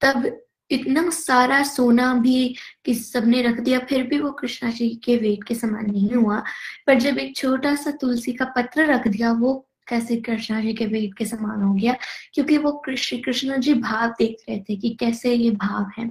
[0.00, 0.40] तब
[0.70, 5.44] इतना सारा सोना भी किस सबने रख दिया, फिर भी वो कृष्णा जी के वेट
[5.44, 6.42] के समान नहीं हुआ।
[6.86, 10.86] पर जब एक छोटा सा तुलसी का पत्र रख दिया, वो कैसे कृष्णा जी के
[10.86, 11.96] वेट के समान हो गया?
[12.34, 16.10] क्योंकि वो कृष्ण कृष्ण जी भाव देख रहे थे कि कैसे ये भाव है।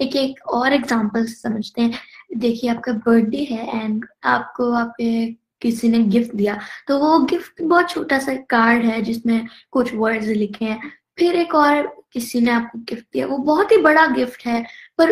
[0.00, 1.98] एक एक और एग्ज़ाम्पल समझते हैं।
[2.36, 6.58] देखिए, आपका बर्थडे है एंड आपको आपके किसी ने गिफ्ट दिया।
[6.88, 11.54] तो वो गिफ्ट बहुत छोटा सा कार्ड है जिसमें कुछ वर्ड्स लिखे हैं। फिर एक
[11.54, 14.64] और किसी ने आपको गिफ्ट दिया। वो बहुत ही बड़ा गिफ्ट है,
[14.98, 15.10] पर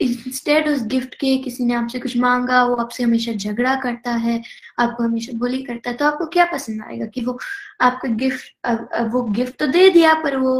[0.00, 4.42] इंस्टेड उस गिफ्ट के किसी ने आपसे कुछ मांगा, वो आपसे हमेशा झगड़ा करता है,
[4.78, 7.38] आपको हमेशा बोली करता है तो आपको क्या पसंद आएगा कि वो
[7.80, 10.52] आपका गिफ्ट वो गिफ्ट तो दे दिया, पर वो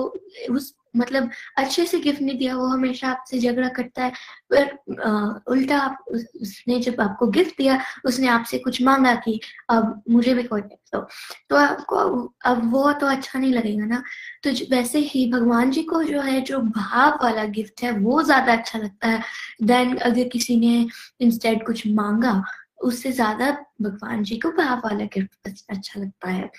[0.51, 4.12] उस मतलब अच्छे से गिफ्ट नहीं दिया वो हमेशा आपसे झगड़ा करता है।
[4.52, 5.10] पर आ,
[5.48, 9.39] उल्टा आप उसने जब आपको गिफ्ट दिया उसने आपसे कुछ मांगा कि
[9.70, 11.01] अब मुझे भी कोई दो।
[11.51, 11.97] तो आपको
[12.44, 14.02] अब वो तो अच्छा नहीं लगेगा ना।
[14.44, 18.52] तो वैसे ही भगवान जी को जो है जो भाव वाला गिफ्ट है वो ज़्यादा
[18.52, 19.23] अच्छा लगता है।
[19.62, 20.86] देन अगर किसी ने
[21.20, 22.43] इंस्टेड कुछ मांगा
[22.85, 23.51] उससे ज़्यादा
[23.82, 26.51] भगवान जी को भाव वाला गिफ्ट अच्छा लगता है।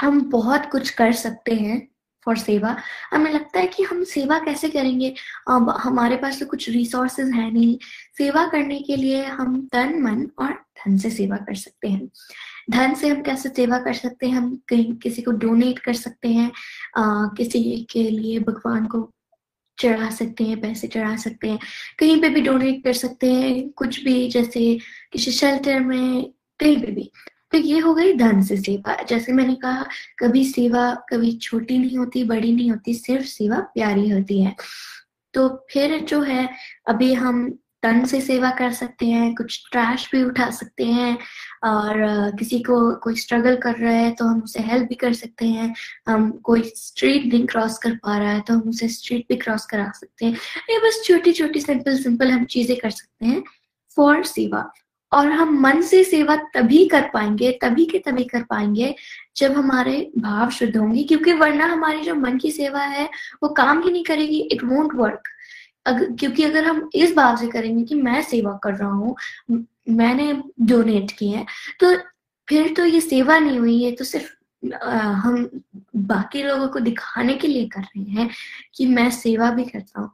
[0.00, 1.78] हम बहुत कुछ कर सकते हैं।
[2.24, 2.76] फॉर सेवा।
[3.12, 5.14] हमें लगता है कि हम सेवा कैसे करेंगे?
[5.48, 7.78] अब हमारे पास तो कुछ रिसोर्सेज है नहीं।
[8.18, 12.10] सेवा करने के लिए हम तन मन और धन से सेवा कर सकते हैं।
[12.70, 14.34] धन से हम कैसे सेवा कर सकते हैं?
[14.34, 16.52] हम कहीं किसी को डोनेट कर सकते हैं।
[16.96, 19.10] आ, किसी के लिए भगवान को
[19.78, 21.58] चढ़ा सकते हैं पैसे चढ़ा सकते हैं।
[21.98, 24.78] कहीं पे भी डोनेट कर सकते हैं। कुछ भी जैसे
[25.12, 27.12] किसी शेल्टर में कहीं पे भी।
[27.52, 29.86] तो ये हो गई धन से सेवा। जैसे मैंने कहा,
[30.18, 34.54] कभी सेवा कभी छोटी नहीं होती, बड़ी नहीं होती, सिर्फ़ सेवा प्यारी होती है।
[35.34, 36.48] तो फिर जो है,
[36.88, 37.50] अभी हम
[37.82, 41.16] तन से सेवा कर सकते हैं, कुछ ट्रैश भी उठा सकते हैं,
[41.64, 41.96] और
[42.38, 45.74] किसी को कोई स्ट्रगल कर रहा है तो हम उसे हेल्प भी कर सकते हैं।
[46.08, 49.66] हम कोई स्ट्रीट नहीं क्रॉस कर पा रहा है तो हम उसे स्ट्रीट भी क्रॉस
[49.66, 50.32] करा सकते हैं।
[50.70, 53.42] ये बस छोटी छोटी सिंपल सिंपल हम चीज़ें कर सकते हैं।
[53.96, 54.70] फॉर सेवा।
[55.12, 58.94] और हम मन से सेवा तभी कर पाएँगे, तभी के तभी कर पाएँगे
[59.36, 63.08] जब हमारे भाव शुद्ध होंगे, क्योंकि वरना हमारी जो मन की सेवा है,
[63.42, 65.28] वो काम ही नहीं करेगी इट वोंट वर्क
[65.86, 69.16] अगर क्योंकि अगर हम इस भाव से करेंगे कि मैं सेवा कर रहा हूँ
[69.90, 71.46] मैंने डोनेट किए हैं
[71.80, 71.96] तो
[72.48, 74.30] फिर तो ये सेवा नहीं हुई है तो सिर्फ़
[75.22, 75.48] हम
[75.96, 78.28] बाकी लोगों को दिखाने के लिए कर रहे हैं
[78.74, 80.10] कि मैं सेवा भी करता हूँ।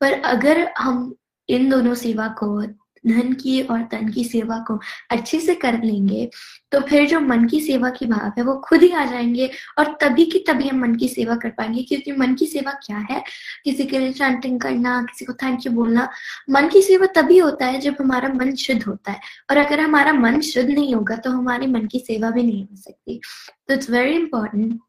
[0.00, 1.14] पर अगर हम
[1.48, 2.60] इन दोनों सेवा को
[3.06, 4.80] धन की और तन की सेवा को
[5.10, 6.30] अच्छे से कर लेंगे
[6.72, 9.96] तो फिर जो मन की सेवा की भाव है वो खुद ही आ जाएँगे और
[10.00, 13.22] तभी की तभी हम मन की सेवा कर पाएँगे। क्योंकि मन की सेवा क्या है?
[13.64, 16.08] किसी के लिए चैंटिंग करना, किसी को थैंक यू बोलना,
[16.50, 19.20] मन की सेवा तभी होता है जब हमारा मन शुद्ध होता है।
[19.50, 22.76] और अगर हमारा मन शुद्ध नहीं होगा तो हमारे मन की सेवा भी नहीं हो
[22.76, 23.20] सकती।
[23.68, 24.80] तो इट्स वेरी इंपॉर्टेंट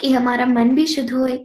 [0.00, 1.38] कि हमारा मन भी शुद्ध होए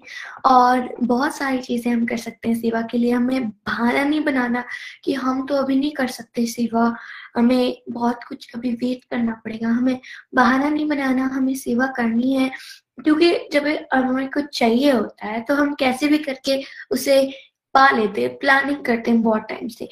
[0.45, 4.63] और बहुत सारी चीज़ें हम कर सकते हैं सेवा के लिए। हमें बहाना नहीं बनाना
[5.03, 6.95] कि हम तो अभी नहीं कर सकते सेवा।
[7.37, 9.99] हमें बहुत कुछ अभी वेट करना पड़ेगा। हमें
[10.35, 12.51] बहाना नहीं बनाना, हमें सेवा करनी है।
[13.03, 16.61] क्योंकि जब हमें कुछ चाहिए होता है तो हम कैसे भी करके
[16.91, 17.21] उसे
[17.75, 19.89] पा लेते प्लानिंग करते हैं बहुत टाइम से।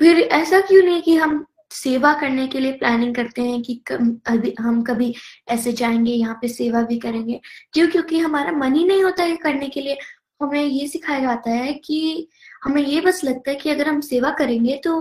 [0.00, 1.44] फिर ऐसा क्यों नहीं कि हम
[1.74, 3.80] सेवा करने के लिए प्लानिंग करते हैं कि
[4.26, 5.14] अभी हम कभी
[5.48, 7.40] ऐसे जाएँगे, यहाँ पे सेवा भी करेंगे।
[7.72, 7.88] क्यों?
[7.88, 9.98] क्योंकि हमारा मन ही नहीं होता है करने के लिए।
[10.40, 12.28] हमें ये सिखाया जाता है कि
[12.64, 14.94] हमें ये बस लगता है कि अगर हम सेवा करेंगे तो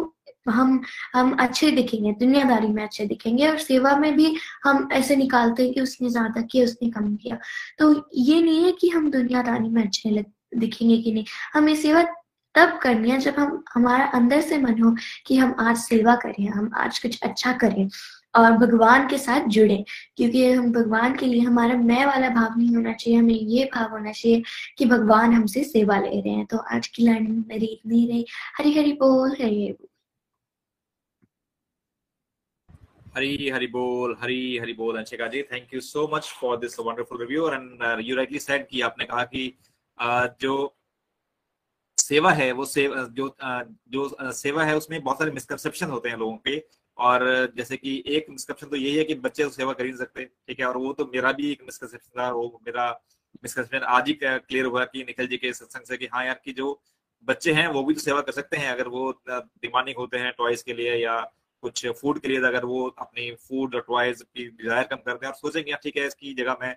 [0.50, 0.82] हम
[1.14, 5.74] हम अच्छे दिखेंगे, दुनियादारी में अच्छे दिखेंगे और सेवा में भी हम ऐसे निकालते हैं
[5.74, 7.38] कि उसने ज़्यादा किया, उसने कम किया।
[7.80, 10.24] तो ये नहीं है कि हम दुनियादारी में अच्छे
[10.58, 12.04] दिखेंगे कि नहीं। हमें सेवा
[12.56, 14.96] तब करनी है जब हम हमारा अंदर से मन हो
[15.28, 17.90] कि हम आज सेवा करें हम आज कुछ अच्छा करें
[18.36, 19.84] और भगवान के साथ जुड़े।
[20.18, 23.90] क्योंकि हम भगवान के लिए हमारा मैं वाला भाव नहीं होना चाहिए हमें ये भाव
[23.92, 24.44] होना चाहिए
[24.78, 28.26] कि भगवान हमसे सेवा ले रहे हैं। तो आज की लर्निंग मेरी इतनी रही।
[28.58, 29.88] हरी हरी बोल हरी हरी बोल।
[33.54, 35.42] हरी बोल हरी हरी बोल Anshika ji.
[35.42, 39.24] Thank you so much for this wonderful review and you rightly said कि आपने कहा
[39.24, 39.54] कि
[39.98, 40.76] uh, जो
[41.98, 43.36] सेवा है, वो सेवा जो
[43.90, 46.62] जो सेवा है, उसमें बहुत सारे मिसकंसेप्शन होते हैं लोगों के।
[46.98, 47.24] और
[47.58, 50.26] जैसे कि एक मिसकंसेप्शन तो यही है कि बच्चे तो सेवा कर ही नहीं सकते,
[50.26, 50.66] ठीक है?
[50.66, 52.90] और वो तो मेरा भी एक मिसकंसेप्शन था, वो मेरा
[53.44, 56.52] मिसकंसेप्शन आज ही क्लियर हुआ कि निखिल जी के सत्संग से कि हाँ यार, की
[56.54, 56.82] जो
[57.28, 60.62] बच्चे हैं, वो भी तो सेवा कर सकते हैं। अगर वो डिमांडिंग होते हैं टॉयज
[60.64, 61.20] के लिए या
[61.64, 65.32] कुछ फ़ूड के लिए अगर वो अपनी फ़ूड और टॉयज की डिज़ायर कम करते हैं
[65.34, 66.76] और सोचेंगे ठीक है, इसकी जगह मैं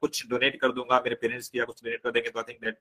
[0.00, 2.64] कुछ डोनेट कर दूँगा, मेरे पेरेंट्स की या कुछ डोनेट कर देंगे तो I think
[2.64, 2.78] that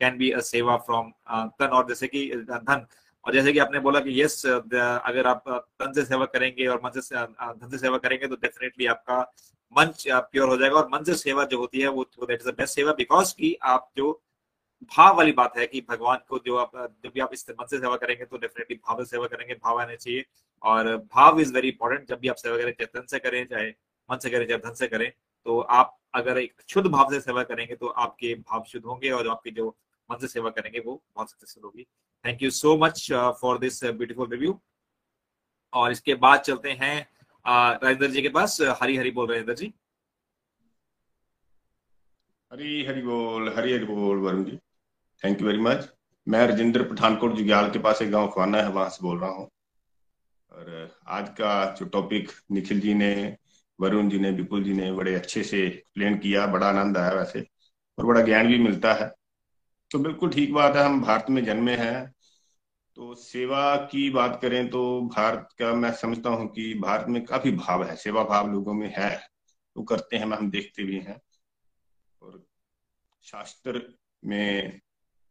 [0.00, 2.86] can be a seva from tan और जैसे कि धन,
[3.24, 7.00] और जैसे कि आपने बोला कि यस अगर आप तन से सेवा करेंगे और मन
[7.00, 9.20] से धन से सेवा करेंगे तो डेफिनेटली आपका
[9.76, 12.54] मन प्योर हो जाएगा और मन से सेवा जो होती है, वो that is the
[12.54, 14.12] best seva because की आप जो
[14.92, 17.78] भाव वाली बात है कि भगवान को जो आप जब भी आप इस मन से
[17.78, 20.24] सेवा करेंगे तो डेफिनेटली भाव से सेवा करेंगे, भाव आने चाहिए।
[20.62, 23.68] और भाव इज़ वेरी इंपॉर्टेंट जब भी आप सेवा करें, चाहे धन से करें, चाहे
[24.08, 25.10] मन से करें, चाहे धन से करें
[25.46, 29.28] तो आप अगर एक शुद्ध भाव से सेवा करेंगे तो आपके भाव शुद्ध होंगे और
[29.28, 29.74] आपकी जो
[30.10, 31.86] मन से सेवा करेंगे वो बहुत सक्सेसफुल होगी।
[32.24, 33.06] Thank you so much
[33.40, 34.60] for this beautiful review
[35.72, 39.72] और इसके बाद चलते हैं uh, राजेंद्र जी के पास हरी हरी बोल राजेंद्र जी।
[42.50, 44.56] हरी हरी बोल हरी हरी बोल Varun ji.
[45.22, 45.88] Thank you very much
[46.26, 49.48] मैं राजेंद्र पठानकोट जुग्याल के पास एक गाँव खुआना है वहाँ से बोल रहा हूँ।
[50.52, 53.14] और आज का जो टॉपिक निखिल जी ने
[53.78, 57.46] वरुण जी ने विपुल जी ने बड़े अच्छे से एक्सप्लेन किया बड़ा आनंद आया वैसे।
[57.98, 59.12] और बड़ा ज्ञान भी मिलता है।
[59.94, 62.14] तो बिल्कुल ठीक बात है, हम भारत में जन्मे हैं।
[62.96, 64.80] तो सेवा की बात करें तो
[65.16, 68.94] भारत का मैं समझता हूँ कि भारत में काफ़ी भाव है, सेवा भाव लोगों में
[68.96, 71.20] है, वो तो करते हैं, हम देखते भी हैं।
[72.22, 72.42] और
[73.22, 73.82] शास्त्र
[74.24, 74.80] में,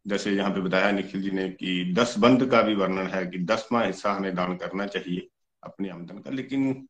[0.07, 3.39] जैसे यहाँ पे बताया निखिल जी ने कि दस बंद का भी वर्णन है कि
[3.39, 5.27] दसवां हिस्सा हमें दान करना चाहिए
[5.63, 6.87] अपनी आमदन का, लेकिन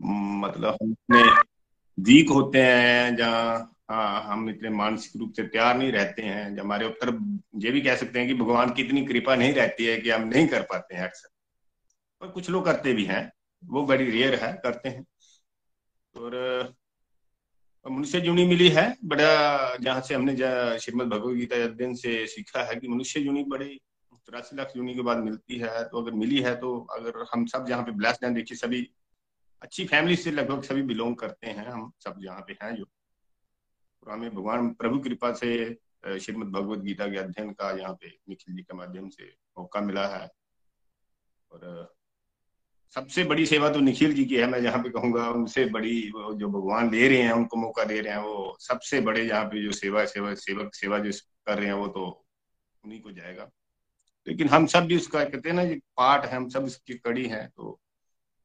[0.00, 1.22] मतलब हम इतने
[1.98, 6.86] वीक होते हैं जहाँ हाँ हम इतने मानसिक रूप से तैयार नहीं रहते हैं। हमारे
[6.86, 7.08] उत्तर
[7.56, 10.28] ये भी कह सकते हैं कि भगवान की इतनी कृपा नहीं रहती है कि हम
[10.28, 11.28] नहीं कर पाते हैं अक्सर।
[12.20, 13.30] पर कुछ लोग करते भी हैं।
[13.62, 15.04] वो बड़ी रेयर है, करते हैं।
[16.14, 16.74] और
[17.86, 20.36] मनुष्य जुनी मिली है। बड़ा जहाँ से हमने
[20.80, 23.80] श्रीमद भगवद गीता अध्ययन से सीखा है कि मनुष्य जुनी बड़ी
[24.26, 27.66] तिरासी लाख जुनी के बाद मिलती है। तो अगर मिली है तो अगर हम सब
[27.66, 28.88] जहाँ पे ब्लास्ट हैं, देखिए सभी
[29.62, 32.84] अच्छी फैमिली से लगभग सभी बिलोंग करते हैं। हम सब जहाँ पे हैं जो
[34.12, 35.50] हमें भगवान प्रभु कृपा से
[36.20, 40.06] श्रीमद भगवत गीता के अध्ययन का यहाँ पे निखिल जी के माध्यम से मौका मिला
[40.08, 40.28] है।
[41.50, 41.94] और
[42.96, 46.48] सबसे बड़ी सेवा तो निखिल जी की है, मैं जहाँ पे कहूँगा, उनसे बड़ी जो
[46.50, 49.72] भगवान दे रहे हैं, उनको मौका दे रहे हैं, वो सबसे बड़े यहाँ पे जो
[49.72, 51.10] सेवा सेवा, सेवक, सेवा जो
[51.46, 52.06] कर रहे हैं, वो तो
[52.84, 53.50] उन्हीं को जाएगा।
[54.26, 55.64] लेकिन हम सब भी उसका, कहते हैं ना
[55.96, 57.78] पार्ट है, हम सब इसकी कड़ी है तो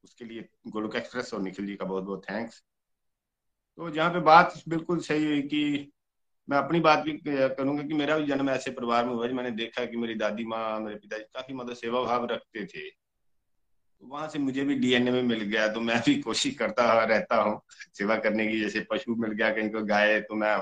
[0.04, 2.64] उसके लिए गोलुक एक्सप्रेस और निखिल जी का बहुत बहुत थैंक्स।
[3.78, 5.92] तो जहाँ पे बात बिल्कुल सही है कि
[6.50, 9.86] मैं अपनी बात भी करूँगा कि मेरा भी जन्म ऐसे परिवार में हुआ मैंने देखा
[9.86, 14.40] कि मेरी दादी माँ, मेरे पिताजी काफ़ी मतलब सेवा भाव रखते थे। तो वहाँ से
[14.40, 17.62] मुझे भी डीएनए में मिल गया तो मैं भी कोशिश करता रहता हूँ
[17.94, 20.58] सेवा करने की। जैसे पशु मिल गया, कहीं को गाय तो मैं,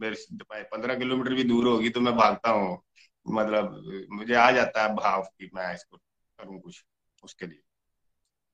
[0.00, 2.78] मेरे पंद्रह किलोमीटर भी दूर होगी तो मैं भागता हूँ।
[3.26, 6.84] मतलब मुझे आ जाता है भाव कि मैं इसको करूँ कुछ
[7.24, 7.62] उसके लिए।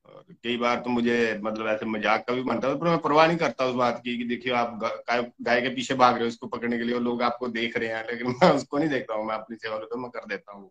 [0.09, 3.37] कई बार तो मुझे मतलब ऐसे मज़ाक का भी बनता है पर मैं परवाह नहीं
[3.39, 6.79] करता उस बात की कि देखिए आप गाय के पीछे भाग रहे हो उसको पकड़ने
[6.79, 9.35] के लिए और लोग आपको देख रहे हैं, लेकिन मैं उसको नहीं देखता हूँ, मैं
[9.35, 10.71] अपनी सेवा तो मैं कर देता हूँ।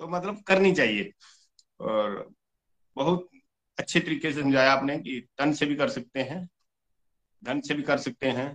[0.00, 1.12] तो मतलब करनी चाहिए।
[1.80, 2.30] और
[2.96, 3.28] बहुत
[3.78, 6.48] अच्छे तरीके से समझाया आपने कि तन से भी कर सकते हैं,
[7.42, 8.50] धन से भी कर सकते हैं।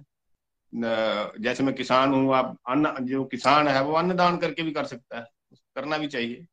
[0.74, 5.20] जैसे मैं किसान हूँ, आप अन्न, जो किसान है, वो अन्नदान करके भी कर सकता
[5.20, 5.28] है,
[5.76, 6.46] करना भी चाहिए।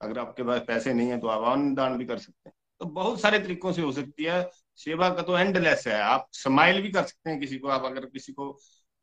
[0.00, 3.20] अगर आपके पास पैसे नहीं है तो आप अन्नदान भी कर सकते हैं। तो बहुत
[3.20, 7.02] सारे तरीकों से हो सकती है। सेवा का तो एंडलेस है। आप स्माइल भी कर
[7.04, 8.50] सकते हैं किसी को। आप अगर किसी को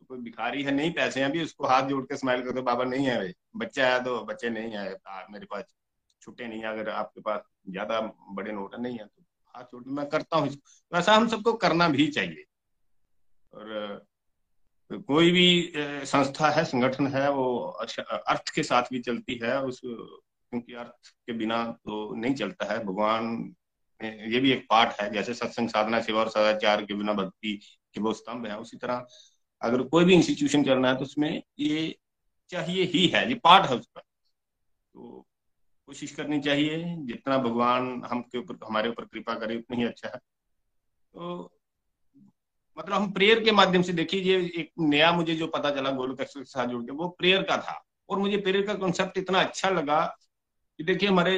[0.10, 2.84] कोई भिखारी है, नहीं पैसे हैं अभी उसको हाथ जोड़ के स्माइल कर दो, बाबा,
[2.86, 4.90] नहीं है बच्चा है तो बच्चे नहीं है
[5.32, 5.74] मेरे पास
[6.22, 8.00] छुट्टे नहीं है। अगर आपके पास ज़्यादा
[8.32, 9.24] बड़े नोट नहीं है तो
[9.56, 10.50] हाथ जोड़ मैं करता हूँ
[10.92, 12.46] वैसा हम सबको करना भी चाहिए।
[13.54, 14.06] और
[15.08, 15.74] कोई भी
[16.06, 17.56] संस्था है, संगठन है, वो
[18.28, 22.84] अर्थ के साथ भी चलती है। उस, क्योंकि अर्थ के बिना तो नहीं चलता है।
[22.86, 23.54] भगवान
[24.04, 27.60] ये भी एक पार्ट है, जैसे सत्संग साधना, सेवा और सदाचार के बिना भक्ति
[27.94, 29.06] के वो स्तंभ है, उसी तरह
[29.62, 31.96] अगर कोई भी इंस्टीट्यूशन करना है तो उसमें ये
[32.52, 35.26] चाहिए ही है, ये पार्ट है उसका तो
[35.88, 40.08] कोशिश करनी चाहिए, जितना भगवान हम के ऊपर, हमारे ऊपर कृपा करे, उतना ही अच्छा
[40.08, 41.52] है। तो
[42.78, 46.34] मतलब हम प्रेयर के माध्यम से देखिए, ये एक नया मुझे जो पता चला एक्सप्रेस
[46.36, 49.70] के साथ जुड़ के, वो प्रेयर का था। और मुझे प्रेयर का कॉन्सेप्ट इतना अच्छा
[49.70, 50.00] लगा
[50.80, 51.38] कि देखिए हमारे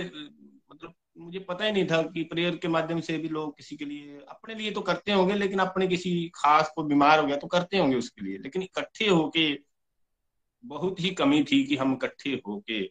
[1.17, 4.17] मुझे पता ही नहीं था कि प्रेयर के माध्यम से भी लोग किसी के लिए,
[4.29, 7.77] अपने लिए तो करते होंगे, लेकिन अपने किसी खास को बीमार हो गया तो करते
[7.77, 9.59] होंगे उसके लिए। लेकिन इकट्ठे होके
[10.63, 12.81] बहुत ही कमी थी कि हम इकट्ठे होके,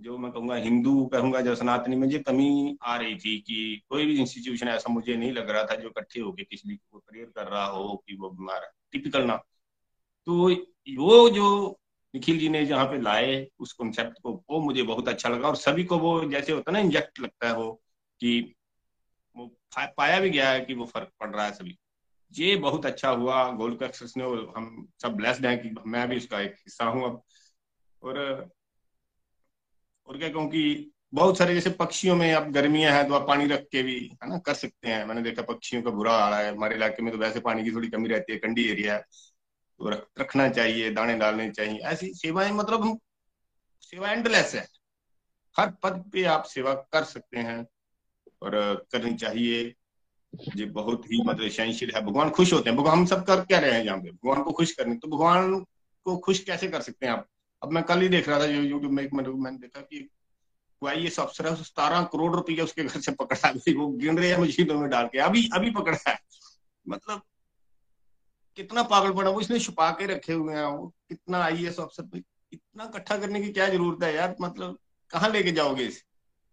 [0.00, 4.20] जो मैं कहूँगा हिंदू कहूँगा जो सनातनी में, मुझे आ रही थी कि कोई भी
[4.20, 7.66] इंस्टीट्यूशन ऐसा मुझे नहीं लग रहा था जो इकट्ठे होके किसी को प्रेयर कर रहा
[7.66, 9.36] हो कि वो बीमार है। टिपिकल ना।
[10.26, 10.50] तो
[10.98, 11.78] वो जो
[12.14, 15.56] निखिल जी ने जहाँ पे लाए उस कॉन्सेप्ट को, वो मुझे बहुत अच्छा लगा और
[15.56, 17.72] सभी को वो जैसे होता है ना इंजेक्ट लगता है वो
[18.20, 18.54] कि
[19.36, 21.78] वो पाया भी गया है कि वो फ़र्क पड़ रहा है सभी
[22.32, 24.24] ये बहुत अच्छा हुआ गोल्ड एक्सेस ने
[24.56, 27.22] हम सब ब्लेस्ड हैं कि मैं भी उसका एक हिस्सा हूँ अब।
[28.02, 28.18] और
[30.06, 33.46] और क्या कहूँ कि बहुत सारे जैसे पक्षियों में अब गर्मियाँ हैं तो आप पानी
[33.46, 36.52] रख के भी, है ना, कर सकते हैं। मैंने देखा पक्षियों का बुरा हाल है।
[36.52, 39.04] हमारे इलाके में तो वैसे पानी की थोड़ी कमी रहती है कंडी एरिया है।
[39.90, 42.98] रखना चाहिए, दाने डालने चाहिए। ऐसी सेवाएँ मतलब हम,
[43.80, 44.66] सेवा एंडलेस है।
[45.58, 47.66] हर पद पे आप सेवा कर सकते हैं
[48.42, 49.74] और करनी चाहिए।
[50.56, 53.58] ये बहुत ही मतलब सहनशील है। भगवान खुश होते हैं। भगवान, हम सब कर क्या
[53.58, 54.10] रहे हैं यहाँ पे?
[54.10, 55.60] भगवान को खुश करने तो भगवान
[56.04, 57.26] को खुश कैसे कर सकते हैं आप?
[57.62, 60.08] अब मैं कल ही देख रहा था यूट्यूब में एक मतलब मैंने देखा कि
[60.88, 64.30] आई एस अफसर है सतारह करोड़ रुपया उसके घर से पकड़ा गई वो गिन रहे
[64.30, 66.18] हैं मशीनों में डाल के। अभी अभी पकड़ा है।
[66.88, 67.22] मतलब
[68.56, 72.20] कितना पागल पड़ा वो, इसने छुपा के रखे हुए हैं वो। कितना आई एस अफसर
[72.52, 74.34] इतना इकट्ठा करने की क्या ज़रूरत है यार?
[74.40, 74.78] मतलब
[75.10, 76.02] कहाँ लेके जाओगे इसे?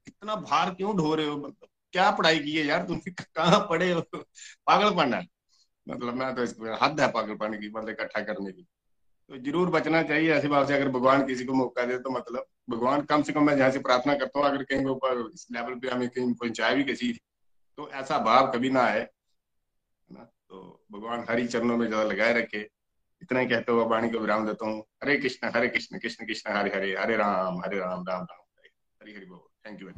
[0.07, 1.37] इतना भार क्यों ढो रहे हो?
[1.37, 2.99] मतलब क्या पढ़ाई की है यार तुम?
[3.35, 4.01] कहाँ पढ़े हो?
[4.13, 5.21] पागल पढ़ना
[5.87, 8.65] मतलब मैं तो इसको हद है पागल पढ़ने की मतलब इकट्ठा करने की।
[9.29, 12.45] तो ज़रूर बचना चाहिए ऐसी बात से, अगर भगवान किसी को मौका दे तो मतलब
[12.69, 15.75] भगवान कम से कम मैं जहाँ से प्रार्थना करता हूँ, अगर कहीं ऊपर इस लेवल
[15.79, 17.11] पे हमें कहीं पहुँचाए भी किसी
[17.77, 19.07] तो ऐसा भाव कभी ना आए।
[20.49, 22.69] तो भगवान हरि चरणों में ज़्यादा लगाए रखे।
[23.21, 26.51] इतना ही कहते हुए वाणी को विराम देता हूँ। हरे कृष्ण हरे कृष्ण कृष्ण कृष्ण
[26.51, 28.45] हरे हरे हरे राम हरे राम राम राम।
[29.01, 29.89] हरे हरि बोल। थैंक यू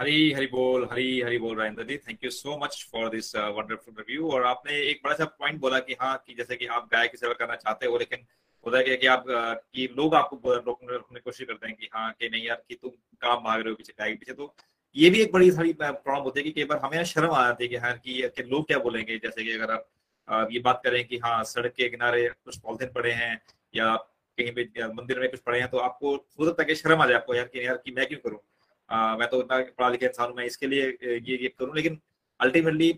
[0.00, 1.96] हरी हरी बोल हरी हरी बोल Rajendra ji.
[1.96, 5.78] Thank you so much for this wonderful review और आपने एक बड़ा सा पॉइंट बोला
[5.78, 8.26] कि हाँ कि जैसे कि आप गाय की सेवा करना चाहते हो लेकिन
[8.66, 11.88] होता है कि आप uh, कि लोग आपको रोकने रोकने की कोशिश करते हैं कि
[11.94, 12.90] हाँ कि नहीं यार कि तुम
[13.20, 14.54] काम भाग रहे हो पीछे गाय के पीछे तो
[14.96, 17.64] ये भी एक बड़ी सारी प्रॉब्लम होती है कि कई बार हमें शर्म आ जाती
[17.64, 19.16] है कि हाँ कि, लोग क्या बोलेंगे?
[19.18, 23.12] जैसे कि अगर आप ये बात करें कि हाँ सड़क के किनारे कुछ पॉलिथिन पड़े
[23.12, 23.40] हैं
[23.74, 23.94] या
[24.38, 27.16] कहीं पे मंदिर में कुछ पड़े हैं तो आपको हो सकता है शर्म आ जाए
[27.16, 28.38] आपको यार कि यार कि मैं क्यों करूँ?
[29.18, 31.98] मैं तो इतना पढ़ा लिखा इंसान हूँ मैं इसके लिए ये ये करूँ लेकिन
[32.40, 32.92] अल्टीमेटली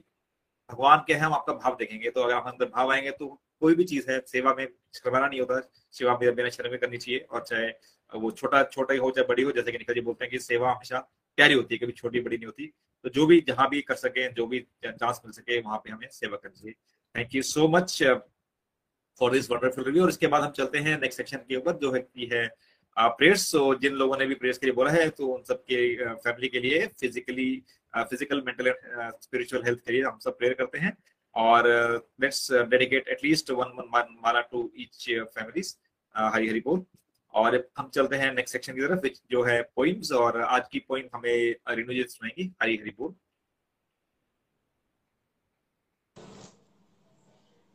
[0.71, 3.27] भगवान के हम आपका भाव देखेंगे। तो अगर हम अंदर भाव आएँगे तो
[3.61, 5.61] कोई भी चीज़ है सेवा में शर्माना नहीं होता।
[5.93, 7.69] सेवा बिना शर्म करनी चाहिए और चाहे
[8.13, 10.39] वो छोटा छोटा ही हो चाहे बड़ी हो जैसे कि निखिल जी बोलते हैं कि
[10.39, 10.99] सेवा हमेशा
[11.39, 12.67] प्यारी होती है, कभी छोटी बड़ी नहीं होती।
[13.05, 16.09] तो जो भी जहाँ भी कर सके, जो भी चांस मिल सके, वहाँ पे हमें
[16.13, 16.75] सेवा करनी चाहिए
[17.15, 18.03] thank you so much
[19.21, 21.93] for this wonderful review और इसके बाद हम चलते हैं नेक्स्ट सेक्शन के ऊपर, जो
[21.93, 22.47] है की है
[22.97, 26.49] प्रेयर्स तो जिन लोगों ने भी प्रेयर्स के लिए बोला है तो उन सबके फैमिली
[26.49, 27.51] के लिए physically
[27.95, 30.97] physical mental and spiritual health के लिए हम सब प्रेयर करते हैं।
[31.35, 31.67] और
[32.23, 35.75] let's dedicate at least one one mala to each families
[36.15, 36.85] Hari Hari बोल
[37.35, 41.09] और हम चलते हैं नेक्स्ट सेक्शन की तरफ़ जो है पोइम्स और आज की पोइम
[41.15, 43.15] हमें रिनू जी सुनाएँगी हरी हरी बोल।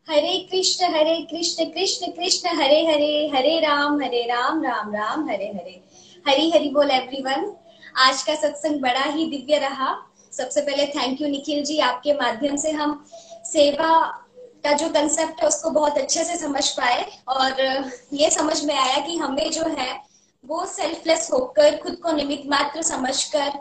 [0.07, 5.47] हरे कृष्ण हरे कृष्ण कृष्ण कृष्ण हरे हरे हरे राम हरे राम राम राम हरे
[5.47, 5.81] हरे
[6.27, 7.53] हरी हरी बोल एवरीवन
[7.97, 9.91] आज का सत्संग बड़ा ही दिव्य रहा।
[10.31, 13.05] सबसे पहले थैंक यू निखिल जी, आपके माध्यम से हम
[13.45, 13.89] सेवा
[14.69, 17.61] का जो कंसेप्ट है, उसको बहुत अच्छे से समझ पाए और
[18.13, 20.03] ये समझ में आया कि हमें जो है,
[20.45, 23.51] वो सेल्फलेस होकर, खुद को निमित मात्र समझकर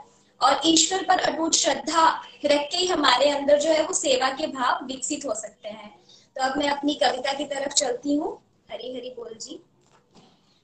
[0.42, 4.46] और ईश्वर पर अटूट श्रद्धा रख के ही हमारे अंदर जो है, वो सेवा के
[4.46, 5.98] भाव विकसित हो सकते हैं।
[6.36, 9.64] तो अब मैं अपनी कविता की तरफ़ चलती हूँ। हरी हरी बोल जी।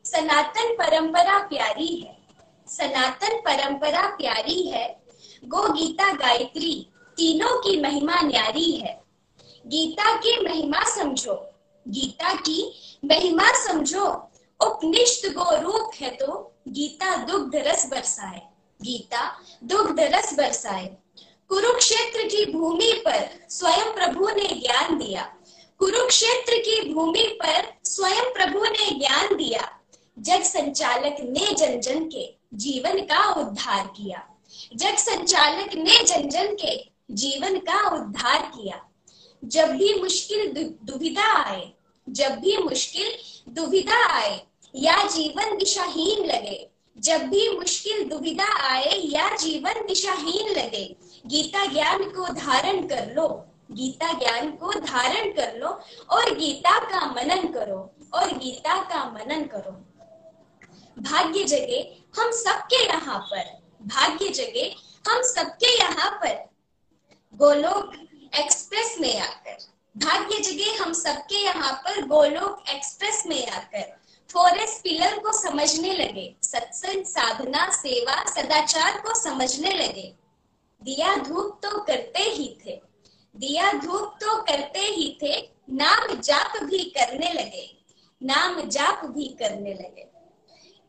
[0.05, 2.19] सनातन परंपरा प्यारी है।
[2.69, 5.03] सनातन परंपरा प्यारी है।
[5.45, 9.04] गो गीता गायत्री, तीनों की महिमा न्यारी है।
[9.67, 11.51] गीता की महिमा समझो।
[11.89, 12.75] गीता की
[13.05, 14.31] महिमा समझो।
[14.61, 18.43] उपनिष्ठ गो रूप है तो गीता दुग्ध रस बरसाए।
[18.83, 20.97] गीता दुग्ध रस बरसाए।
[21.49, 25.35] कुरुक्षेत्र की भूमि पर स्वयं प्रभु ने ज्ञान दिया।
[25.79, 29.81] कुरुक्षेत्र की भूमि पर स्वयं प्रभु ने ज्ञान दिया।
[30.19, 34.29] जग संचालक ने जन जन के जीवन का उद्धार किया।
[34.77, 38.89] जग संचालक ने जन जन के जीवन का उद्धार किया।
[39.45, 40.53] जब भी मुश्किल
[40.83, 41.73] दुविधा आए,
[42.09, 43.13] जब भी मुश्किल
[43.53, 44.47] दुविधा आए,
[44.77, 50.97] या जीवन दिशाहीन लगे, जब भी मुश्किल दुविधा आए, या जीवन दिशाहीन लगे,
[51.27, 55.81] गीता ज्ञान को धारण कर लो, गीता ज्ञान को धारण कर लो,
[56.11, 59.73] और गीता का मनन करो, और गीता का मनन करो।
[61.03, 64.77] भाग्य जगे, हम सबके यहाँ पर, भाग्य जगे,
[65.11, 66.51] हम सबके यहाँ पर।
[67.35, 67.93] गोलोक
[68.39, 69.57] एक्सप्रेस में आकर।
[69.97, 74.01] भाग्य जगे हम सबके यहाँ पर गोलोक एक्सप्रेस में आकर।
[74.33, 80.15] फॉरेस्ट पिलर को समझने लगे, सत्संग, साधना, सेवा, सदाचार को समझने लगे।
[80.83, 82.81] दिया धूप तो करते ही थे।
[83.37, 87.79] दिया धूप तो करते ही थे, नाम जाप भी करने लगे।
[88.23, 90.11] नाम जाप भी करने लगे।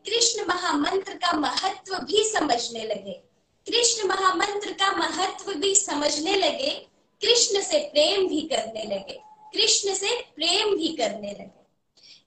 [0.06, 3.22] कृष्ण महामंत्र का महत्व भी समझने लगे।
[3.66, 9.20] कृष्ण महामंत्र का महत्व भी समझने लगे। कृष्ण से प्रेम भी करने लगे।
[9.52, 11.64] कृष्ण से प्रेम भी करने लगे।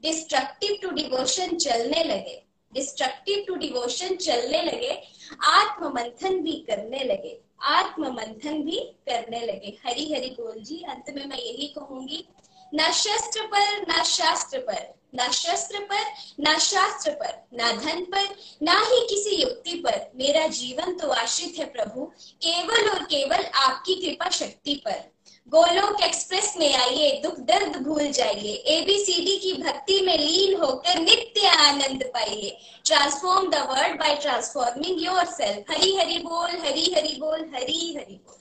[0.01, 2.41] डिस्ट्रक्टिव टू डिवोशन चलने लगे।
[2.73, 5.01] डिस्ट्रक्टिव टू डिवोशन चलने लगे।
[5.43, 11.09] आत्म मंथन भी करने लगे। आत्म मंथन भी करने लगे। हरी हरी बोल जी, अंत
[11.15, 12.25] में मैं यही कहूँगी
[12.73, 16.05] ना शस्त्र पर, न शास्त्र पर। न शस्त्र पर,
[16.39, 21.53] न शास्त्र पर। न धन पर, ना ही किसी युक्ति पर। मेरा जीवन तो आश्रित
[21.59, 22.01] है प्रभु,
[22.31, 25.11] केवल और केवल आपकी कृपा शक्ति पर।
[25.47, 31.47] गोलोक एक्सप्रेस में आइए, दुख दर्द भूल जाइए। एबीसीडी की भक्ति में लीन होकर नित्य
[31.47, 37.93] आनंद पाइए। Transform the world by transforming yourself Hari Hari बोल, हरी हरि बोल, हरी
[37.93, 38.38] हरि बोल।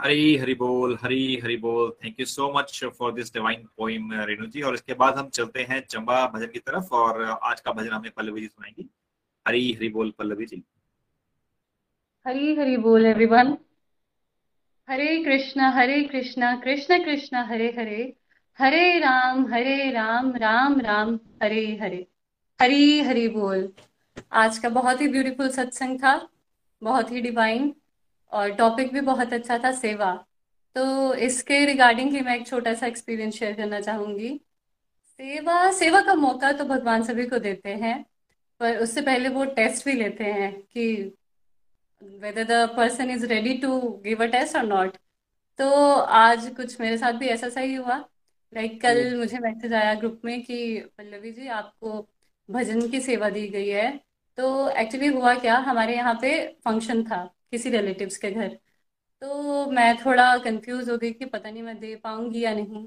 [0.00, 4.46] हरी हरि बोल, हरी हरि बोल। Thank you so much for this divine poem Renu
[4.46, 4.62] ji.
[4.62, 8.10] और इसके बाद हम चलते हैं चंबा भजन की तरफ़। और आज का भजन हमें
[8.10, 8.90] पल्लवी जी सुनाएँगी।
[9.48, 10.62] हरी हरि बोल पल्लवी जी।
[12.26, 13.58] हरी हरि बोल एवरीवन
[14.90, 18.16] हरे कृष्णा हरे कृष्णा, कृष्ण कृष्ण, हरे हरे।
[18.58, 22.06] हरे राम हरे राम राम राम, हरे हरे।
[22.60, 23.72] हरी हरी बोल।
[24.32, 26.28] आज का बहुत ही ब्यूटीफुल सत्संग था।
[26.82, 27.74] बहुत ही डिवाइन
[28.32, 30.12] और टॉपिक भी बहुत अच्छा था सेवा।
[30.76, 34.28] तो इसके रिगार्डिंग ही मैं एक छोटा सा एक्सपीरियंस शेयर करना चाहूँगी।
[35.20, 38.04] सेवा सेवा का मौका तो भगवान सभी को देते हैं
[38.60, 40.86] पर उससे पहले वो टेस्ट भी लेते हैं कि
[42.02, 44.96] whether the person is ready to give a test और नॉट
[45.58, 45.70] तो
[46.18, 47.96] आज कुछ मेरे साथ भी ऐसा सही हुआ।
[48.52, 52.06] लाइक like, कल मुझे मैसेज आया ग्रुप में कि पल्लवी जी आपको
[52.48, 53.90] भजन की सेवा दी गई है।
[54.38, 55.56] तो एक्चुअली हुआ क्या?
[55.58, 56.32] हमारे यहाँ पे
[56.64, 58.48] फ़ंक्शन था। किसी रिलेटिव्स के घर।
[59.22, 62.86] तो मैं थोड़ा कंफ्यूज हो गई कि पता नहीं मैं दे पाऊँगी या नहीं।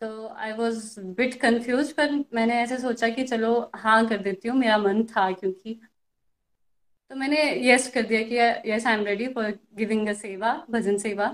[0.00, 4.58] तो आई वॉज़ बिट कंफ्यूज पर मैंने ऐसे सोचा कि चलो हाँ कर देती हूँ।
[4.58, 5.80] मेरा मन था क्योंकि।
[7.10, 10.96] तो मैंने यस कर दिया कि yes I am ready for giving a seva bhajan
[10.98, 11.26] seva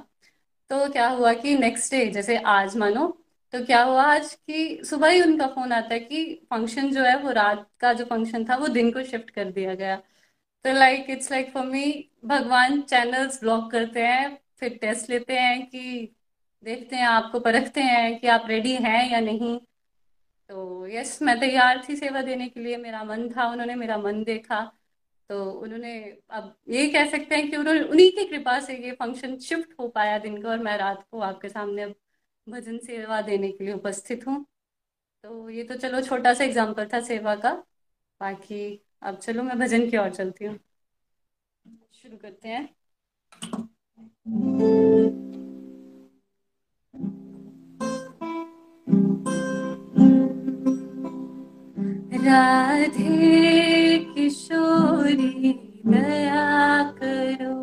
[0.71, 3.07] तो क्या हुआ कि नेक्स्ट डे जैसे आज मानो
[3.55, 7.17] तो क्या हुआ आज कि सुबह ही उनका फ़ोन आता है कि फ़ंक्शन जो है,
[7.19, 9.97] वो रात का जो फ़ंक्शन था, वो दिन को शिफ्ट कर दिया गया।
[10.65, 11.85] तो like it's like for me
[12.25, 16.15] Bhagwan channels block करते हैं, फिर टेस्ट लेते हैं कि
[16.65, 19.59] देखते हैं, आपको परखते हैं कि आप रेडी हैं या नहीं।
[20.51, 24.23] तो यस मैं तैयार थी सेवा देने के लिए, मेरा मन था, उन्होंने मेरा मन
[24.25, 24.61] देखा।
[25.31, 25.95] तो उन्होंने,
[26.31, 29.89] अब ये कह सकते हैं कि उन्होंने, उन्हीं की कृपा से ये फ़ंक्शन शिफ्ट हो
[29.89, 31.95] पाया दिन का, और मैं रात को आपके सामने अब
[32.47, 34.45] भजन सेवा देने के लिए उपस्थित हूँ।
[35.25, 37.53] तो ये तो चलो छोटा सा एग्ज़ाम्पल था सेवा का,
[38.21, 40.59] बाकी अब चलो मैं भजन की ओर चलती हूँ।
[41.93, 42.69] शुरू करते हैं।
[52.25, 55.53] राधे किशोरी,
[55.87, 57.57] दया करो।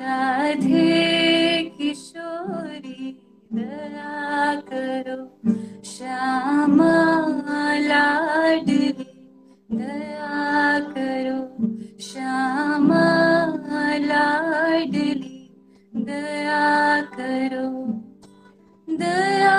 [0.00, 3.12] राधे किशोरी,
[3.52, 5.20] दया करो।
[5.84, 6.94] श्यामा
[7.78, 8.92] लाडली
[9.78, 11.40] दया करो
[12.08, 13.04] श्यामा
[14.10, 15.10] लाडली
[16.08, 16.64] दया
[17.16, 17.68] करो
[18.88, 19.56] दया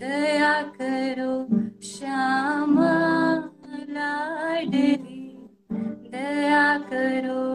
[0.00, 1.46] दया करो,
[1.82, 2.94] श्यामा
[3.90, 5.48] लाडली।
[6.10, 7.54] दया करो।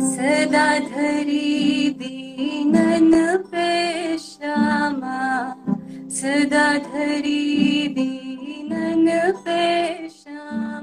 [0.00, 5.54] सदा धरी दीनन पे श्यामा।
[6.08, 10.75] सदा धरी दीनन पे श्यामा।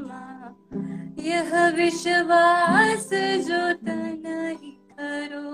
[1.23, 3.09] यह विश्वास
[3.47, 5.53] जो तन ही करो।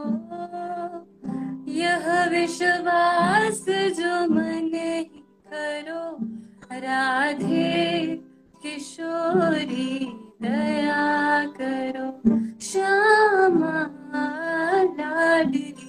[1.71, 5.03] यह विश्वास जो मन ही
[5.53, 6.17] करो।
[6.79, 8.07] राधे
[8.63, 13.91] किशोरी, दया करो। श्यामा,
[14.83, 15.88] लाडली।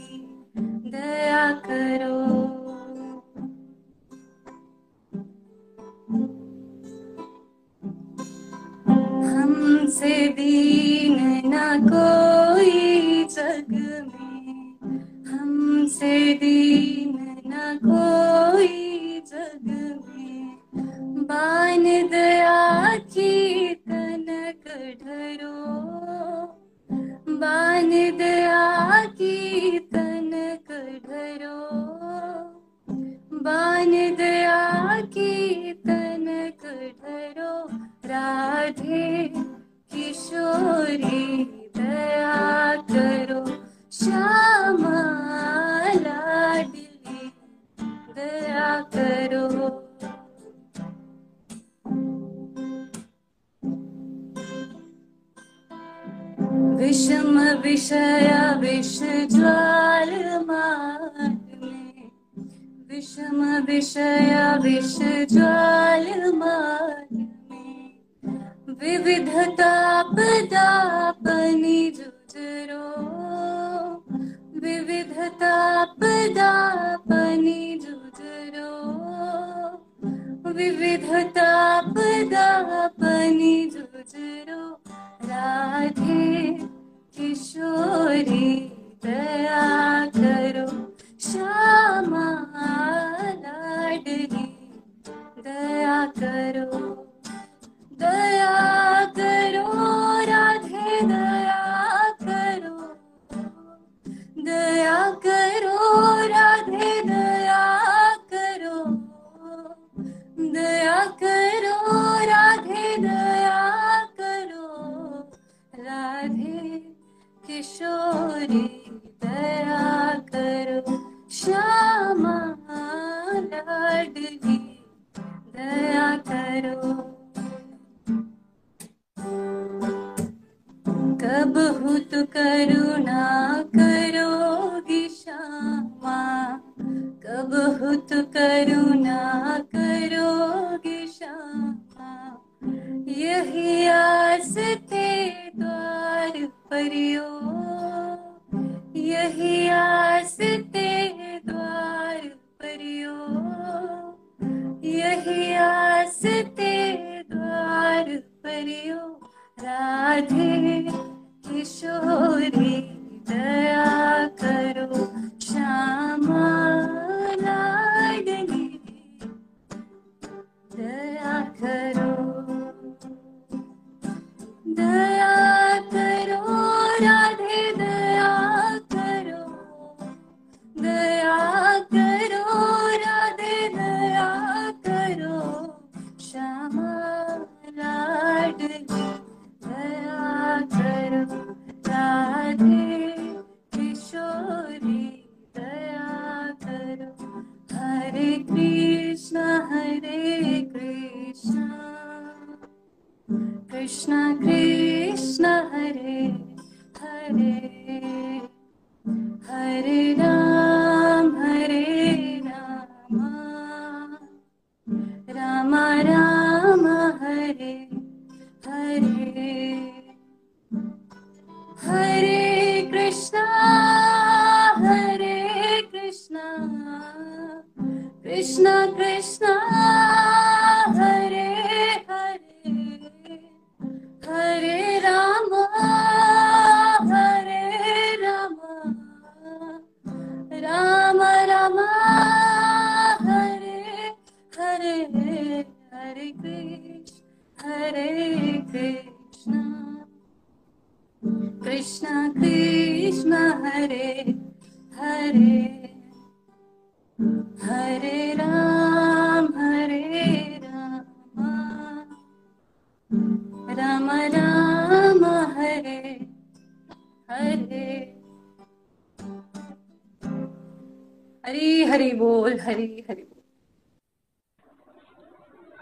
[174.78, 175.10] दया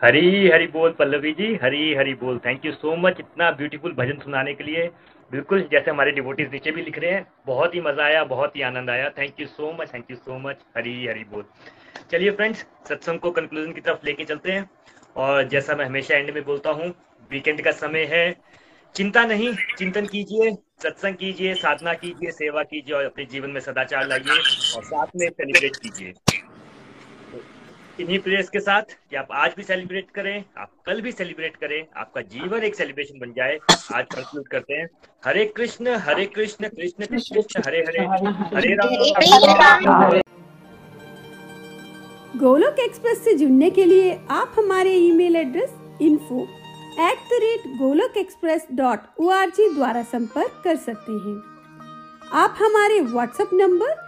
[0.08, 4.18] हरी हरी बोल पल्लवी जी, हरी हरी बोल। थैंक यू सो मच इतना ब्यूटीफुल भजन
[4.18, 4.86] सुनाने के लिए।
[5.30, 8.62] बिल्कुल जैसे हमारे डिवोटीज नीचे भी लिख रहे हैं, बहुत ही मज़ा आया, बहुत ही
[8.62, 11.44] आनंद आया। Thank you so much thank you so much Hari Hari बोल।
[12.10, 14.70] चलिए फ्रेंड्स सत्संग को कंक्लूजन की तरफ़ लेके चलते हैं।
[15.16, 16.88] और जैसा मैं हमेशा एंड में बोलता हूँ
[17.30, 18.34] वीकेंड का समय है।
[18.94, 20.50] चिंता नहीं, चिंतन कीजिए,
[20.82, 24.38] सत्संग कीजिए, साधना कीजिए, सेवा कीजिए और अपने जीवन में सदाचार लाइए
[24.76, 26.12] और साथ में सेलिब्रेट कीजिए।
[28.00, 31.86] इन्हीं प्रेयर्स के साथ कि आप आज भी सेलिब्रेट करें, आप कल भी सेलिब्रेट करें,
[31.96, 33.58] आपका जीवन एक सेलिब्रेशन बन जाए,
[33.94, 34.88] आज कंक्लूड करते हैं।
[35.24, 38.04] हरे कृष्ण हरे कृष्ण कृष्ण कृष्ण, हरे हरे
[38.54, 40.20] हरे राम।
[42.38, 45.70] गोलोक एक्सप्रेस से जुड़ने के लिए आप हमारे email address
[46.02, 46.42] info
[47.02, 49.30] at the rate Golok Express dot O
[49.74, 51.40] द्वारा संपर्क कर सकते हैं।
[52.34, 54.07] आप हमारे व्हाट्सएप नंबर